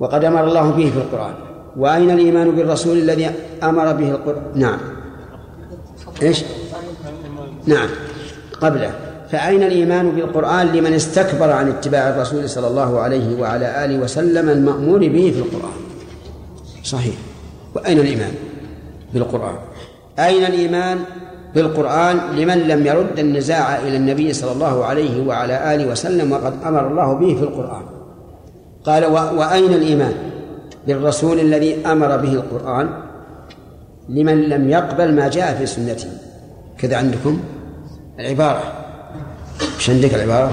وقد 0.00 0.24
أمر 0.24 0.44
الله 0.44 0.70
به 0.70 0.90
في 0.90 0.98
القرآن 0.98 1.34
وأين 1.76 2.10
الإيمان 2.10 2.50
بالرسول 2.50 2.98
الذي 2.98 3.30
أمر 3.62 3.92
به 3.92 4.10
القرآن 4.10 4.42
نعم. 4.54 4.78
إيش؟ 6.22 6.44
نعم. 7.66 7.88
قبله. 8.60 8.92
فأين 9.30 9.62
الإيمان 9.62 10.10
بالقرآن 10.10 10.66
لمن 10.66 10.92
استكبر 10.92 11.50
عن 11.50 11.68
اتباع 11.68 12.08
الرسول 12.08 12.48
صلى 12.48 12.66
الله 12.66 13.00
عليه 13.00 13.40
وعلى 13.40 13.84
آله 13.84 13.98
وسلم 13.98 14.48
المأمور 14.48 14.98
به 14.98 15.32
في 15.34 15.38
القرآن؟ 15.38 15.80
صحيح. 16.84 17.29
وأين 17.74 17.98
الإيمان 17.98 18.34
بالقرآن؟ 19.14 19.54
أين 20.18 20.44
الإيمان 20.44 20.98
بالقرآن 21.54 22.16
لمن 22.36 22.58
لم 22.58 22.86
يرد 22.86 23.18
النزاع 23.18 23.78
إلى 23.78 23.96
النبي 23.96 24.32
صلى 24.32 24.52
الله 24.52 24.84
عليه 24.84 25.26
وعلى 25.26 25.74
آله 25.74 25.86
وسلم 25.92 26.32
وقد 26.32 26.54
أمر 26.66 26.86
الله 26.86 27.14
به 27.14 27.34
في 27.34 27.42
القرآن؟ 27.42 27.82
قال 28.84 29.04
وأين 29.38 29.72
الإيمان 29.72 30.14
بالرسول 30.86 31.40
الذي 31.40 31.86
أمر 31.86 32.16
به 32.16 32.32
القرآن 32.32 32.90
لمن 34.08 34.42
لم 34.42 34.70
يقبل 34.70 35.14
ما 35.14 35.28
جاء 35.28 35.54
في 35.58 35.66
سنته؟ 35.66 36.08
كذا 36.78 36.96
عندكم 36.96 37.40
العبارة. 38.18 38.62
إيش 39.76 39.90
عندك 39.90 40.14
العبارة؟ 40.14 40.52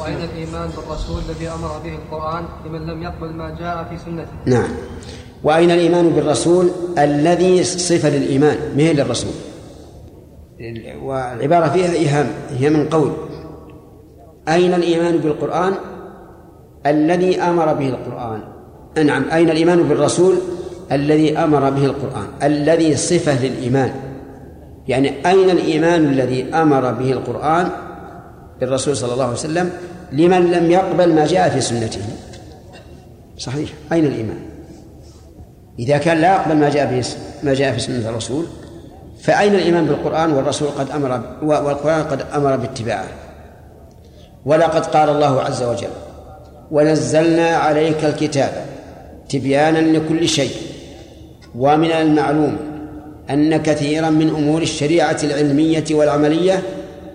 وأين 0.00 0.16
الإيمان 0.16 0.70
بالرسول 0.76 1.22
الذي 1.28 1.48
أمر 1.48 1.78
به 1.84 1.94
القرآن 1.94 2.44
لمن 2.66 2.86
لم 2.86 3.02
يقبل 3.02 3.32
ما 3.32 3.56
جاء 3.60 3.86
في 3.90 3.98
سنته؟ 4.04 4.32
نعم. 4.46 4.68
وأين 5.44 5.70
الإيمان 5.70 6.10
بالرسول 6.10 6.70
الذي 6.98 7.64
صفة 7.64 8.08
للإيمان؟ 8.08 8.56
ما 8.76 8.82
هي 8.82 8.92
للرسول؟ 8.92 9.30
والعبارة 11.02 11.68
فيها 11.68 11.92
إيهام 11.92 12.26
هي 12.58 12.70
من 12.70 12.88
قول. 12.88 13.12
أين 14.48 14.74
الإيمان 14.74 15.18
بالقرآن 15.18 15.72
الذي 16.86 17.40
أمر 17.40 17.74
به 17.74 17.88
القرآن؟ 17.88 18.40
نعم 19.06 19.30
أين 19.30 19.50
الإيمان 19.50 19.82
بالرسول 19.82 20.34
الذي 20.92 21.38
أمر 21.38 21.70
به 21.70 21.84
القرآن؟ 21.84 22.26
الذي 22.42 22.96
صفة 22.96 23.46
للإيمان. 23.46 23.92
يعني 24.88 25.26
أين 25.26 25.50
الإيمان 25.50 26.04
الذي 26.04 26.54
أمر 26.54 26.92
به 26.92 27.12
القرآن 27.12 27.68
بالرسول 28.60 28.96
صلى 28.96 29.12
الله 29.12 29.24
عليه 29.24 29.34
وسلم 29.34 29.70
لمن 30.12 30.50
لم 30.50 30.70
يقبل 30.70 31.14
ما 31.14 31.26
جاء 31.26 31.48
في 31.48 31.60
سنته؟ 31.60 32.02
صحيح 33.38 33.70
أين 33.92 34.04
الإيمان؟ 34.04 34.49
إذا 35.80 35.98
كان 35.98 36.18
لا 36.18 36.34
يقبل 36.34 36.56
ما 36.56 36.70
جاء 36.70 37.00
في 37.02 37.16
ما 37.42 37.54
جاء 37.54 37.72
في 37.72 37.80
سنة 37.80 38.08
الرسول 38.08 38.46
فأين 39.20 39.54
الإيمان 39.54 39.86
بالقرآن؟ 39.86 40.32
والرسول 40.32 40.68
قد 40.68 40.90
أمر 40.90 41.22
والقرآن 41.42 42.02
قد 42.02 42.22
أمر 42.34 42.56
باتباعه. 42.56 43.08
ولقد 44.44 44.86
قال 44.86 45.08
الله 45.08 45.40
عز 45.40 45.62
وجل 45.62 45.88
ونزلنا 46.70 47.48
عليك 47.48 48.04
الكتاب 48.04 48.52
تبيانا 49.28 49.78
لكل 49.78 50.28
شيء 50.28 50.54
ومن 51.54 51.90
المعلوم 51.90 52.56
أن 53.30 53.56
كثيرا 53.56 54.10
من 54.10 54.28
أمور 54.28 54.62
الشريعة 54.62 55.16
العلمية 55.24 55.84
والعملية 55.90 56.62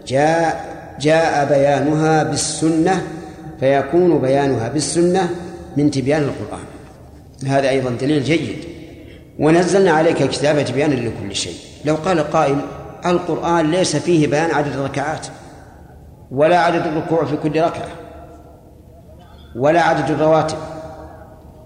جاء 0.08 0.66
جاء 1.02 1.46
بيانها 1.50 2.24
بالسنة 2.24 3.02
فيكون 3.60 4.20
بيانها 4.20 4.70
بالسنة 4.70 5.30
من 5.78 5.92
تبيان 5.92 6.22
القرآن. 6.22 6.75
هذا 7.48 7.70
أيضا 7.70 7.90
دليل 7.90 8.24
جيد. 8.24 8.58
ونزلنا 9.40 9.92
عليك 9.92 10.22
الكتاب 10.22 10.66
تبيانا 10.66 10.94
لكل 10.94 11.36
شيء. 11.36 11.56
لو 11.86 11.96
قال 11.96 12.20
قائل 12.20 12.58
القرآن 13.06 13.72
ليس 13.72 13.96
فيه 13.96 14.28
بيان 14.28 14.52
عدد 14.52 14.74
الركعات 14.74 15.28
ولا 16.32 16.60
عدد 16.60 16.88
الركوع 16.88 17.26
في 17.26 17.38
كل 17.38 17.62
ركعة 17.62 17.88
ولا 19.56 19.82
عدد 19.82 20.12
الرواتب 20.12 20.58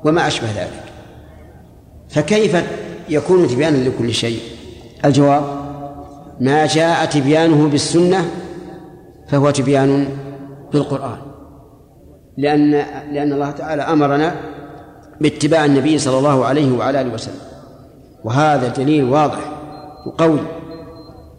وما 0.05 0.27
أشبه 0.27 0.47
ذلك. 0.47 0.83
فكيف 2.09 2.63
يكون 3.09 3.47
تبيانا 3.47 3.89
لكل 3.89 4.13
شيء؟ 4.13 4.39
الجواب 5.05 5.43
ما 6.39 6.65
جاء 6.65 7.05
تبيانه 7.05 7.67
بالسنة 7.67 8.29
فهو 9.27 9.49
تبيان 9.49 10.07
بالقرآن. 10.73 11.17
لأن 12.37 12.71
لأن 13.11 13.33
الله 13.33 13.51
تعالى 13.51 13.81
أمرنا 13.81 14.35
باتباع 15.21 15.65
النبي 15.65 15.97
صلى 15.97 16.17
الله 16.17 16.45
عليه 16.45 16.77
وعلى 16.77 17.01
آله 17.01 17.13
وسلم. 17.13 17.39
وهذا 18.23 18.67
دليل 18.67 19.03
واضح 19.03 19.51
وقوي. 20.05 20.39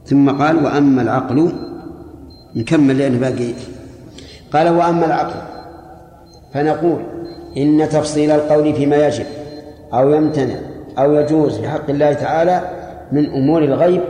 ثم 0.07 0.31
قال 0.31 0.65
وأما 0.65 1.03
العقل 1.03 1.53
نكمل 2.57 2.99
لأنه 2.99 3.19
باقي. 3.19 3.53
قال 4.53 4.69
وأما 4.69 5.07
العقل 5.07 5.41
فنقول 6.55 7.03
إن 7.57 7.89
تفصيل 7.89 8.31
القول 8.31 8.75
فيما 8.75 9.07
يجب 9.07 9.27
أو 9.95 10.11
يمتنع 10.11 10.55
أو 10.99 11.15
يجوز 11.15 11.59
في 11.59 11.69
حق 11.69 11.91
الله 11.91 12.13
تعالى 12.13 12.71
من 13.13 13.27
أمور 13.27 13.65
الغيب 13.65 14.03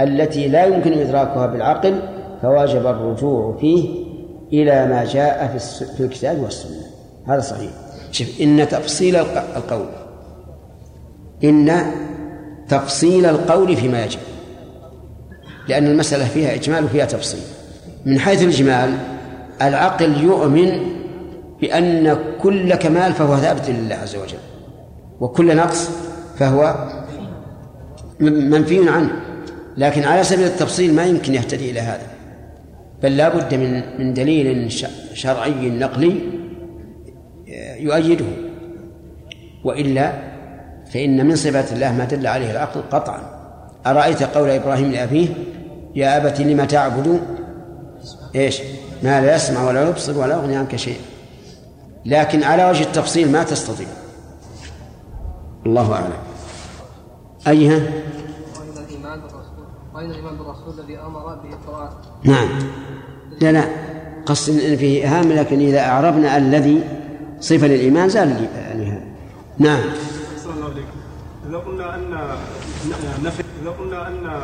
التي 0.00 0.48
لا 0.48 0.64
يمكن 0.64 0.92
إدراكها 0.92 1.46
بالعقل 1.46 2.00
فواجب 2.42 2.86
الرجوع 2.86 3.56
فيه 3.60 4.06
إلى 4.52 4.86
ما 4.86 5.04
جاء 5.04 5.56
في 5.96 6.00
الكتاب 6.04 6.42
والسنة. 6.42 6.86
هذا 7.26 7.40
صحيح. 7.40 7.70
شوف 8.16 8.40
إن 8.40 8.68
تفصيل 8.68 9.16
القول 9.16 9.86
إن 11.44 11.92
تفصيل 12.68 13.26
القول 13.26 13.76
فيما 13.76 14.04
يجب 14.04 14.18
لأن 15.68 15.86
المسألة 15.86 16.28
فيها 16.28 16.54
إجمال 16.54 16.84
وفيها 16.84 17.04
تفصيل. 17.04 17.40
من 18.06 18.18
حيث 18.18 18.42
الإجمال 18.42 18.94
العقل 19.62 20.22
يؤمن 20.22 20.70
بأن 21.60 22.18
كل 22.42 22.74
كمال 22.74 23.12
فهو 23.12 23.36
ثابت 23.36 23.70
لله 23.70 23.94
عز 23.94 24.16
وجل 24.16 24.38
وكل 25.20 25.56
نقص 25.56 25.90
فهو 26.38 26.88
منفي 28.20 28.88
عنه. 28.88 29.10
لكن 29.76 30.04
على 30.04 30.24
سبيل 30.24 30.46
التفصيل 30.46 30.94
ما 30.94 31.04
يمكن 31.04 31.34
يهتدي 31.34 31.70
إلى 31.70 31.80
هذا 31.80 32.06
بل 33.02 33.16
لا 33.16 33.28
بد 33.28 33.54
من 33.54 33.98
من 33.98 34.14
دليل 34.14 34.72
شرعي 35.14 35.70
نقلي 35.70 36.20
يؤيده. 37.78 38.26
وإلا 39.64 40.12
فإن 40.92 41.26
من 41.26 41.36
صفات 41.36 41.72
الله 41.72 41.92
ما 41.92 42.04
دل 42.04 42.26
عليه 42.26 42.50
العقل 42.50 42.80
قطعا. 42.92 43.20
أرأيت 43.86 44.22
قول 44.22 44.50
إبراهيم 44.50 44.90
لأبيه 44.92 45.28
يا 45.94 46.16
أبت 46.16 46.40
لم 46.40 46.64
تعبد؟ 46.64 47.20
إيش؟ 48.34 48.60
ما 49.02 49.20
لا 49.20 49.36
يسمع 49.36 49.64
ولا 49.64 49.88
يبصر 49.88 50.18
ولا 50.18 50.34
يغني 50.34 50.56
عنك 50.56 50.76
شيء 50.76 50.98
لكن 52.06 52.42
على 52.42 52.70
وجه 52.70 52.82
التفصيل 52.82 53.32
ما 53.32 53.42
تستطيع. 53.42 53.86
الله 55.66 55.92
أعلم. 55.92 56.12
أيها؟ 57.48 57.80
وأين 59.94 60.10
الإيمان 60.10 60.36
بالرسول 60.36 60.80
الذي 60.80 60.98
أمر 60.98 61.34
به 61.34 62.30
نعم. 62.30 62.48
لا 63.40 63.52
لا. 63.52 63.64
قصد 64.26 64.60
إن 64.60 64.76
فيه 64.76 65.06
إهام 65.06 65.32
لكن 65.32 65.60
إذا 65.60 65.80
أعربنا 65.80 66.36
الذي 66.36 66.82
صفة 67.40 67.66
للإيمان 67.66 68.08
زال 68.08 68.48
الإهام 68.72 69.04
نعم. 69.58 69.80
أحسن 70.36 70.50
الله 70.50 70.64
عليكم. 70.64 70.98
إذا 71.48 71.58
قلنا 71.58 71.94
أن 71.94 72.10
نفي 73.24 73.42
إذا 73.62 73.70
قلنا 73.70 74.08
أن 74.08 74.40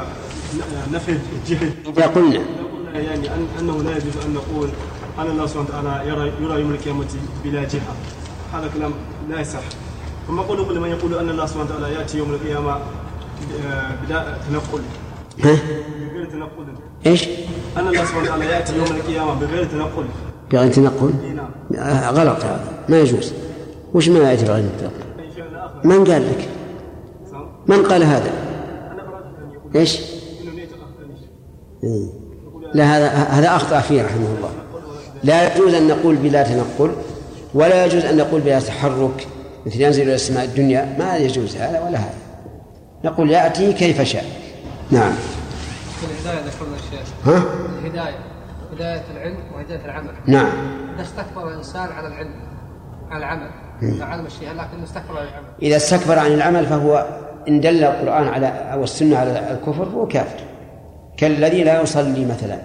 نفي 0.92 1.18
الجهل. 1.42 1.70
إذا 1.86 2.06
قلنا. 2.06 2.28
إذا 2.36 2.44
قلنا 2.74 3.00
يعني 3.00 3.34
أن 3.34 3.46
أنه 3.58 3.82
لا 3.82 3.90
يجوز 3.90 4.16
أن 4.26 4.34
نقول 4.34 4.68
أن 5.18 5.26
الله 5.26 5.46
سبحانه 5.46 5.68
وتعالى 5.68 6.08
يرى 6.08 6.32
يرى 6.40 6.60
يوم 6.60 6.70
القيامة 6.70 7.06
بلا 7.44 7.64
جهة 7.64 7.94
هذا 8.54 8.70
كلام 8.74 8.92
لا 9.30 9.40
يصح. 9.40 9.60
كما 10.28 10.42
قول 10.42 10.76
لمن 10.76 10.88
يقول 10.88 11.14
أن 11.14 11.28
الله 11.30 11.46
سبحانه 11.46 11.64
وتعالى 11.64 11.94
يأتي 11.94 12.18
يوم 12.18 12.30
القيامة 12.30 12.78
بلا 14.02 14.38
تنقل. 14.48 14.82
ها؟ 15.44 15.56
بغير 16.12 16.24
تنقل. 16.24 16.66
إيش؟ 17.06 17.28
أن 17.76 17.88
الله 17.88 18.04
سبحانه 18.04 18.22
وتعالى 18.22 18.44
يأتي 18.46 18.76
يوم 18.76 18.86
القيامة 18.86 19.34
بغير 19.34 19.64
تنقل. 19.64 20.04
بغير 20.52 20.72
تنقل؟ 20.72 21.12
نعم. 21.36 21.80
آه، 21.82 22.10
غلط 22.10 22.44
هذا. 22.44 22.71
ما 22.88 23.00
يجوز. 23.00 23.32
وش 23.94 24.08
ما 24.08 24.30
أي 24.30 24.38
شيء 24.38 24.50
آخر 24.50 24.64
من 25.84 26.04
قال 26.04 26.30
لك؟ 26.30 26.48
من 27.66 27.86
قال 27.86 28.02
هذا؟ 28.02 28.30
إيش؟ 29.76 30.00
إيه. 31.84 32.06
لا 32.74 32.84
هذا 32.84 33.08
هذا 33.08 33.56
أخطأ 33.56 33.80
فيه 33.80 34.02
رحمه 34.02 34.26
الله. 34.36 34.50
لا 35.24 35.54
يجوز 35.54 35.74
أن 35.74 35.88
نقول 35.88 36.16
بلا 36.16 36.42
تنقل 36.42 36.92
ولا 37.54 37.86
يجوز 37.86 38.04
أن 38.04 38.16
نقول 38.16 38.40
بلا 38.40 38.60
تحرك. 38.60 39.28
مثل 39.66 39.80
ينزل 39.80 40.02
إلى 40.02 40.14
السماء 40.14 40.44
الدنيا 40.44 40.96
ما 40.98 41.16
يجوز 41.16 41.56
هذا 41.56 41.80
ولا 41.80 41.98
هذا. 41.98 42.14
نقول 43.04 43.30
يأتي 43.30 43.72
كيف 43.72 44.02
شاء. 44.02 44.24
نعم. 44.90 45.12
في 46.00 46.06
الهداية 46.06 46.44
ذكرنا 46.44 46.76
الشيخ. 46.76 47.08
ها؟ 47.24 47.44
الهداية. 47.78 48.18
هداية 48.72 49.04
العلم 49.16 49.38
وهداية 49.54 49.84
العمل. 49.84 50.10
نعم. 50.26 50.52
إذا 50.94 51.02
استكبر 51.02 51.48
الإنسان 51.48 51.88
على 51.92 52.08
العلم 52.08 52.34
العمل 53.18 53.50
علم 53.82 54.26
الشيء 54.26 54.52
لكن 54.52 54.82
استكبر 54.82 55.18
على 55.18 55.28
العمل. 55.28 55.46
إذا 55.62 55.76
استكبر 55.76 56.18
عن 56.18 56.32
العمل 56.32 56.66
فهو 56.66 57.06
إن 57.48 57.60
دل 57.60 57.84
القرآن 57.84 58.28
على 58.28 58.46
أو 58.46 58.84
السنة 58.84 59.18
على 59.18 59.52
الكفر 59.52 59.84
فهو 59.84 60.06
كافر. 60.06 60.44
كالذي 61.16 61.64
لا 61.64 61.82
يصلي 61.82 62.24
مثلا. 62.24 62.58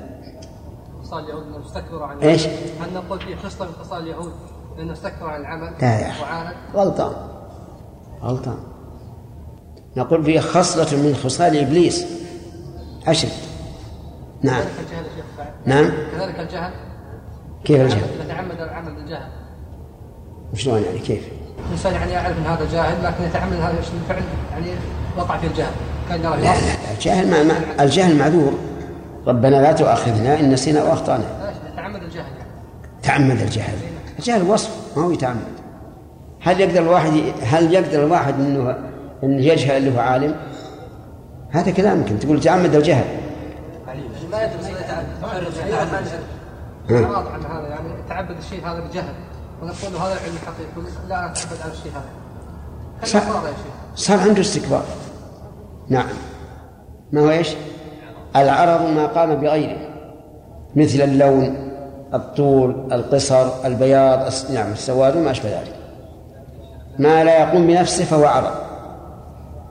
خصال 1.04 1.24
اليهود 1.24 1.66
استكبروا 1.66 2.06
عن 2.06 2.20
إيش؟ 2.20 2.46
العمل. 2.46 2.60
هل 2.82 2.94
نقول 2.94 3.20
فيه 3.20 3.36
خصله 3.36 3.68
من 3.68 3.74
خصال 3.74 4.04
اليهود 4.04 4.32
لأنه 4.78 4.94
استكبر 4.94 5.30
عن 5.30 5.42
العمل 5.42 5.74
لا 5.82 6.00
يا 6.00 6.10
أخي. 6.10 6.54
غلطان. 6.74 7.14
غلطان. 8.24 8.58
نقول 9.98 10.24
فيه 10.24 10.40
خصلة 10.40 11.04
من 11.04 11.16
خصال 11.16 11.58
إبليس. 11.58 12.06
أشد 13.08 13.30
نعم. 14.42 14.62
كذلك 14.62 15.10
الجهل. 15.10 15.46
نعم. 15.66 15.92
كذلك 16.12 16.40
الجهل. 16.40 16.72
كيف 17.64 17.82
الجهل؟ 17.82 18.10
إذا 18.22 18.34
تعمد 18.34 18.62
العمل 18.62 18.96
بالجهل. 18.96 19.30
شلون 20.56 20.84
يعني 20.84 21.00
كيف؟ 21.00 21.28
الإنسان 21.66 21.94
يعني 21.94 22.12
يعرف 22.12 22.38
إن 22.38 22.46
هذا 22.46 22.68
جاهل 22.72 23.04
لكن 23.04 23.24
يتعمد 23.24 23.54
هذا 23.54 23.80
الفعل 23.80 24.24
يعني 24.52 24.68
وقع 25.18 25.38
في 25.38 25.48
الجهل. 25.48 25.72
كان 26.10 26.20
يرى 26.20 26.38
لا 26.38 26.42
لا 26.42 26.92
الجهل 26.94 27.30
ما 27.30 27.44
ما 27.44 27.84
الجهل 27.84 28.18
معذور. 28.18 28.54
ربنا 29.28 29.62
لا 29.62 29.72
تؤاخذنا 29.72 30.40
إن 30.40 30.52
نسينا 30.52 30.84
وأخطأنا 30.84 31.54
يتعمد 31.74 32.04
الجهل 32.04 32.26
يعني. 32.38 32.50
تعمد 33.04 33.42
الجهل. 33.42 33.74
الجهل 34.20 34.42
وصف 34.44 34.98
ما 34.98 35.04
هو 35.04 35.12
يتعمد. 35.12 35.58
هل 36.42 36.62
يقدر 36.62 36.82
الواحد 36.82 37.12
هل 37.44 37.74
يقدر 37.74 38.04
الواحد 38.04 38.34
انه 38.34 38.78
انه 39.24 39.42
يجهل 39.42 39.78
اللي 39.78 39.96
هو 39.96 40.00
عالم؟ 40.00 40.36
هذا 41.50 41.72
كلام 41.72 41.98
يمكن 41.98 42.20
تقول 42.20 42.40
تعمد 42.40 42.76
الجهل. 42.76 43.06
يدرس 44.34 44.78
يتعمد. 44.78 45.08
يتعمد. 45.68 46.08
ها. 46.90 47.06
اعراض 47.06 47.28
عن 47.28 47.46
هذا 47.46 47.68
يعني 47.68 47.90
تعبد 48.10 48.38
الشيء 48.38 48.68
هذا 48.68 48.80
بجهل. 48.80 49.14
ونقول 49.62 50.02
هذا 50.02 50.14
العلم 50.14 50.38
حقيقي 50.46 51.08
لا 51.08 51.26
أتعبد 51.26 51.62
على 51.64 51.72
الشيء 51.72 51.92
هذا. 51.92 52.06
شيخ. 53.04 53.24
صار 53.96 54.20
عنده 54.20 54.42
استكبار. 54.42 54.84
نعم. 55.90 56.08
ما 57.12 57.22
هو 57.22 57.30
إيش؟ 57.30 57.56
العرض 58.36 58.82
ما 58.82 59.08
قام 59.08 59.36
بغيره. 59.36 59.78
مثل 60.76 61.02
اللون 61.02 61.72
الطول 62.14 62.94
القصر 62.94 63.66
البياض 63.66 64.20
نعم 64.54 64.72
السواد 64.72 65.16
وما 65.16 65.32
أشبه 65.32 65.50
ذلك. 65.50 65.76
ما 67.00 67.24
لا 67.24 67.40
يقوم 67.40 67.68
بنفسه 67.68 68.06
فهو 68.06 68.26
عرض 68.26 68.54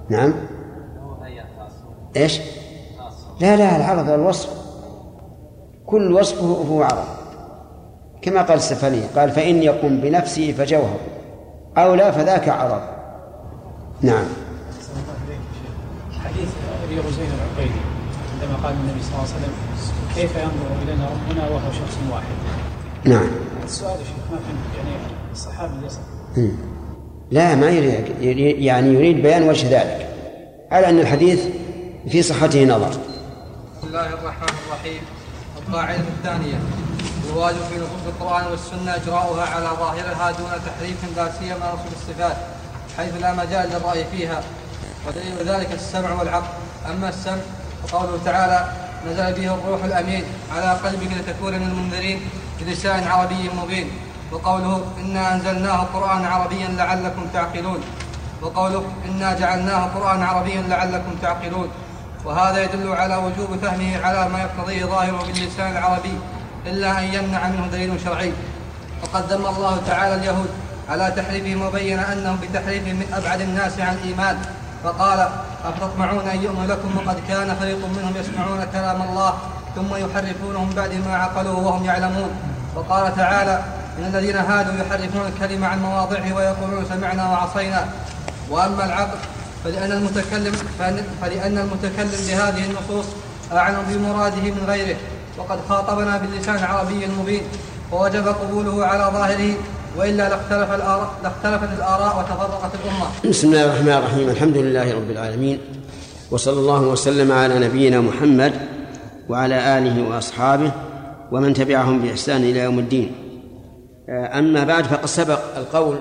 نعم. 0.08 0.34
إيش؟ 2.16 2.40
لا 3.40 3.56
لا 3.56 3.76
العرض 3.76 4.10
الوصف. 4.10 4.50
كل 5.86 6.12
وصف 6.12 6.42
هو 6.42 6.54
هو 6.54 6.82
عرض 6.82 7.15
كما 8.22 8.42
قال 8.42 8.56
السفني 8.56 9.00
قال 9.16 9.30
فإن 9.30 9.62
يقوم 9.62 10.00
بنفسه 10.00 10.52
فجوهر 10.52 11.00
أو 11.78 11.94
لا 11.94 12.10
فذاك 12.10 12.48
عرض. 12.48 12.82
نعم. 14.02 14.24
حديث 16.24 16.48
أبي 16.84 17.00
غزين 17.00 17.26
العقيلي 17.26 17.80
عندما 18.32 18.56
قال 18.64 18.74
النبي 18.74 19.02
صلى 19.02 19.08
الله 19.12 19.20
عليه 19.20 19.34
وسلم 19.34 19.52
كيف 20.14 20.30
ينظر 20.36 20.82
إلينا 20.82 21.08
ربنا 21.08 21.48
وهو 21.48 21.72
شخص 21.72 21.98
واحد؟ 22.12 22.24
نعم. 23.04 23.26
السؤال 23.64 23.90
يا 23.90 23.96
شيخ 24.04 24.16
ما 24.32 24.36
فهمت؟ 24.38 24.76
يعني 24.76 24.96
الصحابي 25.32 25.86
يصل. 25.86 26.00
لا 27.30 27.54
ما 27.54 27.70
يريد 27.70 28.04
يريد- 28.20 28.58
يعني 28.62 28.94
يريد 28.94 29.22
بيان 29.22 29.42
وجه 29.48 29.66
ذلك 29.80 30.08
على 30.70 30.88
أن 30.88 30.98
الحديث 30.98 31.44
في 32.08 32.22
صحته 32.22 32.64
نظر. 32.64 32.88
بسم 32.88 32.98
الله 33.88 34.06
الرحمن 34.08 34.48
الرحيم. 34.66 35.02
القاعدة 35.68 36.00
الثانية. 36.18 36.54
الواجب 37.30 37.58
في 37.70 37.76
نصوص 37.76 38.04
القرآن 38.06 38.46
والسنة 38.50 38.94
إجراؤها 38.94 39.44
على 39.54 39.68
ظاهرها 39.78 40.30
دون 40.30 40.50
تحريف 40.66 40.96
لا 41.16 41.32
سيما 41.38 41.74
نصوص 41.74 41.92
الصفات 42.00 42.36
حيث 42.96 43.14
لا 43.20 43.32
مجال 43.32 43.70
للرأي 43.70 44.04
فيها 44.04 44.42
ودليل 45.06 45.48
ذلك 45.48 45.72
السمع 45.72 46.12
والعقل. 46.12 46.46
أما 46.90 47.08
السمع 47.08 47.36
فقوله 47.82 48.18
تعالى 48.24 48.72
نزل 49.06 49.32
به 49.32 49.54
الروح 49.54 49.84
الأمين 49.84 50.24
على 50.56 50.70
قلبك 50.72 51.10
لتكون 51.12 51.52
من 51.52 51.62
المنذرين 51.62 52.20
بلسان 52.60 53.06
عربي 53.08 53.50
مبين. 53.62 53.90
وقوله 54.32 54.82
إنا 54.98 55.34
أنزلناه 55.34 55.86
قرآنا 55.94 56.28
عربيا 56.28 56.68
لعلكم 56.68 57.26
تعقلون. 57.32 57.80
وقوله 58.42 58.84
إنا 59.08 59.38
جعلناه 59.38 59.84
قرآنا 59.84 60.26
عربيا 60.26 60.62
لعلكم 60.62 61.16
تعقلون. 61.22 61.68
وهذا 62.24 62.64
يدل 62.64 62.92
على 62.92 63.16
وجوب 63.16 63.58
فهمه 63.62 64.06
على 64.06 64.28
ما 64.28 64.38
يقتضيه 64.40 64.84
ظاهره 64.84 65.24
باللسان 65.26 65.72
العربي. 65.72 66.18
إلا 66.66 66.98
أن 66.98 67.04
يمنع 67.04 67.48
منه 67.48 67.66
دليل 67.72 68.00
شرعي. 68.04 68.32
وقد 69.02 69.32
ذم 69.32 69.46
الله 69.46 69.82
تعالى 69.86 70.14
اليهود 70.14 70.48
على 70.88 71.12
تحريفهم 71.16 71.62
وبين 71.62 71.98
أنهم 71.98 72.36
بتحريفهم 72.36 72.96
من 72.96 73.08
أبعد 73.14 73.40
الناس 73.40 73.80
عن 73.80 73.94
الإيمان. 73.94 74.36
فقال 74.84 75.28
أفتطمعون 75.64 76.28
أن 76.28 76.42
يؤمنوا 76.42 76.66
لكم 76.66 76.96
وقد 76.96 77.16
كان 77.28 77.56
فريق 77.60 77.78
منهم 77.78 78.14
يسمعون 78.16 78.64
كلام 78.72 79.02
الله 79.02 79.34
ثم 79.76 79.96
يحرفونه 79.96 80.64
من 80.64 80.72
بعد 80.76 80.92
ما 81.06 81.16
عقلوه 81.16 81.66
وهم 81.66 81.84
يعلمون. 81.84 82.30
وقال 82.74 83.16
تعالى 83.16 83.62
من 83.98 84.04
الذين 84.04 84.36
هادوا 84.36 84.74
يحرفون 84.74 85.26
الكلمة 85.26 85.66
عن 85.66 85.82
مواضعه 85.82 86.34
ويقولون 86.34 86.84
سمعنا 86.88 87.30
وعصينا. 87.30 87.88
وأما 88.50 88.84
العقل 88.84 89.18
فلأن 89.64 89.92
المتكلم 89.92 90.52
فلأن 91.22 91.58
المتكلم 91.58 92.20
بهذه 92.28 92.64
النصوص 92.70 93.06
أعلم 93.52 93.82
بمراده 93.88 94.42
من 94.42 94.64
غيره. 94.66 94.96
وقد 95.38 95.58
خاطبنا 95.68 96.18
باللسان 96.18 96.56
العربي 96.56 97.04
المبين 97.04 97.42
ووجب 97.92 98.28
قبوله 98.28 98.84
على 98.84 99.12
ظاهره 99.12 99.54
وإلا 99.98 100.28
لاختلف 100.28 100.74
الآراء 100.74 101.10
لاختلفت 101.22 101.68
الآراء 101.78 102.18
وتفرقت 102.18 102.70
الأمة. 102.84 103.30
بسم 103.30 103.48
الله 103.48 103.64
الرحمن 103.64 103.92
الرحيم 103.92 104.28
الحمد 104.28 104.56
لله 104.56 104.94
رب 104.94 105.10
العالمين 105.10 105.58
وصلى 106.30 106.60
الله 106.60 106.80
وسلم 106.80 107.32
على 107.32 107.58
نبينا 107.58 108.00
محمد 108.00 108.52
وعلى 109.28 109.78
آله 109.78 110.08
وأصحابه 110.08 110.72
ومن 111.32 111.54
تبعهم 111.54 112.02
بإحسان 112.02 112.42
إلى 112.42 112.58
يوم 112.58 112.78
الدين. 112.78 113.12
آه، 114.08 114.38
أما 114.38 114.64
بعد 114.64 114.84
فقد 114.84 115.06
سبق 115.06 115.40
القول 115.56 115.98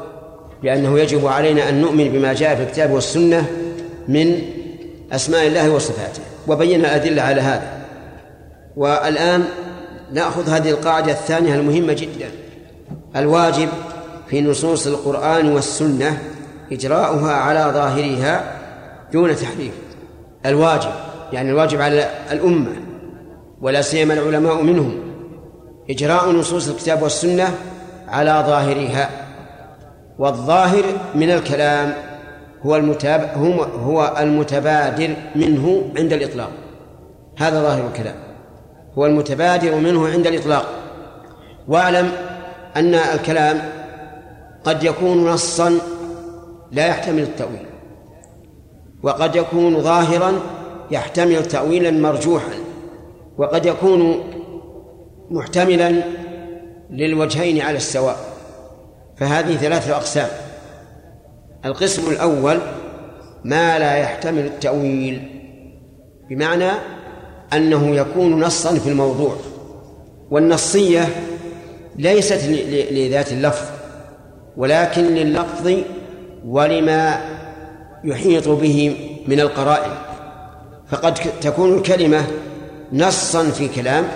بأنه 0.64 1.00
يجب 1.00 1.28
علينا 1.28 1.70
أن 1.70 1.82
نؤمن 1.82 2.10
بما 2.10 2.34
جاء 2.34 2.56
في 2.56 2.64
الكتاب 2.64 2.92
والسنة 2.92 3.46
من 4.08 4.42
أسماء 5.12 5.48
الله 5.48 5.70
وصفاته 5.70 6.22
وبينا 6.48 6.96
الأدلة 6.96 7.22
على 7.22 7.42
هذا. 7.42 7.75
والآن 8.78 9.44
نأخذ 10.14 10.50
هذه 10.50 10.70
القاعدة 10.70 11.12
الثانية 11.12 11.56
المهمة 11.56 11.94
جدا. 11.94 12.32
الواجب 13.16 13.70
في 14.28 14.42
نصوص 14.42 14.88
القرآن 14.88 15.52
والسنة 15.52 16.20
إجراؤها 16.72 17.34
على 17.34 17.72
ظاهرها 17.74 18.44
دون 19.14 19.36
تحريف. 19.36 19.74
الواجب 20.46 20.92
يعني 21.34 21.50
الواجب 21.50 21.82
على 21.82 22.10
الأمة 22.32 22.72
ولا 23.62 23.82
سيما 23.82 24.14
العلماء 24.14 24.64
منهم 24.64 25.00
إجراء 25.90 26.32
نصوص 26.32 26.68
الكتاب 26.68 27.02
والسنة 27.02 27.54
على 28.08 28.44
ظاهرها. 28.48 29.10
والظاهر 30.20 30.84
من 31.16 31.32
الكلام 31.32 31.94
هو 32.66 32.76
المتاب 32.76 33.32
هو 33.84 34.16
المتبادر 34.20 35.16
منه 35.36 35.92
عند 35.98 36.14
الإطلاق. 36.14 36.52
هذا 37.38 37.62
ظاهر 37.62 37.88
الكلام. 37.88 38.16
هو 38.98 39.06
المتبادر 39.06 39.76
منه 39.76 40.08
عند 40.08 40.28
الإطلاق. 40.28 40.66
واعلم 41.68 42.12
أن 42.76 42.96
الكلام 42.96 43.62
قد 44.64 44.84
يكون 44.84 45.26
نصا 45.26 45.78
لا 46.72 46.88
يحتمل 46.88 47.22
التأويل 47.22 47.66
وقد 49.04 49.36
يكون 49.36 49.82
ظاهرا 49.82 50.34
يحتمل 50.92 51.46
تأويلا 51.46 51.92
مرجوحا 51.92 52.54
وقد 53.38 53.66
يكون 53.66 54.24
محتملا 55.32 56.04
للوجهين 56.90 57.62
على 57.62 57.78
السواء. 57.78 58.18
فهذه 59.18 59.56
ثلاثة 59.56 59.96
أقسام. 59.96 60.30
القسم 61.66 62.12
الأول 62.12 62.60
ما 63.44 63.80
لا 63.80 63.96
يحتمل 63.98 64.46
التأويل 64.46 65.22
بمعنى 66.30 66.72
أنه 67.54 67.96
يكون 67.96 68.44
نصا 68.44 68.76
في 68.76 68.90
الموضوع 68.90 69.36
والنصية 70.32 71.10
ليست 71.96 72.40
لذات 72.92 73.32
اللفظ 73.32 73.66
ولكن 74.58 75.04
لللفظ 75.04 75.72
ولما 76.46 77.22
يحيط 78.04 78.48
به 78.48 78.98
من 79.28 79.40
القرائن 79.40 79.92
فقد 80.88 81.14
تكون 81.42 81.78
الكلمة 81.78 82.26
نصا 82.94 83.44
في 83.44 83.68
كلام 83.68 84.08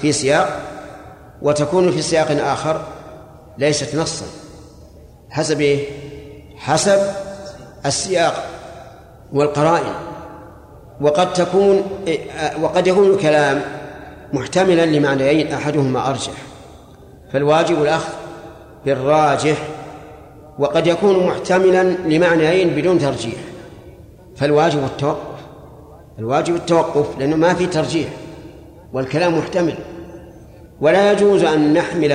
في 0.00 0.12
سياق 0.12 0.60
وتكون 1.42 1.92
في 1.92 2.02
سياق 2.02 2.30
آخر 2.30 2.80
ليست 3.58 3.96
نصا 3.96 4.26
حسب 5.30 5.60
إيه؟ 5.60 5.88
حسب 6.56 6.98
السياق 7.86 8.46
والقرائن 9.32 10.05
وقد 11.00 11.32
تكون 11.32 11.82
وقد 12.62 12.86
يكون 12.86 13.10
الكلام 13.10 13.62
محتملا 14.32 14.86
لمعنيين 14.86 15.52
أحدهما 15.52 16.10
أرجح 16.10 16.32
فالواجب 17.32 17.82
الأخذ 17.82 18.12
بالراجح 18.86 19.56
وقد 20.58 20.86
يكون 20.86 21.26
محتملا 21.26 21.82
لمعنيين 21.82 22.68
بدون 22.70 22.98
ترجيح 22.98 23.34
فالواجب 24.36 24.84
التوقف 24.84 25.36
الواجب 26.18 26.54
التوقف 26.54 27.18
لأنه 27.18 27.36
ما 27.36 27.54
في 27.54 27.66
ترجيح 27.66 28.08
والكلام 28.92 29.38
محتمل 29.38 29.74
ولا 30.80 31.12
يجوز 31.12 31.44
أن 31.44 31.72
نحمل 31.72 32.12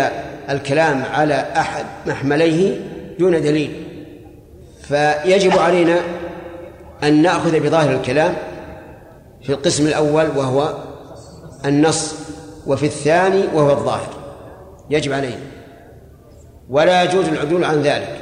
الكلام 0.49 1.03
على 1.13 1.45
أحد 1.57 1.85
محمليه 2.07 2.79
دون 3.19 3.41
دليل 3.41 3.83
فيجب 4.81 5.57
علينا 5.57 5.99
أن 7.03 7.21
نأخذ 7.21 7.59
بظاهر 7.59 7.93
الكلام 7.93 8.33
في 9.43 9.49
القسم 9.49 9.87
الأول 9.87 10.27
وهو 10.35 10.73
النص 11.65 12.15
وفي 12.67 12.85
الثاني 12.85 13.43
وهو 13.53 13.71
الظاهر. 13.71 14.09
يجب 14.89 15.13
علينا 15.13 15.39
ولا 16.69 17.03
يجوز 17.03 17.27
العدول 17.27 17.63
عن 17.63 17.81
ذلك. 17.81 18.21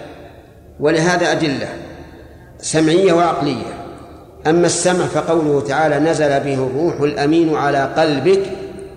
ولهذا 0.80 1.32
أدلة 1.32 1.67
سمعية 2.57 3.13
وعقلية. 3.13 3.80
أما 4.47 4.65
السمع 4.65 5.05
فقوله 5.05 5.61
تعالى 5.61 5.99
نزل 5.99 6.39
به 6.39 6.53
الروح 6.53 7.01
الأمين 7.01 7.55
على 7.55 7.93
قلبك 7.97 8.41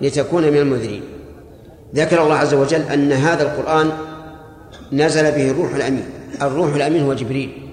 لتكون 0.01 0.43
من 0.43 0.57
المنذرين 0.57 1.03
ذكر 1.95 2.23
الله 2.23 2.35
عز 2.35 2.53
وجل 2.53 2.81
أن 2.81 3.11
هذا 3.11 3.43
القرآن 3.43 3.91
نزل 4.91 5.31
به 5.31 5.51
الروح 5.51 5.75
الأمين. 5.75 6.05
الروح 6.41 6.75
الأمين 6.75 7.03
هو 7.03 7.13
جبريل. 7.13 7.69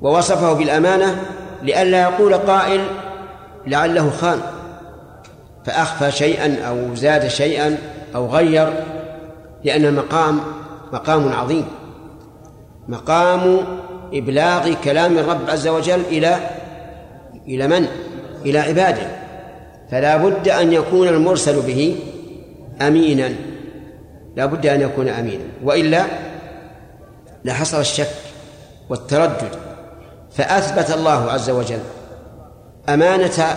ووصفه 0.00 0.52
بالأمانة 0.52 1.22
لئلا 1.62 2.02
يقول 2.02 2.34
قائل 2.34 2.80
لعله 3.66 4.10
خان. 4.10 4.40
فأخفى 5.64 6.10
شيئا 6.10 6.66
أو 6.68 6.94
زاد 6.94 7.28
شيئا 7.28 7.78
أو 8.14 8.26
غير 8.26 8.72
لأن 9.64 9.84
المقام 9.84 10.40
مقام 10.92 11.32
عظيم. 11.32 11.64
مقام 12.88 13.58
إبلاغ 14.12 14.74
كلام 14.84 15.18
الرب 15.18 15.50
عز 15.50 15.68
وجل 15.68 16.00
إلى 16.00 16.36
إلى 17.48 17.68
من؟ 17.68 17.86
إلى 18.44 18.58
عباده. 18.58 19.06
فلا 19.90 20.16
بد 20.16 20.48
أن 20.48 20.72
يكون 20.72 21.08
المرسل 21.08 21.60
به 21.60 21.98
أمينا. 22.82 23.32
لا 24.36 24.46
بد 24.46 24.66
أن 24.66 24.80
يكون 24.80 25.08
أمينا. 25.08 25.44
وإلا 25.64 26.04
لحصل 27.44 27.80
الشك 27.80 28.14
والتردد. 28.88 29.50
فأثبت 30.32 30.90
الله 30.90 31.30
عز 31.30 31.50
وجل 31.50 31.80
أمانة 32.88 33.56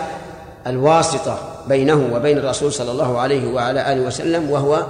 الواسطة 0.67 1.39
بينه 1.67 2.09
وبين 2.13 2.37
الرسول 2.37 2.73
صلى 2.73 2.91
الله 2.91 3.19
عليه 3.19 3.53
وعلى 3.53 3.93
آله 3.93 4.01
وسلم 4.01 4.49
وهو 4.49 4.85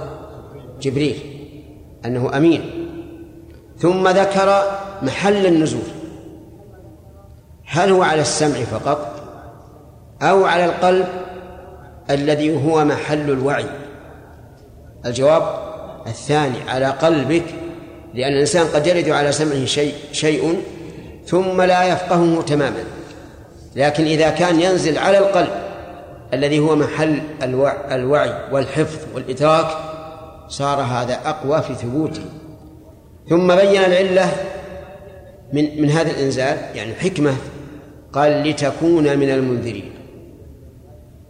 جبريل 0.80 1.16
أنه 2.04 2.36
أمين. 2.36 2.70
ثم 3.78 4.08
ذكر 4.08 4.62
محل 5.02 5.46
النزول 5.46 5.80
هل 7.66 7.90
هو 7.90 8.02
على 8.02 8.20
السمع 8.20 8.64
فقط 8.64 9.20
أو 10.22 10.44
على 10.44 10.64
القلب 10.64 11.06
الذي 12.10 12.64
هو 12.64 12.84
محل 12.84 13.30
الوعي؟ 13.30 13.66
الجواب 15.06 15.42
الثاني 16.06 16.70
على 16.70 16.86
قلبك 16.86 17.44
لأن 18.14 18.32
الإنسان 18.32 18.66
قد 18.66 18.86
يرد 18.86 19.08
على 19.08 19.32
سمعه 19.32 19.64
شيء 19.64 19.94
شيء 20.12 20.62
ثم 21.26 21.62
لا 21.62 21.84
يفقهه 21.84 22.42
تماما. 22.42 22.84
لكن 23.76 24.04
إذا 24.04 24.30
كان 24.30 24.60
ينزل 24.60 24.98
على 24.98 25.18
القلب 25.18 25.70
الذي 26.34 26.58
هو 26.58 26.76
محل 26.76 27.20
الوعي 27.92 28.34
والحفظ 28.52 28.98
والإدراك 29.14 29.66
صار 30.48 30.80
هذا 30.80 31.18
أقوى 31.24 31.62
في 31.62 31.74
ثبوته. 31.74 32.22
ثم 33.28 33.56
بين 33.56 33.84
العلة 33.84 34.32
من 35.52 35.82
من 35.82 35.90
هذا 35.90 36.10
الإنزال 36.10 36.58
يعني 36.74 36.90
الحكمة 36.90 37.36
قال 38.12 38.48
لتكون 38.48 39.18
من 39.18 39.30
المنذرين. 39.30 39.92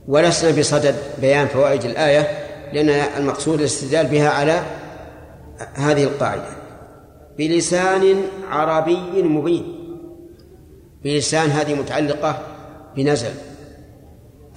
ولسنا 0.09 0.59
بصدد 0.59 0.95
بيان 1.21 1.47
فوائد 1.47 1.85
الآية 1.85 2.29
لأن 2.73 2.89
المقصود 2.89 3.59
الاستدلال 3.59 4.07
بها 4.07 4.29
على 4.29 4.63
هذه 5.75 6.05
القاعدة. 6.05 6.49
بلسان 7.39 8.23
عربي 8.51 9.23
مبين. 9.23 9.80
بلسان 11.05 11.51
هذه 11.51 11.75
متعلقة 11.75 12.39
بنزل 12.97 13.33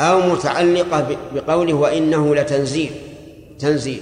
أو 0.02 0.20
متعلقة 0.20 1.18
بقوله 1.36 1.74
وإنه 1.74 2.36
لتنزيل 2.36 2.91
تنزيل 3.60 4.02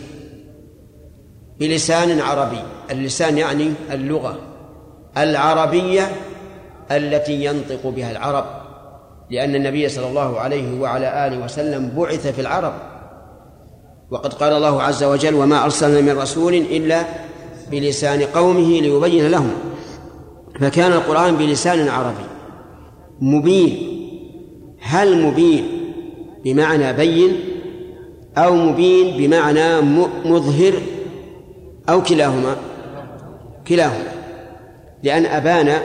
بلسان 1.60 2.20
عربي 2.20 2.64
اللسان 2.92 3.38
يعني 3.38 3.74
اللغة 3.92 4.40
العربية 5.18 6.12
التي 6.92 7.46
ينطق 7.46 7.88
بها 7.88 8.12
العرب 8.12 8.46
لأن 9.32 9.56
النبي 9.56 9.90
صلى 9.90 10.08
الله 10.08 10.40
عليه 10.40 10.82
وعلى 10.82 11.28
آله 11.28 11.46
وسلم 11.46 11.90
بعث 11.98 12.28
في 12.28 12.42
العرب. 12.42 12.74
وقد 14.12 14.34
قال 14.34 14.54
الله 14.54 14.84
عز 14.84 15.04
وجل 15.04 15.36
وما 15.36 15.64
أرسلنا 15.64 16.02
من 16.02 16.20
رسول 16.20 16.54
إلا 16.54 17.04
بلسان 17.72 18.22
قومه 18.22 18.82
ليبين 18.82 19.28
لهم. 19.28 19.54
فكان 20.60 20.92
القرآن 20.92 21.36
بلسان 21.36 21.88
عربي. 21.88 22.31
مبين 23.22 23.88
هل 24.80 25.22
مبين 25.22 25.94
بمعنى 26.44 26.94
بين 26.94 27.40
أو 28.38 28.56
مبين 28.56 29.18
بمعنى 29.18 29.82
مظهر 30.26 30.74
أو 31.90 32.04
كلاهما؟ 32.04 32.56
كلاهما. 33.68 34.12
لأن 35.04 35.26
أبان 35.26 35.80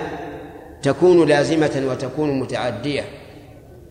تكون 0.83 1.29
لازمة 1.29 1.83
وتكون 1.91 2.41
متعدية. 2.41 3.05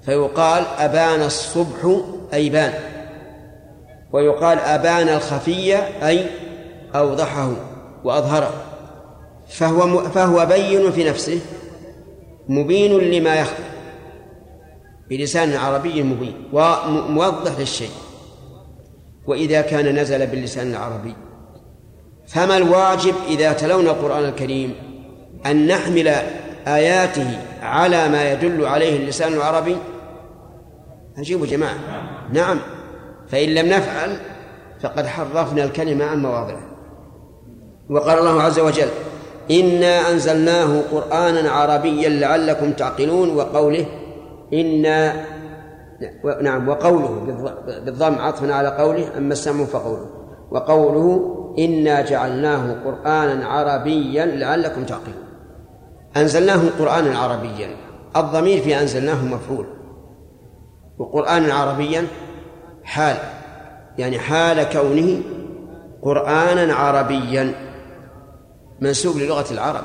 فيقال 0.01 0.63
أبان 0.79 1.21
الصبح 1.21 2.01
أي 2.33 2.49
بان. 2.49 2.73
ويقال 4.13 4.59
أبان 4.59 5.09
الخفية 5.09 5.75
أي 6.07 6.25
أوضحه 6.95 7.51
وأظهره. 8.03 8.53
فهو 9.49 10.03
فهو 10.03 10.45
بين 10.45 10.91
في 10.91 11.03
نفسه. 11.03 11.39
مبين 12.49 12.99
لما 12.99 13.35
يخفى 13.35 13.63
بلسان 15.09 15.53
عربي 15.53 16.03
مبين 16.03 16.35
وموضح 16.53 17.59
للشيء. 17.59 17.89
وإذا 19.27 19.61
كان 19.61 19.99
نزل 19.99 20.27
باللسان 20.27 20.71
العربي. 20.71 21.15
فما 22.27 22.57
الواجب 22.57 23.13
إذا 23.27 23.53
تلونا 23.53 23.91
القرآن 23.91 24.25
الكريم 24.25 24.73
أن 25.45 25.67
نحمل 25.67 26.07
آياته 26.67 27.39
على 27.61 28.09
ما 28.09 28.31
يدل 28.31 28.65
عليه 28.65 28.97
اللسان 28.97 29.33
العربي؟ 29.33 29.77
أجيبوا 31.17 31.45
جماعة. 31.45 31.77
نعم. 32.33 32.59
فإن 33.27 33.49
لم 33.49 33.65
نفعل 33.65 34.17
فقد 34.81 35.07
حرفنا 35.07 35.63
الكلمة 35.63 36.05
عن 36.05 36.21
مواضعه. 36.21 36.71
وقال 37.89 38.19
الله 38.19 38.41
عز 38.41 38.59
وجل 38.59 38.89
إنا 39.51 40.11
أنزلناه 40.11 40.81
قرآنا 40.91 41.51
عربيا 41.51 42.09
لعلكم 42.09 42.71
تعقلون 42.71 43.35
وقوله 43.35 43.85
إنا 44.53 45.25
نعم 46.41 46.69
وقوله 46.69 47.09
بالضم 47.85 48.15
عطفا 48.15 48.53
على 48.53 48.67
قوله 48.67 49.17
أما 49.17 49.33
السمع 49.33 49.65
فقوله. 49.65 50.09
وقوله 50.51 51.35
إنا 51.59 52.01
جعلناه 52.01 52.75
قرآنا 52.85 53.45
عربيا 53.45 54.25
لعلكم 54.25 54.83
تعقلون. 54.83 55.25
أنزلناه 56.17 56.61
قرآنا 56.79 57.19
عربيا. 57.19 57.67
الضمير 58.15 58.61
في 58.61 58.79
أنزلناه 58.81 59.25
مفعول. 59.25 59.65
وقرآنا 60.97 61.53
عربيا 61.53 62.07
حال 62.83 63.17
يعني 63.97 64.19
حال 64.19 64.63
كونه 64.73 65.21
قرآنا 66.01 66.73
عربيا. 66.73 67.64
منسوب 68.81 69.17
للغة 69.17 69.53
العرب 69.53 69.83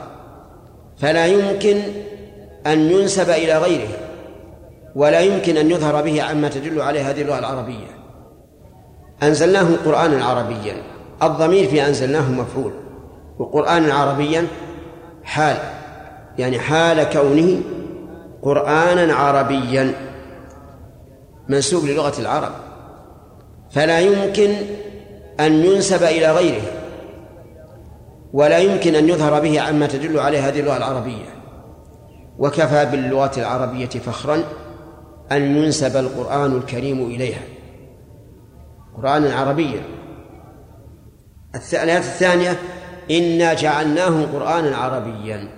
فلا 0.99 1.26
يمكن 1.26 1.82
أن 2.66 2.91
ينسب 2.91 3.30
إلى 3.30 3.59
غيره 3.59 3.88
ولا 4.95 5.20
يمكن 5.20 5.57
أن 5.57 5.70
يظهر 5.70 6.03
به 6.03 6.22
عما 6.22 6.49
تدل 6.49 6.80
عليه 6.80 7.11
هذه 7.11 7.22
اللغة 7.22 7.38
العربية. 7.38 8.01
أنزلناه 9.22 9.68
قرآنا 9.84 10.24
عربيا 10.24 10.82
الضمير 11.22 11.68
في 11.68 11.86
أنزلناه 11.86 12.30
مفعول 12.30 12.72
وقرآنا 13.38 13.95
عربيا 13.95 14.47
حال 15.24 15.57
يعني 16.38 16.59
حال 16.59 17.03
كونه 17.03 17.61
قرآنا 18.43 19.14
عربيا 19.14 19.95
منسوب 21.49 21.84
للغة 21.84 22.20
العرب. 22.20 22.53
فلا 23.70 24.01
يمكن 24.01 24.55
أن 25.41 25.64
ينسب 25.64 26.03
إلى 26.03 26.32
غيره 26.32 26.80
ولا 28.33 28.59
يمكن 28.59 28.95
أن 28.95 29.09
يظهر 29.09 29.41
به 29.41 29.61
عما 29.61 29.87
تدل 29.87 30.18
عليه 30.18 30.49
هذه 30.49 30.61
اللغة 30.61 30.76
العربية. 30.76 31.41
وكفى 32.39 32.87
باللغة 32.87 33.33
العربية 33.37 33.87
فخرا 33.87 34.45
أن 35.33 35.57
ينسب 35.57 35.97
القرآن 35.97 36.57
الكريم 36.57 37.07
إليها. 37.07 37.43
قرآنا 38.97 39.35
عربيا 39.35 39.83
الآية 41.72 41.99
الثانية 41.99 42.57
إنا 43.11 43.55
جعلناه 43.55 44.24
قرآنا 44.33 44.76
عربيا. 44.76 45.49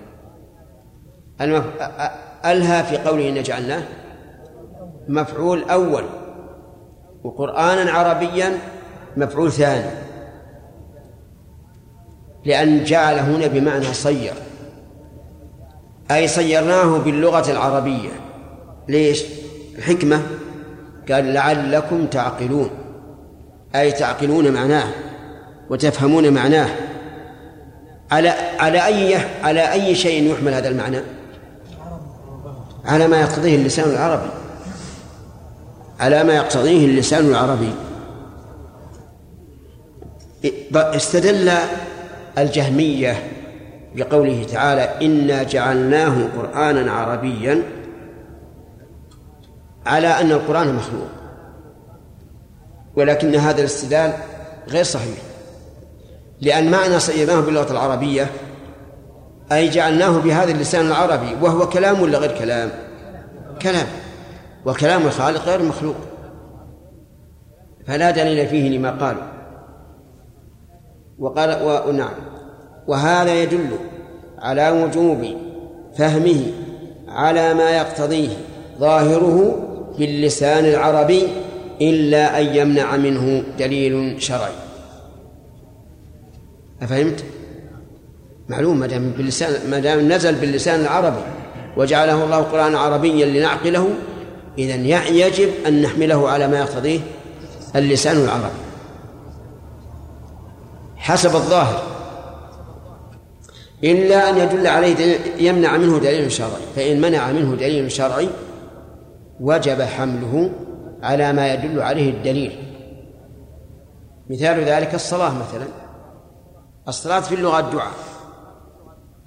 ألها 2.45 2.81
في 2.81 2.97
قوله 2.97 3.29
إنا 3.29 3.41
جعلناه؟ 3.41 3.83
مفعول 5.07 5.63
أول. 5.63 6.03
وقرآنا 7.23 7.91
عربيا 7.91 8.57
مفعول 9.17 9.51
ثاني. 9.51 10.02
لأن 12.45 12.83
جعل 12.83 13.19
هنا 13.19 13.47
بمعنى 13.47 13.93
صير. 13.93 14.33
أي 16.11 16.27
صيرناه 16.27 16.97
باللغة 16.97 17.51
العربية. 17.51 18.09
ليش؟ 18.89 19.23
الحكمة. 19.77 20.21
قال 21.11 21.33
لعلكم 21.33 22.05
تعقلون. 22.05 22.69
أي 23.75 23.91
تعقلون 23.91 24.51
معناه. 24.51 24.87
وتفهمون 25.69 26.33
معناه. 26.33 26.69
على 28.11 28.29
على 28.59 28.85
أي 28.85 29.15
على 29.43 29.71
أي 29.71 29.95
شيء 29.95 30.31
يحمل 30.31 30.53
هذا 30.53 30.69
المعنى؟ 30.69 30.99
على 32.85 33.07
ما 33.07 33.21
يقتضيه 33.21 33.55
اللسان 33.55 33.89
العربي. 33.89 34.29
على 35.99 36.23
ما 36.23 36.33
يقتضيه 36.33 36.85
اللسان 36.85 37.25
العربي. 37.25 37.73
استدل 40.75 41.51
الجهمية 42.37 43.31
بقوله 43.95 44.43
تعالى 44.51 45.05
إنا 45.05 45.43
جعلناه 45.43 46.27
قرآنا 46.37 46.91
عربيا 46.91 47.61
على 49.85 50.07
أن 50.07 50.31
القرآن 50.31 50.75
مخلوق. 50.75 51.07
ولكن 52.95 53.35
هذا 53.35 53.59
الاستدلال 53.59 54.13
غير 54.69 54.83
صحيح. 54.83 55.17
لأن 56.41 56.71
معنى 56.71 56.99
صيرناه 56.99 57.39
باللغة 57.39 57.71
العربية 57.71 58.27
أي 59.51 59.69
جعلناه 59.69 60.19
بهذا 60.19 60.51
اللسان 60.51 60.87
العربي 60.87 61.35
وهو 61.41 61.69
كلام 61.69 62.01
ولا 62.01 62.17
غير 62.17 62.37
كلام؟ 62.37 62.69
كلام. 63.61 63.87
وكلام 64.65 65.05
الخالق 65.05 65.45
غير 65.45 65.63
مخلوق. 65.63 65.95
فلا 67.87 68.11
دليل 68.11 68.47
فيه 68.47 68.77
لما 68.77 68.91
قالوا. 68.91 69.32
وقال 71.19 71.57
ونعم 71.87 72.13
وهذا 72.87 73.43
يدل 73.43 73.69
على 74.39 74.69
وجوب 74.69 75.25
فهمه 75.97 76.45
على 77.07 77.53
ما 77.53 77.69
يقتضيه 77.69 78.29
ظاهره 78.79 79.67
باللسان 79.99 80.65
العربي 80.65 81.27
إلا 81.81 82.39
أن 82.39 82.55
يمنع 82.55 82.97
منه 82.97 83.43
دليل 83.59 84.21
شرعي. 84.21 84.53
أفهمت؟ 86.81 87.23
معلوم 88.49 88.79
ما 88.79 88.87
دام 88.87 89.09
باللسان 89.17 89.69
ما 89.69 89.79
دام 89.79 90.11
نزل 90.11 90.35
باللسان 90.35 90.79
العربي 90.79 91.21
وجعله 91.77 92.23
الله 92.23 92.37
قرآنا 92.37 92.79
عربيا 92.79 93.25
لنعقله 93.25 93.89
إذا 94.57 94.75
يجب 95.07 95.49
أن 95.67 95.81
نحمله 95.81 96.29
على 96.29 96.47
ما 96.47 96.59
يقتضيه 96.59 96.99
اللسان 97.75 98.17
العربي. 98.17 98.72
حسب 101.03 101.35
الظاهر. 101.35 101.83
إلا 103.83 104.29
أن 104.29 104.37
يدل 104.37 104.67
عليه 104.67 105.17
يمنع 105.37 105.77
منه 105.77 105.99
دليل 105.99 106.31
شرعي. 106.31 106.61
فإن 106.75 107.01
منع 107.01 107.31
منه 107.31 107.55
دليل 107.55 107.91
شرعي 107.91 108.29
وجب 109.39 109.81
حمله 109.81 110.51
على 111.01 111.33
ما 111.33 111.53
يدل 111.53 111.81
عليه 111.81 112.09
الدليل. 112.09 112.73
مثال 114.29 114.63
ذلك 114.63 114.95
الصلاة 114.95 115.29
مثلا. 115.29 115.67
الصلاة 116.87 117.19
في 117.19 117.35
اللغة 117.35 117.59
الدعاء. 117.59 117.93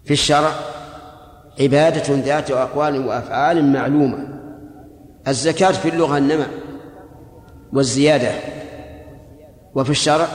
في 0.05 0.11
الشرع 0.11 0.51
عبادة 1.61 2.15
ذات 2.15 2.51
أقوال 2.51 3.07
وأفعال 3.07 3.73
معلومة. 3.73 4.29
الزكاة 5.29 5.73
في 5.73 5.89
اللغة 5.89 6.19
النمى 6.19 6.47
والزيادة. 7.73 8.31
وفي 9.75 9.91
الشرع 9.91 10.27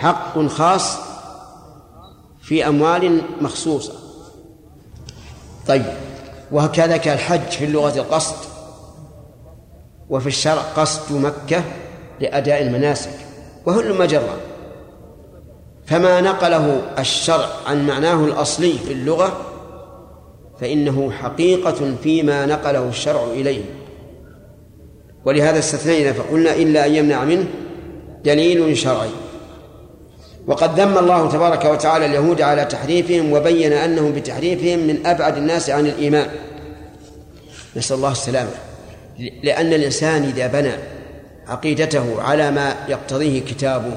حق 0.00 0.46
خاص 0.46 0.96
في 2.42 2.68
أموال 2.68 3.20
مخصوصة. 3.40 3.92
طيب 5.66 5.84
وكذلك 6.52 7.08
الحج 7.08 7.50
في 7.50 7.64
اللغة 7.64 7.98
القصد 7.98 8.36
وفي 10.10 10.26
الشرع 10.26 10.62
قصد 10.76 11.12
مكة 11.12 11.64
لأداء 12.20 12.62
المناسك 12.62 13.10
وهل 13.66 13.98
مجرة 13.98 14.36
فما 15.86 16.20
نقله 16.20 16.82
الشرع 16.98 17.48
عن 17.66 17.86
معناه 17.86 18.24
الأصلي 18.24 18.72
في 18.72 18.92
اللغة 18.92 19.40
فإنه 20.60 21.10
حقيقة 21.10 21.94
فيما 22.02 22.46
نقله 22.46 22.88
الشرع 22.88 23.24
إليه. 23.24 23.64
ولهذا 25.24 25.58
استثنينا 25.58 26.12
فقلنا 26.12 26.54
إلا 26.54 26.86
أن 26.86 26.94
يمنع 26.94 27.24
منه 27.24 27.46
دليل 28.24 28.76
شرعي. 28.76 29.10
وقد 30.46 30.80
ذم 30.80 30.98
الله 30.98 31.30
تبارك 31.30 31.64
وتعالى 31.64 32.06
اليهود 32.06 32.42
على 32.42 32.64
تحريفهم 32.64 33.32
وبين 33.32 33.72
أنهم 33.72 34.12
بتحريفهم 34.12 34.78
من 34.78 35.06
أبعد 35.06 35.36
الناس 35.36 35.70
عن 35.70 35.86
الإيمان. 35.86 36.26
نسأل 37.76 37.96
الله 37.96 38.12
السلامة 38.12 38.50
لأن 39.42 39.72
الإنسان 39.72 40.22
إذا 40.22 40.46
بنى 40.46 40.72
عقيدته 41.46 42.22
على 42.22 42.50
ما 42.50 42.74
يقتضيه 42.88 43.40
كتابه 43.40 43.96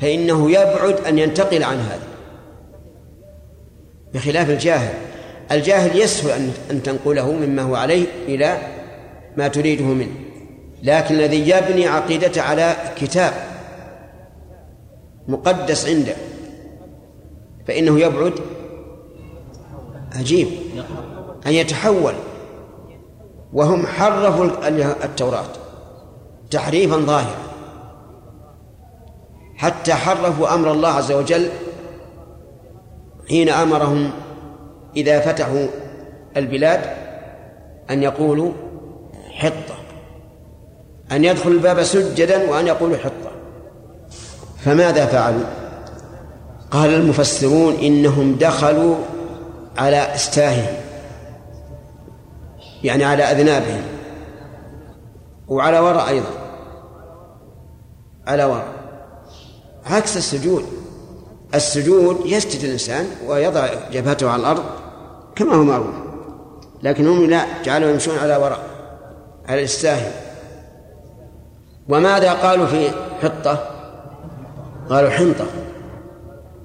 فإنه 0.00 0.50
يبعد 0.50 0.96
أن 1.08 1.18
ينتقل 1.18 1.64
عن 1.64 1.76
هذا. 1.76 2.06
بخلاف 4.14 4.50
الجاهل. 4.50 4.94
الجاهل 5.52 6.00
يسهل 6.00 6.50
أن 6.70 6.82
تنقله 6.82 7.32
مما 7.32 7.62
هو 7.62 7.74
عليه 7.74 8.06
إلى 8.28 8.58
ما 9.36 9.48
تريده 9.48 9.84
منه. 9.84 10.14
لكن 10.82 11.14
الذي 11.14 11.48
يبني 11.48 11.88
عقيدته 11.88 12.42
على 12.42 12.76
كتاب 13.00 13.55
مقدس 15.28 15.88
عنده. 15.88 16.16
فإنه 17.68 18.00
يبعد 18.00 18.32
عجيب. 20.14 20.48
أن 21.46 21.52
يتحول. 21.52 22.14
وهم 23.52 23.86
حرفوا 23.86 24.68
التوراة. 25.04 25.48
تحريفا 26.50 26.96
ظاهرا. 26.96 27.46
حتى 29.56 29.94
حرفوا 29.94 30.54
أمر 30.54 30.72
الله 30.72 30.88
عز 30.88 31.12
وجل 31.12 31.48
حين 33.28 33.48
أمرهم 33.48 34.10
إذا 34.96 35.20
فتحوا 35.20 35.66
البلاد 36.36 36.80
أن 37.90 38.02
يقولوا 38.02 38.52
حطة. 39.30 39.74
أن 41.12 41.24
يدخل 41.24 41.50
الباب 41.50 41.82
سجدا 41.82 42.50
وأن 42.50 42.66
يقولوا 42.66 42.96
حطة. 42.96 43.25
فماذا 44.66 45.06
فعلوا؟ 45.06 45.44
قال 46.70 46.94
المفسرون 46.94 47.74
إنهم 47.74 48.34
دخلوا 48.34 48.96
على 49.78 50.14
إستاههم 50.14 50.76
يعني 52.84 53.04
على 53.04 53.22
أذنابهم 53.22 53.82
وعلى 55.48 55.78
وراء 55.78 56.08
أيضا 56.08 56.28
على 58.26 58.44
وراء 58.44 58.66
عكس 59.86 60.16
السجود. 60.16 60.64
السجود 61.54 62.20
يسجد 62.24 62.64
الإنسان 62.64 63.06
ويضع 63.26 63.68
جبهته 63.92 64.30
على 64.30 64.40
الأرض 64.40 64.64
كما 65.36 65.54
هو 65.54 65.62
معروف 65.62 65.94
لكن 66.82 67.08
هم 67.08 67.30
لا 67.30 67.62
جعلوا 67.64 67.90
يمشون 67.90 68.18
على 68.18 68.36
وراء 68.36 68.60
على 69.48 69.58
الاستاهل 69.58 70.12
وماذا 71.88 72.32
قالوا 72.32 72.66
في 72.66 72.90
حطة؟ 73.22 73.75
قالوا 74.90 75.10
حنطة. 75.10 75.46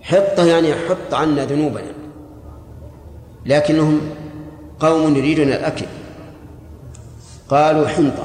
حطة 0.02 0.46
يعني 0.46 0.74
حط 0.74 1.14
عنا 1.14 1.46
ذنوبنا. 1.46 1.92
لكنهم 3.46 4.02
قوم 4.80 5.16
يريدون 5.16 5.48
الأكل. 5.48 5.86
قالوا 7.50 7.88
حنطة. 7.88 8.24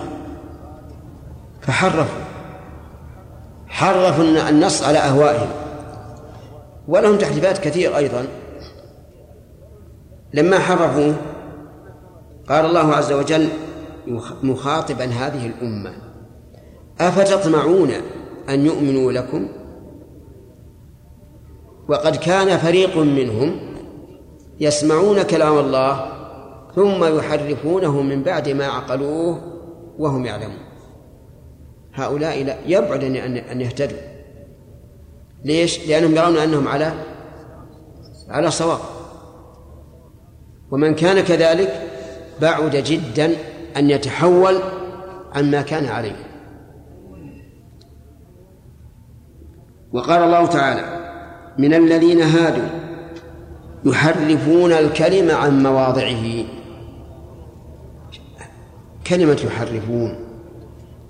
فحرفوا. 1.61 2.24
حرفوا 3.68 4.49
النص 4.49 4.82
على 4.82 4.99
أهوائهم. 4.99 5.49
ولهم 6.88 7.18
تحريفات 7.18 7.59
كثير 7.59 7.97
أيضا. 7.97 8.26
لما 10.34 10.59
حرفوا 10.59 11.12
قال 12.49 12.64
الله 12.64 12.94
عز 12.94 13.12
وجل 13.12 13.49
مخاطبا 14.42 15.05
هذه 15.05 15.47
الأمة 15.47 15.92
أفتطمعون 17.01 17.90
أن 18.49 18.66
يؤمنوا 18.66 19.12
لكم؟ 19.12 19.49
وقد 21.89 22.16
كان 22.16 22.59
فريق 22.59 22.97
منهم 22.97 23.61
يسمعون 24.61 25.22
كلام 25.22 25.59
الله 25.59 26.12
ثم 26.74 27.18
يحرفونه 27.18 28.03
من 28.03 28.22
بعد 28.22 28.49
ما 28.49 28.66
عقلوه 28.66 29.41
وهم 29.99 30.26
يعلمون. 30.26 30.59
هؤلاء 31.95 32.45
لا 32.45 32.57
يبعد 32.66 33.05
أن 33.53 33.61
يهتدوا. 33.61 33.99
ليش؟ 35.45 35.89
لأنهم 35.89 36.16
يرون 36.16 36.37
أنهم 36.37 36.68
على 36.68 36.93
على 38.28 38.51
صواب. 38.51 38.78
ومن 40.70 40.95
كان 40.95 41.20
كذلك 41.20 41.82
بعد 42.41 42.76
جدا 42.76 43.32
أن 43.76 43.91
يتحول 43.91 44.59
عما 45.32 45.62
كان 45.62 45.87
عليه. 45.87 46.16
وقال 49.93 50.22
الله 50.22 50.47
تعالى 50.47 50.95
من 51.59 51.75
الذين 51.75 52.23
هادوا 52.23 52.69
يحرفون 53.85 54.73
الكلم 54.73 55.31
عن 55.31 55.63
مواضعه. 55.63 56.45
كلمة 59.07 59.41
يحرفون 59.45 60.19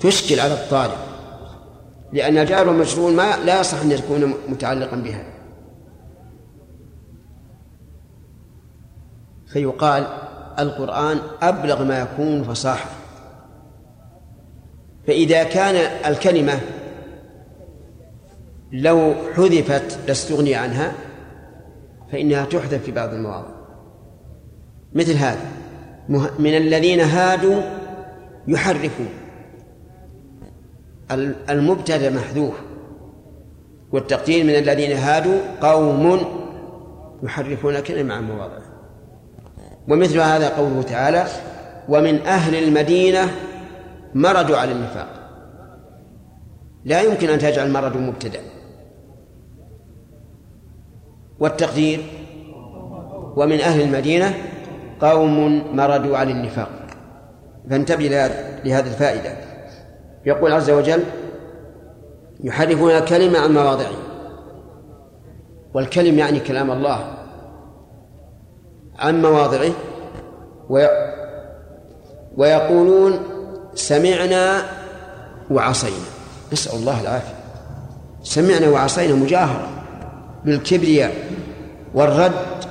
تشكل 0.00 0.40
على 0.40 0.54
الطالب 0.54 0.98
لأن 2.12 2.38
الجار 2.38 2.68
والمجرور 2.68 3.12
ما 3.12 3.36
لا 3.44 3.60
يصح 3.60 3.80
أن 3.80 3.90
يكون 3.90 4.34
متعلقا 4.48 4.96
بها. 4.96 5.24
فيقال 9.46 10.06
القرآن 10.58 11.18
أبلغ 11.42 11.84
ما 11.84 12.00
يكون 12.00 12.44
فصاحة. 12.44 12.90
فإذا 15.06 15.44
كان 15.44 15.74
الكلمة 16.12 16.60
لو 18.76 19.14
حذفت 19.36 19.98
لاستغني 20.08 20.54
عنها 20.54 20.92
فإنها 22.12 22.44
تحذف 22.44 22.82
في 22.82 22.92
بعض 22.92 23.12
المواضع. 23.12 23.48
مثل 24.94 25.12
هذا 25.12 25.46
من 26.38 26.56
الذين 26.56 27.00
هادوا 27.00 27.62
يحرفون. 28.48 29.08
المبتدأ 31.50 32.10
محذوف. 32.10 32.54
والتقدير 33.92 34.44
من 34.44 34.54
الذين 34.54 34.96
هادوا 34.96 35.40
قوم 35.60 36.20
يحرفون 37.22 37.80
كلمة 37.80 38.14
عن 38.14 38.24
مواضعه 38.24 38.62
ومثل 39.88 40.20
هذا 40.20 40.48
قوله 40.48 40.82
تعالى 40.82 41.26
ومن 41.88 42.20
أهل 42.20 42.54
المدينة 42.64 43.30
مرضوا 44.14 44.56
على 44.56 44.72
النفاق. 44.72 45.08
لا 46.84 47.02
يمكن 47.02 47.28
أن 47.28 47.38
تجعل 47.38 47.72
مرض 47.72 47.96
مبتدأ. 47.96 48.40
والتقدير. 51.40 52.06
ومن 53.36 53.60
أهل 53.60 53.80
المدينة 53.80 54.34
قوم 55.00 55.62
مردوا 55.76 56.16
على 56.16 56.32
النفاق. 56.32 56.70
فانتبه 57.70 58.08
لهذه 58.64 58.86
الفائدة. 58.86 59.36
يقول 60.26 60.52
عز 60.52 60.70
وجل 60.70 61.02
يحرفون 62.44 62.90
الكلمة 62.90 63.38
عن 63.38 63.52
مواضعه. 63.54 63.96
والكلم 65.74 66.18
يعني 66.18 66.40
كلام 66.40 66.70
الله 66.70 67.14
عن 68.98 69.22
مواضعه. 69.22 69.72
ويقولون 72.36 73.18
سمعنا 73.74 74.62
وعصينا. 75.50 76.06
نسأل 76.52 76.78
الله 76.78 77.00
العافية. 77.00 77.34
سمعنا 78.22 78.68
وعصينا 78.68 79.14
مجاهرة. 79.14 79.68
بالكبرياء 80.46 81.30
والرد 81.94 82.64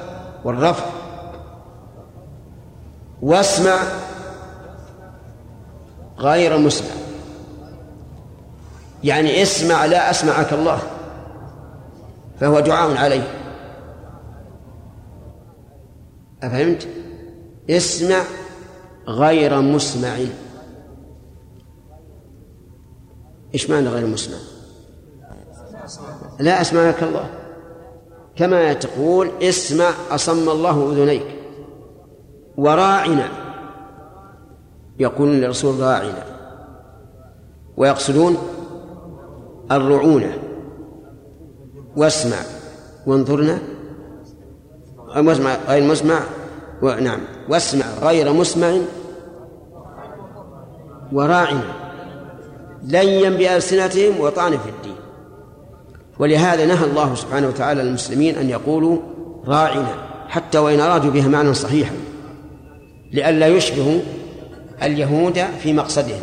والرفع. 0.43 0.85
واسمع 3.21 3.77
غير 6.17 6.57
مسمع. 6.57 6.95
يعني 9.03 9.41
اسمع 9.41 9.85
لا 9.85 10.09
أسمعك 10.09 10.53
الله 10.53 10.79
فهو 12.39 12.59
دعاء 12.59 12.97
عليه. 12.97 13.27
أفهمت؟ 16.43 16.87
اسمع 17.69 18.21
غير 19.07 19.61
مسمع. 19.61 20.17
إيش 23.53 23.69
معنى 23.69 23.87
غير 23.87 24.07
مسمع؟ 24.07 24.37
لا 26.39 26.61
أسمعك 26.61 27.03
الله. 27.03 27.44
كما 28.35 28.73
تقول 28.73 29.31
اسمع 29.41 29.89
أصم 30.11 30.49
الله 30.49 30.91
أذنيك 30.91 31.25
وراعنا 32.57 33.29
يقولون 34.99 35.35
للرسول 35.35 35.79
راعنا 35.79 36.23
ويقصدون 37.77 38.37
الرعونة 39.71 40.37
واسمع 41.95 42.37
وانظرنا 43.07 43.59
غير 45.67 45.83
مسمع 45.83 46.19
نعم 46.83 47.19
واسمع 47.49 47.85
غير 48.01 48.33
مسمع 48.33 48.77
وراعنا 51.11 51.73
ليا 52.83 53.29
بألسنتهم 53.29 54.19
وطعن 54.19 54.51
في 54.51 54.69
الدين. 54.69 54.94
ولهذا 56.19 56.65
نهى 56.65 56.85
الله 56.85 57.15
سبحانه 57.15 57.47
وتعالى 57.47 57.81
المسلمين 57.81 58.35
أن 58.35 58.49
يقولوا 58.49 58.97
راعنا 59.45 59.93
حتى 60.27 60.57
وإن 60.57 60.79
أرادوا 60.79 61.11
بها 61.11 61.27
معنى 61.27 61.53
صحيحا 61.53 61.95
لئلا 63.13 63.47
يشبهوا 63.47 63.99
اليهود 64.83 65.39
في 65.39 65.73
مقصدهم. 65.73 66.21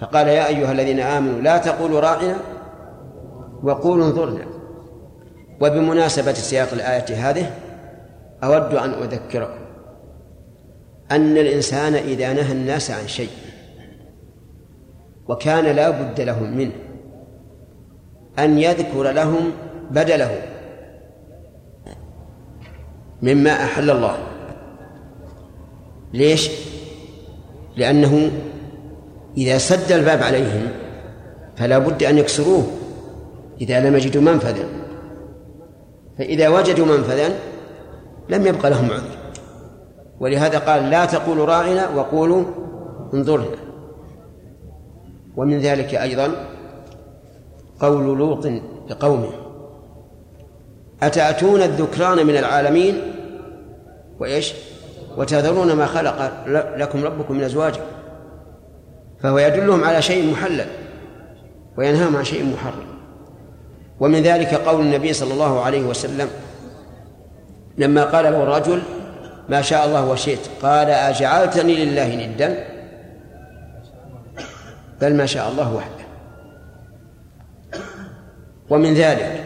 فقال 0.00 0.28
يا 0.28 0.46
أيها 0.46 0.72
الذين 0.72 1.00
آمنوا 1.00 1.40
لا 1.40 1.58
تقولوا 1.58 2.00
راعنا 2.00 2.36
وقولوا 3.62 4.06
انظرنا. 4.06 4.46
وبمناسبة 5.60 6.32
سياق 6.32 6.68
الآية 6.72 7.30
هذه 7.30 7.50
أود 8.44 8.74
أن 8.74 8.90
أذكركم 8.90 9.62
أن 11.10 11.36
الإنسان 11.36 11.94
إذا 11.94 12.32
نهى 12.32 12.52
الناس 12.52 12.90
عن 12.90 13.08
شيء 13.08 13.30
وكان 15.28 15.64
لا 15.64 15.90
بد 15.90 16.20
لهم 16.20 16.56
منه 16.56 16.72
أن 18.38 18.58
يذكر 18.58 19.02
لهم 19.02 19.50
بدله 19.90 20.42
مما 23.22 23.50
أحل 23.50 23.90
الله. 23.90 24.16
ليش؟ 26.12 26.50
لأنه 27.76 28.30
إذا 29.36 29.58
سد 29.58 29.92
الباب 29.92 30.22
عليهم 30.22 30.68
فلا 31.56 31.78
بد 31.78 32.02
أن 32.02 32.18
يكسروه. 32.18 32.66
إذا 33.60 33.80
لم 33.80 33.96
يجدوا 33.96 34.22
منفذا. 34.22 34.64
فإذا 36.18 36.48
وجدوا 36.48 36.86
منفذا 36.86 37.28
لم 38.28 38.46
يبق 38.46 38.66
لهم 38.66 38.90
عذر. 38.90 39.18
ولهذا 40.20 40.58
قال 40.58 40.90
لا 40.90 41.04
تقولوا 41.04 41.46
راعنا 41.46 41.88
وقولوا 41.88 42.44
انظرنا. 43.14 43.56
ومن 45.36 45.58
ذلك 45.58 45.94
أيضا 45.94 46.28
قول 47.82 48.18
لوط 48.18 48.46
لقومه. 48.90 49.30
أتأتون 51.02 51.62
الذكران 51.62 52.26
من 52.26 52.36
العالمين؟ 52.36 53.00
وإيش؟ 54.20 54.52
وتذرون 55.16 55.72
ما 55.72 55.86
خلق 55.86 56.32
لكم 56.76 57.04
ربكم 57.04 57.34
من 57.34 57.42
أزواجكم 57.42 57.84
فهو 59.22 59.38
يدلهم 59.38 59.84
على 59.84 60.02
شيء 60.02 60.32
محلل 60.32 60.66
وينهاهم 61.78 62.16
عن 62.16 62.24
شيء 62.24 62.52
محرم. 62.52 62.86
ومن 64.00 64.22
ذلك 64.22 64.54
قول 64.54 64.80
النبي 64.80 65.12
صلى 65.12 65.32
الله 65.32 65.60
عليه 65.60 65.82
وسلم 65.82 66.28
لما 67.78 68.04
قال 68.04 68.24
له 68.24 68.42
الرجل 68.42 68.82
ما 69.48 69.62
شاء 69.62 69.86
الله 69.86 70.10
وشئت. 70.10 70.50
قال 70.62 70.90
أجعلتني 70.90 71.84
لله 71.84 72.26
ندا. 72.26 72.64
بل 75.00 75.14
ما 75.14 75.26
شاء 75.26 75.48
الله 75.48 75.74
وحده. 75.74 76.01
ومن 78.72 78.94
ذلك 78.94 79.44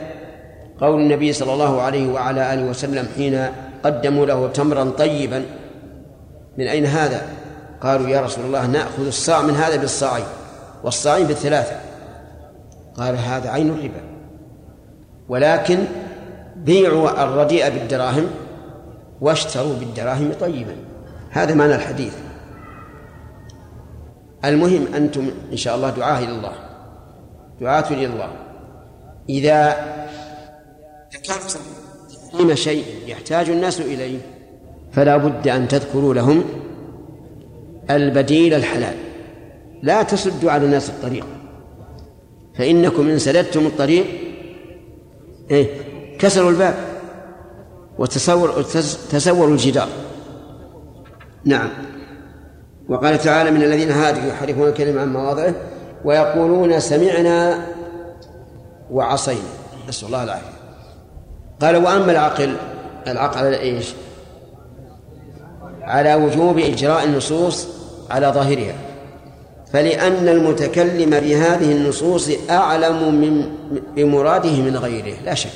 قول 0.80 1.00
النبي 1.00 1.32
صلى 1.32 1.52
الله 1.52 1.82
عليه 1.82 2.12
وعلى 2.12 2.54
آله 2.54 2.64
وسلم 2.64 3.08
حين 3.16 3.46
قدموا 3.84 4.26
له 4.26 4.48
تمرا 4.48 4.84
طيبا 4.84 5.44
من 6.58 6.66
أين 6.66 6.86
هذا؟ 6.86 7.22
قالوا 7.80 8.08
يا 8.08 8.20
رسول 8.20 8.44
الله 8.44 8.66
نأخذ 8.66 9.06
الصاع 9.06 9.42
من 9.42 9.54
هذا 9.54 9.76
بالصاعين 9.76 10.24
والصاعين 10.84 11.26
بالثلاثة. 11.26 11.76
قال 12.96 13.16
هذا 13.16 13.50
عين 13.50 13.68
الربا. 13.68 14.00
ولكن 15.28 15.78
بيعوا 16.56 17.24
الرديء 17.24 17.68
بالدراهم 17.70 18.26
واشتروا 19.20 19.74
بالدراهم 19.74 20.32
طيبا. 20.40 20.76
هذا 21.30 21.54
معنى 21.54 21.74
الحديث. 21.74 22.14
المهم 24.44 24.94
أنتم 24.94 25.30
إن 25.52 25.56
شاء 25.56 25.76
الله 25.76 25.90
دعاة 25.90 26.18
إلى 26.18 26.32
الله. 26.32 26.52
دعاة 27.60 27.84
إلى 27.90 28.06
الله. 28.06 28.45
إذا 29.28 29.76
ذكرتم 31.14 31.60
تحريم 32.32 32.54
شيء 32.54 32.84
يحتاج 33.06 33.50
الناس 33.50 33.80
إليه 33.80 34.18
فلا 34.92 35.16
بد 35.16 35.48
أن 35.48 35.68
تذكروا 35.68 36.14
لهم 36.14 36.44
البديل 37.90 38.54
الحلال. 38.54 38.94
لا 39.82 40.02
تصدوا 40.02 40.50
على 40.50 40.64
الناس 40.64 40.88
الطريق. 40.88 41.26
فإنكم 42.58 43.08
إن 43.08 43.18
سددتم 43.18 43.66
الطريق 43.66 44.06
إيه 45.50 45.66
كسروا 46.18 46.50
الباب 46.50 46.74
وتصور 47.98 48.62
تسوروا 49.10 49.52
الجدار. 49.52 49.88
نعم. 51.44 51.68
وقال 52.88 53.18
تعالى 53.18 53.50
من 53.50 53.62
الذين 53.62 53.90
هادوا 53.90 54.22
يحرفون 54.22 54.68
الكلمة 54.68 55.00
عن 55.00 55.12
مواضعه 55.12 55.54
ويقولون 56.04 56.80
سمعنا 56.80 57.66
وعصينا. 58.90 59.40
نسأل 59.88 60.06
الله 60.06 60.24
العافية. 60.24 60.56
قال 61.60 61.76
وأما 61.76 62.12
العقل 62.12 62.56
العقل 63.06 63.38
على 63.38 63.60
إيش؟ 63.60 63.94
على 65.82 66.14
وجوب 66.14 66.58
إجراء 66.58 67.04
النصوص 67.04 67.68
على 68.10 68.26
ظاهرها. 68.26 68.74
فلأن 69.72 70.28
المتكلم 70.28 71.10
بهذه 71.10 71.72
النصوص 71.72 72.30
أعلم 72.50 73.14
من 73.14 73.56
بمراده 73.96 74.62
من 74.62 74.76
غيره 74.76 75.16
لا 75.24 75.34
شك. 75.34 75.50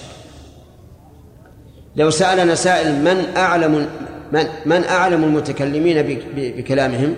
لو 1.97 2.11
سألنا 2.11 2.55
سائل 2.55 3.05
من 3.05 3.37
أعلم 3.37 3.89
من 4.33 4.47
من 4.67 4.85
أعلم 4.85 5.25
المتكلمين 5.25 6.21
بكلامهم؟ 6.37 7.15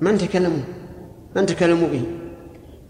من 0.00 0.18
تكلموا؟ 0.18 0.62
من 1.36 1.46
تكلموا 1.46 1.88
به؟ 1.88 2.02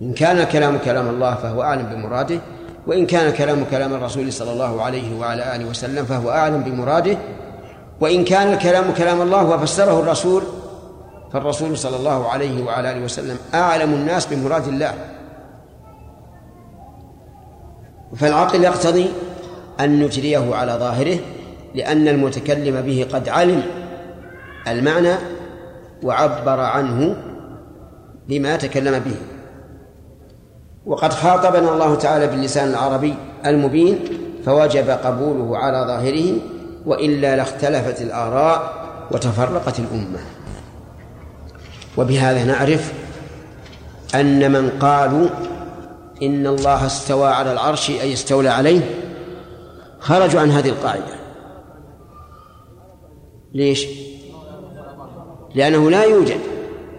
إن 0.02 0.12
كان 0.12 0.38
الكلام 0.38 0.78
كلام 0.78 1.08
الله 1.08 1.34
فهو 1.34 1.62
أعلم 1.62 1.82
بمراده 1.82 2.40
وإن 2.86 3.06
كان 3.06 3.26
الكلام 3.26 3.64
كلام 3.70 3.94
الرسول 3.94 4.32
صلى 4.32 4.52
الله 4.52 4.82
عليه 4.82 5.20
وعلى 5.20 5.56
آله 5.56 5.64
وسلم 5.64 6.04
فهو 6.04 6.30
أعلم 6.30 6.62
بمراده 6.62 7.18
وإن 8.00 8.24
كان 8.24 8.52
الكلام 8.52 8.92
كلام 8.92 9.22
الله 9.22 9.44
وفسره 9.44 10.00
الرسول 10.00 10.42
فالرسول 11.32 11.78
صلى 11.78 11.96
الله 11.96 12.28
عليه 12.28 12.64
وعلى 12.64 12.92
آله 12.92 13.04
وسلم 13.04 13.36
أعلم 13.54 13.94
الناس 13.94 14.26
بمراد 14.26 14.68
الله. 14.68 14.94
فالعقل 18.16 18.64
يقتضي 18.64 19.06
أن 19.80 20.02
نجريه 20.02 20.54
على 20.54 20.72
ظاهره 20.72 21.18
لأن 21.74 22.08
المتكلم 22.08 22.80
به 22.80 23.06
قد 23.12 23.28
علم 23.28 23.62
المعنى 24.68 25.14
وعبر 26.02 26.60
عنه 26.60 27.16
بما 28.28 28.56
تكلم 28.56 28.98
به. 28.98 29.37
وقد 30.88 31.12
خاطبنا 31.12 31.72
الله 31.72 31.94
تعالى 31.94 32.26
باللسان 32.26 32.68
العربي 32.68 33.14
المبين 33.46 33.98
فوجب 34.44 34.90
قبوله 34.90 35.58
على 35.58 35.86
ظاهره 35.86 36.32
وإلا 36.86 37.36
لاختلفت 37.36 38.02
الآراء 38.02 38.72
وتفرقت 39.10 39.78
الأمة. 39.78 40.18
وبهذا 41.96 42.44
نعرف 42.44 42.92
أن 44.14 44.52
من 44.52 44.70
قالوا 44.70 45.28
إن 46.22 46.46
الله 46.46 46.86
استوى 46.86 47.28
على 47.28 47.52
العرش 47.52 47.90
أي 47.90 48.12
استولى 48.12 48.48
عليه 48.48 48.80
خرجوا 50.00 50.40
عن 50.40 50.50
هذه 50.50 50.68
القاعدة. 50.68 51.18
ليش؟ 53.54 53.86
لأنه 55.54 55.90
لا 55.90 56.04
يوجد 56.04 56.40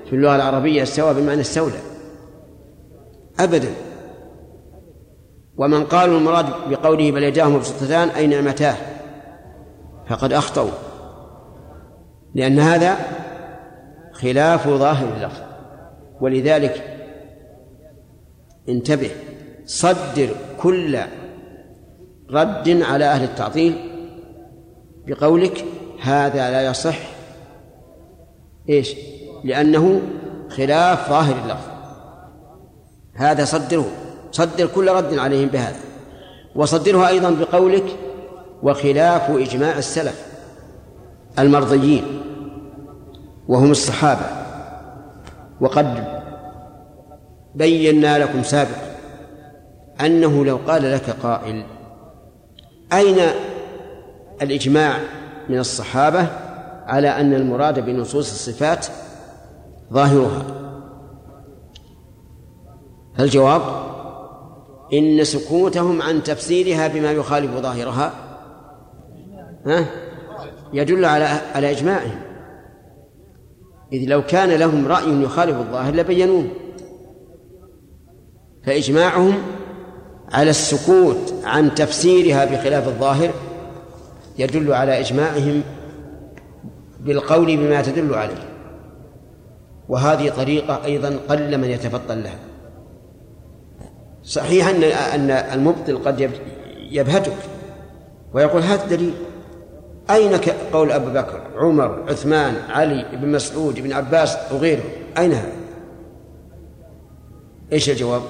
في 0.10 0.16
اللغة 0.16 0.36
العربية 0.36 0.84
استوى 0.84 1.14
بمعنى 1.14 1.42
استولى. 1.42 1.89
أبدا. 3.40 3.74
ومن 5.58 5.84
قالوا 5.84 6.18
المراد 6.18 6.46
بقوله 6.70 7.12
بل 7.12 7.24
يداه 7.24 7.50
مبسوطتان 7.50 8.10
أي 8.10 8.28
نعمتاه. 8.28 8.76
فقد 10.08 10.34
أخطأوا. 10.34 10.72
لأن 12.36 12.60
هذا 12.60 12.98
خلاف 14.12 14.68
ظاهر 14.68 15.08
اللفظ 15.18 15.42
ولذلك 16.22 16.98
انتبه 18.70 19.12
صدر 19.66 20.30
كل 20.58 21.00
رد 22.32 22.82
على 22.82 23.06
أهل 23.06 23.24
التعطيل 23.24 23.76
بقولك 25.08 25.66
هذا 26.02 26.52
لا 26.52 26.66
يصح. 26.66 27.00
إيش؟ 28.70 28.96
لأنه 29.44 30.02
خلاف 30.50 31.10
ظاهر 31.10 31.36
اللفظ 31.44 31.79
هذا 33.20 33.46
صدره 33.46 33.86
صدر 34.32 34.68
كل 34.68 34.90
رد 34.90 35.18
عليهم 35.18 35.50
بهذا. 35.50 35.80
وصدره 36.56 37.08
أيضا 37.08 37.30
بقولك 37.30 37.86
وخلاف 38.64 39.30
إجماع 39.32 39.78
السلف 39.78 40.26
المرضيين 41.40 42.04
وهم 43.48 43.72
الصحابة. 43.72 44.26
وقد 45.62 46.04
بينا 47.56 48.20
لكم 48.20 48.44
سابقا 48.44 48.96
أنه 50.02 50.46
لو 50.46 50.60
قال 50.68 50.92
لك 50.92 51.10
قائل 51.24 51.66
أين 52.94 53.18
الإجماع 54.42 54.98
من 55.50 55.60
الصحابة 55.60 56.28
على 56.86 57.10
أن 57.10 57.34
المراد 57.34 57.86
بنصوص 57.86 58.32
الصفات 58.32 58.86
ظاهرها؟ 59.94 60.69
الجواب 63.24 63.62
إن 64.94 65.24
سكوتهم 65.24 66.02
عن 66.02 66.24
تفسيرها 66.24 66.88
بما 66.88 67.12
يخالف 67.12 67.52
ظاهرها. 67.52 68.14
ها؟ 69.66 69.86
يدل 70.74 71.06
على 71.06 71.26
على 71.56 71.72
إجماعهم. 71.72 72.20
إذ 73.94 74.10
لو 74.10 74.22
كان 74.26 74.50
لهم 74.50 74.88
رأي 74.88 75.24
يخالف 75.24 75.58
الظاهر 75.58 75.96
لبينوه. 75.96 76.46
فإجماعهم 78.66 79.34
على 80.32 80.50
السكوت 80.50 81.34
عن 81.44 81.76
تفسيرها 81.76 82.46
بخلاف 82.46 82.88
الظاهر 82.88 83.32
يدل 84.38 84.74
على 84.74 85.00
إجماعهم 85.00 85.64
بالقول 87.00 87.58
بما 87.58 87.82
تدل 87.82 88.14
عليه. 88.14 88.50
وهذه 89.90 90.30
طريقة 90.30 90.86
أيضا 90.86 91.20
قل 91.30 91.58
من 91.58 91.70
يتفطن 91.70 92.20
لها. 92.20 92.49
صحيح 94.30 94.68
أن 94.68 94.84
أن 94.84 95.32
المبطل 95.32 95.98
قد 95.98 96.32
يبهتك 96.92 97.38
ويقول 98.34 98.62
هذا 98.62 98.86
دليل. 98.86 99.14
أين 100.10 100.40
قول 100.74 100.92
أبو 100.92 101.10
بكر 101.10 101.42
عمر 101.56 102.04
عثمان 102.10 102.56
علي 102.70 103.06
بن 103.14 103.32
مسعود 103.32 103.80
بن 103.80 103.94
عباس 103.94 104.38
وغيره 104.52 104.84
أين 105.18 105.34
هذا؟ 105.34 105.52
إيش 107.74 107.90
الجواب؟ 107.90 108.22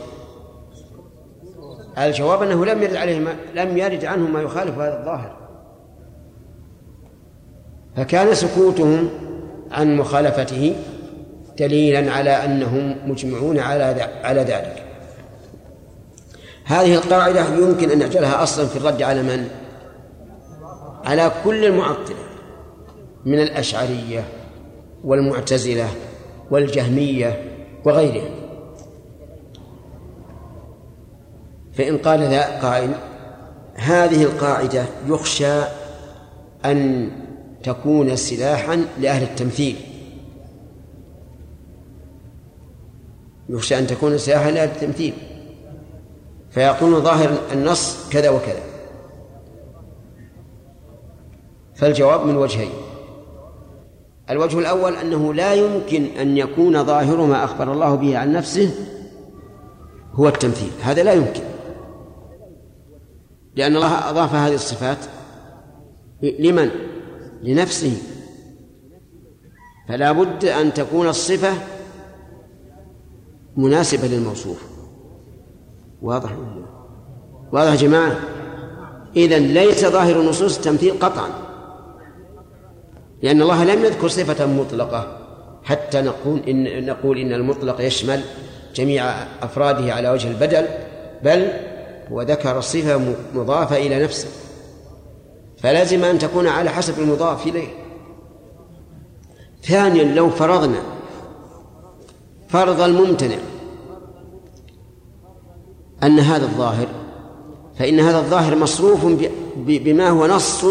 الجواب 1.97 2.43
أنه 2.43 2.65
لم 2.65 2.83
يرد 2.83 2.95
عليه 2.95 3.19
ما 3.19 3.35
لم 3.55 3.77
يرد 3.77 4.05
عنه 4.05 4.27
ما 4.27 4.41
يخالف 4.41 4.77
هذا 4.77 4.99
الظاهر. 4.99 5.37
فكان 7.95 8.33
سكوتهم 8.33 9.09
عن 9.71 9.97
مخالفته 9.97 10.75
دليلا 11.57 12.11
على 12.11 12.29
أنهم 12.29 12.95
مجمعون 13.05 13.59
على 13.59 13.83
على 14.23 14.41
ذلك. 14.41 14.88
هذه 16.69 16.95
القاعدة 16.95 17.55
يمكن 17.55 17.91
أن 17.91 17.99
نجعلها 17.99 18.43
أصلا 18.43 18.65
في 18.65 18.75
الرد 18.77 19.01
على 19.01 19.23
من؟ 19.23 19.49
على 21.05 21.31
كل 21.43 21.65
المعطلة 21.65 22.15
من 23.25 23.39
الأشعرية 23.39 24.23
والمعتزلة 25.03 25.89
والجهمية 26.51 27.43
وغيرهم 27.85 28.31
فإن 31.73 31.97
قال 31.97 32.19
ذا 32.19 32.59
قائل 32.59 32.91
هذه 33.75 34.23
القاعدة 34.23 34.85
يخشى 35.07 35.61
أن 36.65 37.09
تكون 37.63 38.15
سلاحا 38.15 38.85
لأهل 38.99 39.23
التمثيل. 39.23 39.75
يخشى 43.49 43.79
أن 43.79 43.87
تكون 43.87 44.17
سلاحا 44.17 44.51
لأهل 44.51 44.69
التمثيل. 44.69 45.13
فيقول 46.51 47.01
ظاهر 47.01 47.37
النص 47.53 48.09
كذا 48.09 48.29
وكذا. 48.29 48.61
فالجواب 51.75 52.25
من 52.25 52.37
وجهين. 52.37 52.71
الوجه 54.29 54.59
الأول 54.59 54.95
أنه 54.95 55.33
لا 55.33 55.53
يمكن 55.53 56.03
أن 56.03 56.37
يكون 56.37 56.83
ظاهر 56.83 57.25
ما 57.25 57.43
أخبر 57.43 57.71
الله 57.71 57.95
به 57.95 58.17
عن 58.17 58.33
نفسه 58.33 58.71
هو 60.13 60.27
التمثيل. 60.27 60.71
هذا 60.81 61.03
لا 61.03 61.13
يمكن. 61.13 61.41
لأن 63.55 63.75
الله 63.75 64.09
أضاف 64.09 64.35
هذه 64.35 64.55
الصفات 64.55 64.97
لمن؟ 66.21 66.69
لنفسه. 67.41 67.97
فلا 69.87 70.11
بد 70.11 70.45
أن 70.45 70.73
تكون 70.73 71.07
الصفة 71.07 71.53
مناسبة 73.57 74.07
للموصوف. 74.07 74.68
واضح 76.01 76.29
واضح 77.51 77.71
يا 77.71 77.75
جماعة. 77.75 78.19
إذا 79.15 79.39
ليس 79.39 79.85
ظاهر 79.85 80.21
النصوص 80.21 80.57
التمثيل 80.57 80.99
قطعا. 80.99 81.29
لأن 83.21 83.41
الله 83.41 83.63
لم 83.63 83.85
يذكر 83.85 84.07
صفة 84.07 84.45
مطلقة. 84.45 85.17
حتى 85.63 86.01
نقول 86.01 86.39
إن 86.39 86.85
نقول 86.85 87.17
إن 87.17 87.33
المطلق 87.33 87.81
يشمل 87.81 88.21
جميع 88.75 89.03
أفراده 89.41 89.93
على 89.93 90.09
وجه 90.09 90.27
البدل 90.27 90.67
بل 91.23 91.51
وذكر 92.11 92.57
الصفة 92.57 93.15
مضافة 93.35 93.77
إلى 93.77 94.03
نفسه. 94.03 94.27
فلازم 95.57 96.03
أن 96.03 96.19
تكون 96.19 96.47
على 96.47 96.69
حسب 96.69 96.99
المضاف 96.99 97.47
إليه. 97.47 97.67
ثانيا 99.63 100.03
لو 100.03 100.29
فرضنا 100.29 100.81
فرض 102.47 102.81
الممتنع 102.81 103.37
أن 106.03 106.19
هذا 106.19 106.45
الظاهر 106.45 106.87
فإن 107.79 107.99
هذا 107.99 108.17
الظاهر 108.17 108.55
مصروف 108.55 109.05
بما 109.55 110.09
هو 110.09 110.27
نص 110.27 110.65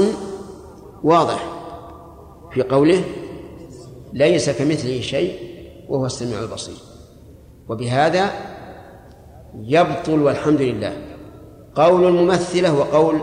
واضح 1.03 1.45
في 2.55 2.63
قوله 2.63 3.05
ليس 4.13 4.51
كمثله 4.51 5.01
شيء 5.01 5.39
وهو 5.89 6.07
السميع 6.07 6.41
البصير 6.41 6.77
وبهذا 7.69 8.31
يبطل 9.55 10.23
والحمد 10.23 10.61
لله 10.61 10.93
قول 11.75 12.05
الممثلة 12.05 12.75
وقول 12.75 13.21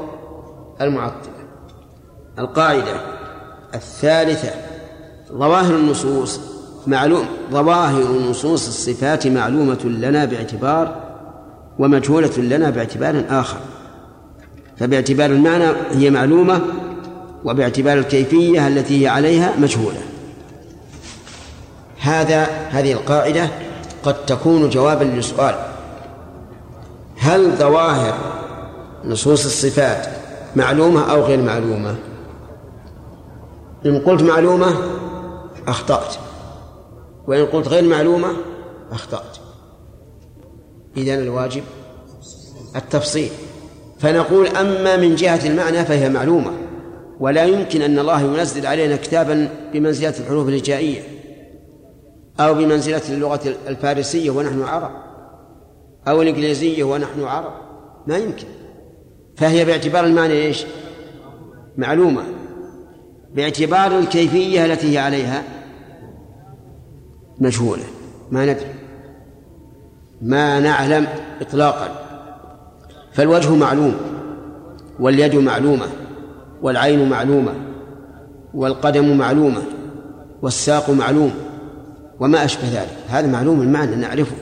المعطلة. 0.82 1.36
القاعدة 2.40 3.02
الثالثة 3.74 4.52
ظواهر 5.32 5.76
النصوص 5.76 6.40
معلوم 6.88 7.26
ظواهر 7.52 8.30
نصوص 8.30 8.68
الصفات 8.68 9.28
معلومة 9.28 9.86
لنا 9.86 10.26
باعتبار 10.26 11.05
ومجهولة 11.80 12.38
لنا 12.38 12.70
باعتبار 12.70 13.24
آخر. 13.30 13.58
فباعتبار 14.78 15.30
المعنى 15.30 15.66
هي 15.92 16.10
معلومة 16.10 16.62
وباعتبار 17.46 17.98
الكيفية 17.98 18.68
التي 18.68 19.04
هي 19.04 19.08
عليها 19.08 19.54
مجهولة. 19.58 20.02
هذا 22.00 22.44
هذه 22.70 22.92
القاعدة 22.92 23.50
قد 24.04 24.26
تكون 24.26 24.70
جوابا 24.70 25.04
لسؤال 25.04 25.56
هل 27.18 27.52
ظواهر 27.52 28.18
نصوص 29.06 29.46
الصفات 29.46 30.08
معلومة 30.56 31.12
أو 31.12 31.22
غير 31.22 31.42
معلومة؟ 31.42 31.96
إن 33.86 34.00
قلت 34.00 34.24
معلومة 34.24 34.76
أخطأت 35.68 36.16
وإن 37.28 37.46
قلت 37.46 37.68
غير 37.68 37.84
معلومة 37.84 38.28
أخطأت. 38.92 39.38
إذن 40.98 41.20
الواجب 41.20 41.64
التفصيل. 42.76 43.30
فنقول 44.00 44.48
أما 44.48 44.98
من 44.98 45.16
جهة 45.16 45.48
المعنى 45.48 45.86
فهي 45.86 46.10
معلومة 46.10 46.52
ولا 47.20 47.46
يمكن 47.46 47.82
أن 47.82 48.00
الله 48.00 48.22
ينزل 48.22 48.66
علينا 48.66 48.96
كتابا 48.96 49.50
بمنزلة 49.74 50.14
الحروف 50.20 50.50
الهجائية 50.50 51.02
أو 52.40 52.54
بمنزلة 52.54 53.02
اللغة 53.10 53.56
الفارسية 53.68 54.30
ونحن 54.30 54.62
عرب 54.62 54.92
أو 56.08 56.22
الإنجليزية 56.22 56.84
ونحن 56.84 57.24
عرب. 57.24 57.54
ما 58.08 58.18
يمكن. 58.18 58.48
فهي 59.38 59.66
باعتبار 59.66 60.06
المعنى 60.06 60.34
إيش؟ 60.34 60.66
معلومة. 61.78 62.24
باعتبار 63.34 64.00
الكيفية 64.00 64.66
التي 64.66 64.94
هي 64.94 64.98
عليها 64.98 65.44
مجهولة. 67.40 67.84
ما 68.32 68.46
ندري. 68.46 68.85
ما 70.22 70.60
نعلم 70.60 71.08
إطلاقا. 71.42 71.90
فالوجه 73.14 73.56
معلوم 73.56 73.96
واليد 75.00 75.36
معلومة 75.36 75.86
والعين 76.62 77.10
معلومة 77.10 77.54
والقدم 78.54 79.18
معلومة 79.18 79.62
والساق 80.42 80.90
معلوم 80.90 81.32
وما 82.20 82.46
أشبه 82.46 82.68
ذلك. 82.68 82.98
هذا 83.08 83.28
معلوم 83.28 83.62
المعنى 83.62 83.96
نعرفه. 83.96 84.36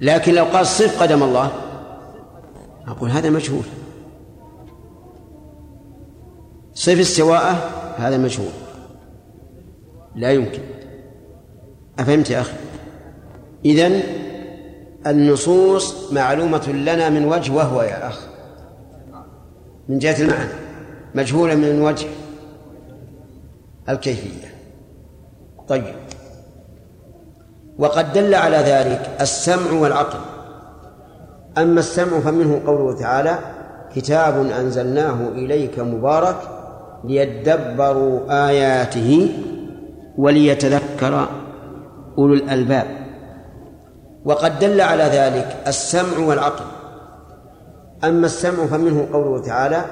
لكن 0.00 0.34
لو 0.34 0.44
قال 0.44 0.66
صف 0.66 1.02
قدم 1.02 1.22
الله 1.22 1.52
أقول 2.86 3.10
هذا 3.10 3.30
مجهول. 3.30 3.64
صف 6.74 7.00
استواءه 7.00 7.70
هذا 7.96 8.18
مجهول. 8.18 8.52
لا 10.16 10.30
يمكن. 10.30 10.62
أفهمت 11.98 12.30
يا 12.30 12.40
أخي؟ 12.40 12.52
إذن 13.64 14.02
النصوص 15.06 16.12
معلومة 16.12 16.68
لنا 16.68 17.08
من 17.08 17.24
وجه 17.24 17.52
وهو 17.52 17.82
يا 17.82 18.08
أخ. 18.08 18.20
من 19.88 19.98
جهة 19.98 20.22
المعنى. 20.22 20.50
مجهولة 21.14 21.54
من 21.54 21.82
وجه 21.82 22.06
الكيفية. 23.88 24.54
طيب. 25.68 25.94
وقد 27.78 28.12
دل 28.12 28.34
على 28.34 28.56
ذلك 28.56 29.10
السمع 29.20 29.72
والعقل. 29.72 30.18
أما 31.58 31.80
السمع 31.80 32.20
فمنه 32.20 32.60
قوله 32.66 32.98
تعالى 32.98 33.38
كتاب 33.94 34.46
أنزلناه 34.46 35.28
إليك 35.28 35.78
مبارك 35.78 36.36
ليدبروا 37.04 38.48
آياته 38.48 39.28
وليتذكر 40.18 41.28
أولو 42.18 42.34
الألباب. 42.34 43.01
وقد 44.24 44.58
دل 44.58 44.80
على 44.80 45.04
ذلك 45.04 45.56
السمع 45.66 46.18
والعقل. 46.18 46.64
أما 48.04 48.26
السمع 48.26 48.66
فمنه 48.66 49.08
قوله 49.12 49.42
تعالى 49.42 49.84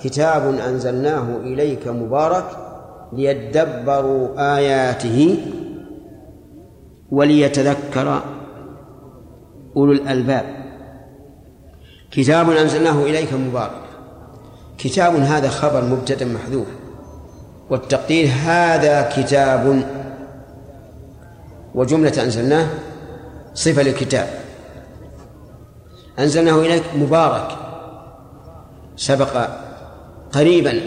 كتاب 0.00 0.54
أنزلناه 0.68 1.36
إليك 1.36 1.88
مبارك 1.88 2.44
ليدبروا 3.12 4.56
آياته 4.56 5.38
وليتذكر 7.10 8.22
أولو 9.76 9.92
الألباب. 9.92 10.44
كتاب 12.10 12.50
أنزلناه 12.50 13.02
إليك 13.02 13.32
مبارك. 13.32 13.84
كتاب 14.78 15.14
هذا 15.14 15.48
خبر 15.48 15.84
مبتدأ 15.84 16.24
محذوف. 16.24 16.66
والتقدير 17.70 18.28
هذا 18.44 19.10
كتاب 19.16 19.84
وجملة 21.74 22.22
أنزلناه 22.22 22.66
صفة 23.54 23.82
للكتاب. 23.82 24.28
أنزلناه 26.18 26.60
إليك 26.60 26.82
مبارك. 26.94 27.58
سبق 28.96 29.48
قريبا 30.32 30.80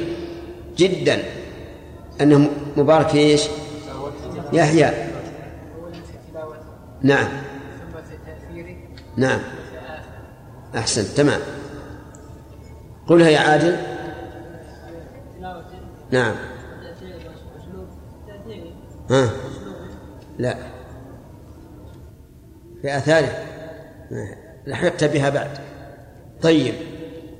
جدا 0.77 1.23
أنه 2.21 2.49
مبارك 2.77 3.07
في 3.07 3.17
إيش؟ 3.17 3.47
يحيى. 4.53 5.07
نعم. 7.01 7.27
نعم. 9.17 9.39
أحسن 10.75 11.15
تمام. 11.15 11.41
قلها 13.07 13.29
يا 13.29 13.39
عادل. 13.39 13.77
نعم. 16.11 16.35
ها. 19.09 19.29
لا. 20.39 20.76
في 22.81 22.97
آثاره. 22.97 23.29
لحقت 24.67 25.03
بها 25.03 25.29
بعد. 25.29 25.49
طيب 26.41 26.73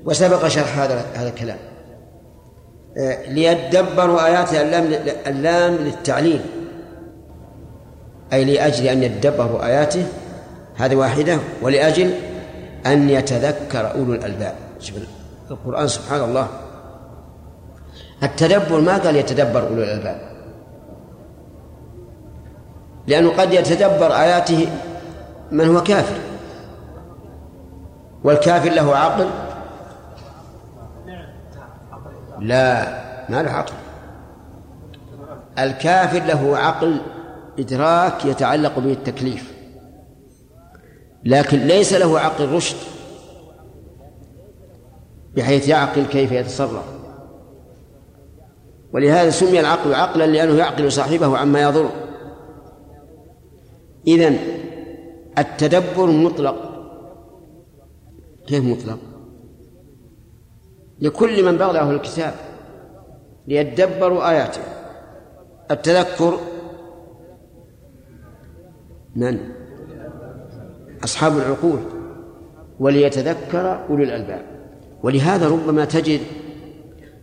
وسبق 0.04 0.48
شرح 0.48 0.78
هذا 0.78 1.04
هذا 1.14 1.28
الكلام. 1.28 1.58
آه، 2.98 3.30
ليدبروا 3.30 4.26
آيات 4.26 4.54
اللام 4.54 4.92
اللام 5.26 5.74
للتعليل. 5.74 6.40
أي 8.32 8.44
لأجل 8.44 8.86
أن 8.86 9.02
يدبروا 9.02 9.66
آياته. 9.66 10.06
هذه 10.76 10.96
واحدة. 10.96 11.38
ولأجل 11.62 12.14
أن 12.86 13.10
يتذكر 13.10 13.90
أولو 13.94 14.12
الألباب. 14.12 14.54
شوف 14.80 14.96
القرآن 15.50 15.88
سبحان 15.88 16.24
الله. 16.24 16.48
التدبر 18.22 18.80
ما 18.80 18.96
قال 18.96 19.16
يتدبر 19.16 19.68
أولو 19.68 19.82
الألباب؟ 19.82 20.20
لأنه 23.06 23.30
قد 23.30 23.52
يتدبر 23.52 24.12
آياته 24.12 24.68
من 25.52 25.76
هو 25.76 25.82
كافر؟ 25.82 26.16
والكافر 28.24 28.70
له 28.70 28.96
عقل 28.96 29.28
لا 32.38 32.98
ما 33.28 33.42
له 33.42 33.50
عقل 33.50 33.74
الكافر 35.58 36.24
له 36.24 36.58
عقل 36.58 37.00
إدراك 37.58 38.24
يتعلق 38.24 38.78
به 38.78 38.92
التكليف. 38.92 39.52
لكن 41.24 41.58
ليس 41.58 41.92
له 41.92 42.20
عقل 42.20 42.52
رشد 42.52 42.76
بحيث 45.36 45.68
يعقل 45.68 46.06
كيف 46.06 46.32
يتصرف. 46.32 46.84
ولهذا 48.92 49.30
سمي 49.30 49.60
العقل 49.60 49.94
عقلا 49.94 50.26
لأنه 50.26 50.54
يعقل 50.54 50.92
صاحبه 50.92 51.38
عما 51.38 51.62
يضر. 51.62 51.90
إذن 54.06 54.38
التدبر 55.38 56.06
مطلق. 56.06 56.56
كيف 58.46 58.64
مطلق؟ 58.64 58.98
لكل 61.00 61.44
من 61.44 61.56
بلغه 61.56 61.90
الكتاب 61.90 62.34
ليدبروا 63.46 64.30
آياته. 64.30 64.60
التذكر 65.70 66.38
من؟ 69.16 69.38
أصحاب 71.04 71.38
العقول. 71.38 71.78
وليتذكر 72.80 73.86
أولو 73.88 74.02
الألباب. 74.02 74.42
ولهذا 75.02 75.48
ربما 75.48 75.84
تجد 75.84 76.20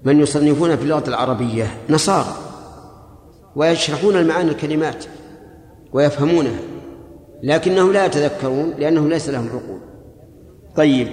من 0.04 0.20
يصنفون 0.20 0.76
في 0.76 0.84
اللغة 0.84 1.10
العربية 1.10 1.68
نصارى 1.90 2.36
ويشرحون 3.56 4.16
المعاني 4.16 4.52
الكلمات 4.52 5.06
ويفهمونها. 5.94 6.60
لكنهم 7.44 7.94
لا 7.94 8.06
يتذكرون 8.06 8.74
لأنهم 8.78 9.10
ليس 9.10 9.30
لهم 9.30 9.48
عقول. 9.48 9.80
طيب 10.76 11.08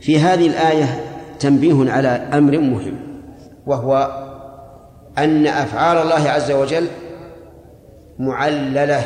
في 0.00 0.18
هذه 0.18 0.46
الآية 0.46 1.04
تنبيه 1.40 1.92
على 1.92 2.08
أمر 2.08 2.58
مهم 2.58 3.22
وهو 3.66 4.24
أن 5.18 5.46
أفعال 5.46 5.98
الله 5.98 6.30
عز 6.30 6.50
وجل 6.50 6.86
معللة 8.18 9.04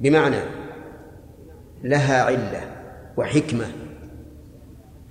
بمعنى 0.00 0.40
لها 1.82 2.22
علة 2.22 2.60
وحكمة 3.16 3.64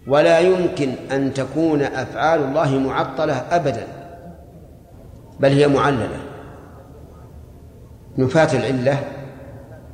ولا 0.07 0.39
يمكن 0.39 0.89
أن 1.11 1.33
تكون 1.33 1.81
أفعال 1.81 2.43
الله 2.43 2.79
معطلة 2.79 3.33
أبدا 3.33 3.87
بل 5.39 5.49
هي 5.49 5.67
معللة. 5.67 6.19
نفاة 8.17 8.57
العلة 8.57 8.99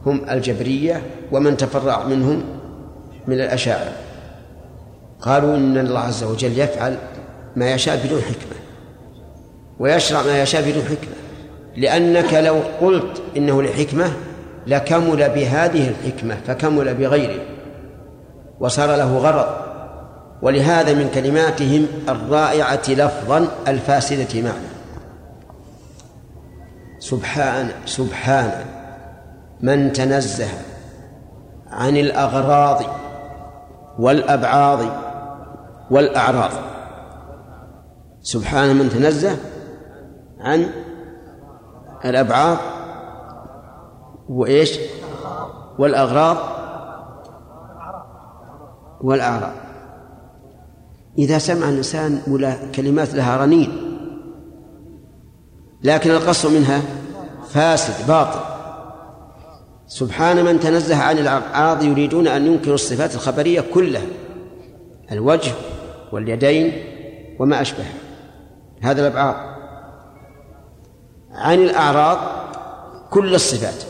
هم 0.05 0.29
الجبرية 0.29 1.01
ومن 1.31 1.57
تفرع 1.57 2.03
منهم 2.03 2.43
من 3.27 3.33
الأشاعرة 3.33 3.93
قالوا 5.21 5.55
إن 5.55 5.77
الله 5.77 5.99
عز 5.99 6.23
وجل 6.23 6.59
يفعل 6.59 6.97
ما 7.55 7.71
يشاء 7.71 8.05
بدون 8.05 8.21
حكمة 8.21 8.59
ويشرع 9.79 10.21
ما 10.21 10.41
يشاء 10.41 10.61
بدون 10.61 10.83
حكمة 10.83 11.15
لأنك 11.77 12.33
لو 12.33 12.61
قلت 12.81 13.21
إنه 13.37 13.63
لحكمة 13.63 14.13
لكمل 14.67 15.29
بهذه 15.29 15.89
الحكمة 15.89 16.37
فكمل 16.47 16.93
بغيره 16.93 17.41
وصار 18.59 18.95
له 18.95 19.17
غرض. 19.17 19.69
ولهذا 20.41 20.93
من 20.93 21.09
كلماتهم 21.15 21.87
الرائعة 22.09 22.81
لفظا 22.89 23.47
الفاسدة 23.67 24.41
معنى. 24.41 24.69
سبحان 26.99 27.69
سبحان. 27.85 28.78
من 29.61 29.91
تنزه 29.91 30.49
عن 31.67 31.97
الأغراض 31.97 32.81
والأبعاض 33.99 34.79
والأعراض. 35.91 36.51
سبحان 38.21 38.75
من 38.75 38.89
تنزه 38.89 39.37
عن 40.39 40.69
الأبعاض 42.05 42.57
وإيش؟ 44.29 44.79
والأغراض 45.79 46.37
والأعراض. 49.01 49.53
إذا 51.17 51.37
سمع 51.37 51.69
الإنسان 51.69 52.21
كلمات 52.75 53.13
لها 53.13 53.37
رنين 53.37 53.69
لكن 55.83 56.11
القصد 56.11 56.49
منها 56.51 56.81
فاسد 57.49 58.07
باطل. 58.07 58.48
سبحان 59.89 60.45
من 60.45 60.59
تنزه 60.59 60.95
عن 60.95 61.17
الأعراض 61.17 61.83
يريدون 61.83 62.27
أن 62.27 62.45
ينكروا 62.45 62.75
الصفات 62.75 63.15
الخبرية 63.15 63.61
كلها. 63.73 64.05
الوجه 65.11 65.51
واليدين 66.11 66.83
وما 67.39 67.61
أشبه. 67.61 67.85
هذا 68.81 69.07
الأبعاد. 69.07 69.35
عن 71.31 71.59
الأعراض 71.59 72.17
كل 73.09 73.35
الصفات. 73.35 73.83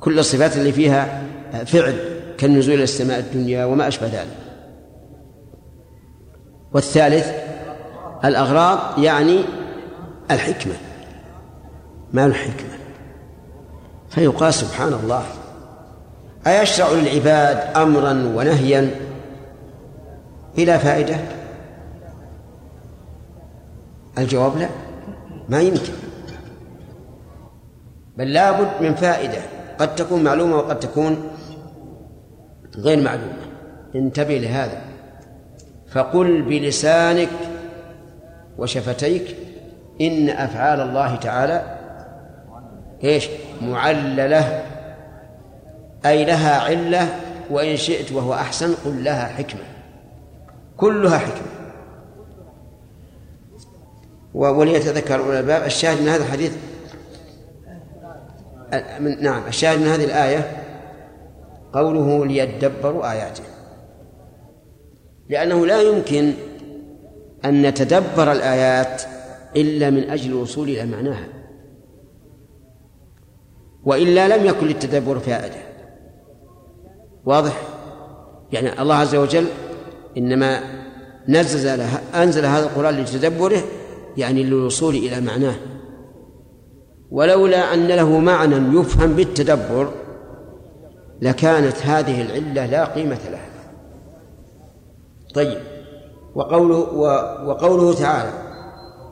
كل 0.00 0.18
الصفات 0.18 0.56
اللي 0.56 0.72
فيها 0.72 1.22
فعل 1.66 1.94
كالنزول 2.38 2.74
إلى 2.74 2.84
السماء 2.84 3.18
الدنيا 3.18 3.64
وما 3.64 3.88
أشبه 3.88 4.06
ذلك. 4.06 4.36
والثالث 6.72 7.32
الأغراض 8.24 8.98
يعني 8.98 9.44
الحكمة. 10.30 10.74
ما 12.12 12.26
الحكمة؟ 12.26 12.75
فيقال 14.16 14.54
سبحان 14.54 14.92
الله. 14.92 15.24
أيشرع 16.46 16.90
للعباد 16.90 17.76
أمرا 17.76 18.12
ونهيا 18.12 18.90
بلا 20.56 20.78
فائدة؟ 20.78 21.16
الجواب 24.18 24.56
لا 24.56 24.68
ما 25.48 25.60
يمكن. 25.60 25.92
بل 28.16 28.32
لابد 28.32 28.68
من 28.80 28.94
فائدة. 28.94 29.42
قد 29.78 29.94
تكون 29.94 30.24
معلومة 30.24 30.56
وقد 30.56 30.80
تكون 30.80 31.28
غير 32.76 33.02
معلومة. 33.02 33.46
انتبه 33.94 34.38
لهذا. 34.38 34.80
فقل 35.92 36.42
بلسانك 36.42 37.30
وشفتيك 38.58 39.36
إن 40.00 40.28
أفعال 40.28 40.80
الله 40.80 41.16
تعالى 41.16 41.78
إيش؟ 43.04 43.28
معللة 43.62 44.64
أي 46.06 46.24
لها 46.24 46.60
علة 46.60 47.20
وإن 47.50 47.76
شئت 47.76 48.12
وهو 48.12 48.34
أحسن 48.34 48.74
قل 48.84 49.04
لها 49.04 49.26
حكمة. 49.26 49.60
كلها 50.76 51.18
حكمة. 51.18 51.48
وليتذكر 54.34 55.20
أولى 55.20 55.40
الباب. 55.40 55.62
الشاهد 55.62 56.02
من 56.02 56.08
هذا 56.08 56.22
الحديث 56.22 56.52
من 59.00 59.22
نعم 59.22 59.46
الشاهد 59.46 59.78
من 59.78 59.86
هذه 59.86 60.04
الآية 60.04 60.62
قوله 61.72 62.26
ليدبروا 62.26 63.12
آياته. 63.12 63.42
لأنه 65.28 65.66
لا 65.66 65.82
يمكن 65.82 66.32
أن 67.44 67.62
نتدبر 67.62 68.32
الآيات 68.32 69.02
إلا 69.56 69.90
من 69.90 70.10
أجل 70.10 70.30
الوصول 70.30 70.68
إلى 70.68 70.84
معناها. 70.84 71.35
وإلا 73.86 74.36
لم 74.36 74.46
يكن 74.46 74.66
للتدبر 74.66 75.18
فائدة 75.18 75.56
واضح؟ 77.24 77.62
يعني 78.52 78.82
الله 78.82 78.94
عز 78.94 79.14
وجل 79.14 79.46
إنما 80.16 80.60
نزل 81.28 81.80
أنزل 82.14 82.44
هذا 82.44 82.64
القرآن 82.64 82.94
لتدبره 82.94 83.62
يعني 84.16 84.42
للوصول 84.42 84.94
إلى 84.94 85.20
معناه. 85.20 85.54
ولولا 87.10 87.74
أن 87.74 87.86
له 87.86 88.18
معنى 88.18 88.80
يفهم 88.80 89.12
بالتدبر 89.12 89.88
لكانت 91.22 91.76
هذه 91.82 92.22
العلة 92.22 92.66
لا 92.66 92.84
قيمة 92.84 93.18
لها. 93.30 93.50
طيب 95.34 95.58
وقوله 96.34 96.76
وقوله 97.46 97.94
تعالى 97.94 98.30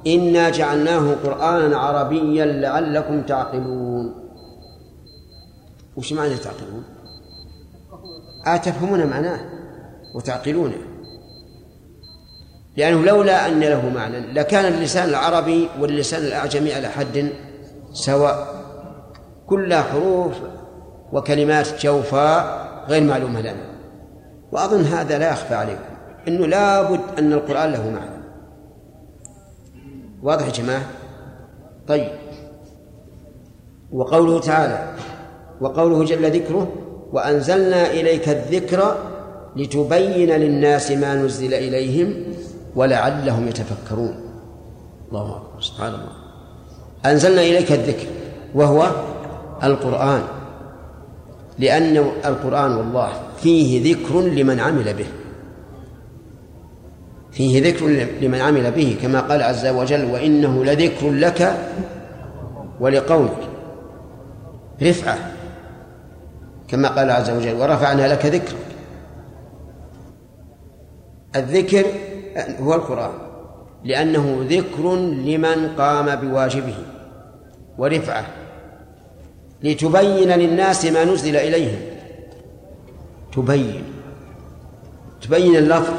إنا 0.06 0.50
جعلناه 0.50 1.14
قرآنا 1.24 1.76
عربيا 1.78 2.44
لعلكم 2.46 3.22
تعقلون. 3.22 4.23
وش 5.96 6.12
معنى 6.12 6.34
تعقلون؟ 6.34 6.84
أتفهمون 8.46 9.06
معناه 9.06 9.40
وتعقلونه 10.14 10.76
لأنه 12.76 13.04
لولا 13.04 13.48
أن 13.48 13.60
له 13.60 13.88
معنى 13.88 14.32
لكان 14.32 14.74
اللسان 14.74 15.08
العربي 15.08 15.68
واللسان 15.80 16.22
الأعجمي 16.22 16.72
على 16.72 16.88
حد 16.88 17.32
سواء. 17.92 18.64
كلها 19.46 19.82
حروف 19.82 20.34
وكلمات 21.12 21.82
جوفاء 21.82 22.64
غير 22.88 23.02
معلومة 23.02 23.40
لنا. 23.40 23.74
وأظن 24.52 24.84
هذا 24.84 25.18
لا 25.18 25.30
يخفى 25.30 25.54
عليكم 25.54 25.94
أنه 26.28 26.46
لابد 26.46 27.00
أن 27.18 27.32
القرآن 27.32 27.72
له 27.72 27.90
معنى. 27.90 28.24
واضح 30.22 30.46
يا 30.46 30.52
جماعة؟ 30.52 30.82
طيب. 31.88 32.10
وقوله 33.92 34.40
تعالى 34.40 34.94
وقوله 35.60 36.04
جل 36.04 36.30
ذكره 36.30 36.72
وأنزلنا 37.12 37.90
إليك 37.90 38.28
الذكر 38.28 38.96
لتبين 39.56 40.30
للناس 40.30 40.90
ما 40.90 41.14
نزل 41.14 41.54
إليهم 41.54 42.14
ولعلهم 42.76 43.48
يتفكرون. 43.48 44.14
الله 45.08 45.36
أكبر. 45.36 45.60
سبحان 45.60 45.94
الله. 45.94 46.12
أنزلنا 47.06 47.40
إليك 47.40 47.72
الذكر 47.72 48.06
وهو 48.54 48.90
القرآن. 49.62 50.22
لأن 51.58 51.96
القرآن 52.24 52.76
والله 52.76 53.12
فيه 53.36 53.94
ذكر 53.94 54.20
لمن 54.20 54.60
عمل 54.60 54.94
به. 54.94 55.06
فيه 57.32 57.68
ذكر 57.68 57.86
لمن 58.20 58.40
عمل 58.40 58.70
به 58.70 58.96
كما 59.02 59.20
قال 59.20 59.42
عز 59.42 59.66
وجل 59.66 60.04
وإنه 60.04 60.64
لذكر 60.64 61.10
لك 61.10 61.58
ولقومك. 62.80 63.38
رفعة. 64.82 65.33
كما 66.68 66.88
قال 66.88 67.10
عز 67.10 67.30
وجل 67.30 67.54
ورفعنا 67.54 68.08
لك 68.12 68.26
ذكرك. 68.26 68.56
الذكر 71.36 71.84
هو 72.60 72.74
القرآن 72.74 73.12
لأنه 73.84 74.46
ذكر 74.48 74.96
لمن 74.96 75.68
قام 75.78 76.16
بواجبه 76.16 76.76
ورفعة 77.78 78.26
لتبين 79.62 80.30
للناس 80.30 80.84
ما 80.84 81.04
نزل 81.04 81.36
إليهم. 81.36 81.80
تبين. 83.32 83.84
تبين 85.22 85.56
اللفظ 85.56 85.94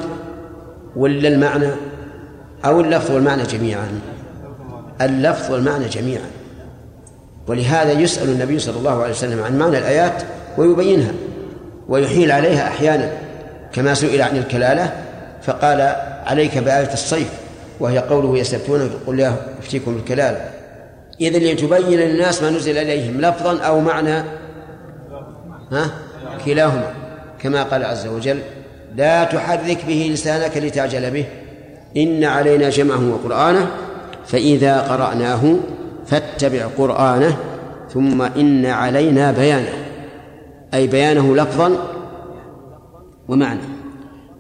ولا 0.96 1.28
المعنى؟ 1.28 1.72
أو 2.66 2.82
اللفظ 2.82 3.12
والمعنى 3.12 3.44
جميعا؟ 3.44 4.02
اللفظ 5.02 5.52
والمعنى 5.52 5.86
جميعا. 5.86 6.32
ولهذا 7.48 7.92
يسأل 7.92 8.30
النبي 8.30 8.60
صلى 8.60 8.78
الله 8.78 9.02
عليه 9.04 9.12
وسلم 9.14 9.44
عن 9.44 9.58
معنى 9.58 9.78
الآيات 9.78 10.24
ويبينها 10.58 11.12
ويحيل 11.90 12.32
عليها 12.32 12.68
أحيانا 12.68 13.12
كما 13.74 13.94
سئل 13.94 14.22
عن 14.22 14.38
الكلالة 14.38 14.94
فقال 15.44 15.96
عليك 16.26 16.58
بآية 16.58 16.94
الصيف 16.94 17.30
وهي 17.80 18.00
قوله 18.00 18.38
يستفتونك 18.38 18.92
قل 19.08 19.18
لا 19.18 19.34
يفتيكم 19.60 19.96
الكلالة. 19.96 20.50
إذا 21.22 21.40
لتبين 21.40 22.00
للناس 22.00 22.44
ما 22.44 22.50
نزل 22.50 22.78
إليهم 22.78 23.22
لفظا 23.22 23.60
أو 23.60 23.80
معنى. 23.80 24.24
ها؟ 25.72 25.92
كلاهما. 26.46 26.94
كما 27.42 27.64
قال 27.64 27.86
عز 27.86 28.08
وجل 28.08 28.40
لا 28.96 29.24
تحرك 29.24 29.86
به 29.88 30.10
لسانك 30.14 30.58
لتعجل 30.58 31.12
به. 31.12 31.26
إن 31.98 32.24
علينا 32.24 32.70
جمعه 32.70 33.14
وقرآنه. 33.14 33.68
فإذا 34.28 34.80
قرأناه 34.80 35.56
فاتبع 36.08 36.66
قرآنه. 36.78 37.38
ثم 37.94 38.22
إن 38.22 38.66
علينا 38.66 39.32
بيانه. 39.32 39.85
أي 40.76 40.88
بيانه 40.88 41.36
لفظا 41.36 41.72
ومعنى. 43.28 43.62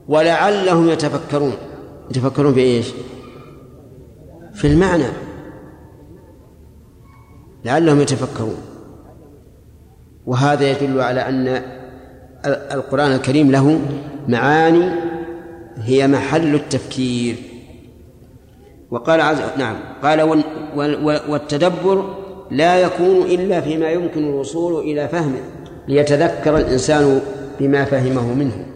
ولعلهم 0.07 0.89
يتفكرون. 0.89 1.53
يتفكرون 2.09 2.53
في 2.53 2.59
إيش؟ 2.59 2.87
في 4.53 4.67
المعنى. 4.67 5.07
لعلهم 7.65 8.01
يتفكرون. 8.01 8.57
وهذا 10.25 10.71
يدل 10.71 11.01
على 11.01 11.21
أن 11.21 11.61
القرآن 12.73 13.11
الكريم 13.11 13.51
له 13.51 13.79
معاني 14.27 14.91
هي 15.77 16.07
محل 16.07 16.55
التفكير. 16.55 17.35
وقال 18.91 19.21
عز 19.21 19.37
نعم. 19.57 19.75
قال 20.03 20.43
والتدبر 21.29 22.15
لا 22.51 22.81
يكون 22.81 23.21
إلا 23.21 23.61
فيما 23.61 23.89
يمكن 23.89 24.23
الوصول 24.23 24.83
إلى 24.83 25.07
فهمه. 25.07 25.54
ليتذكر 25.87 26.57
الإنسان 26.57 27.21
بما 27.59 27.85
فهمه 27.85 28.33
منه. 28.33 28.74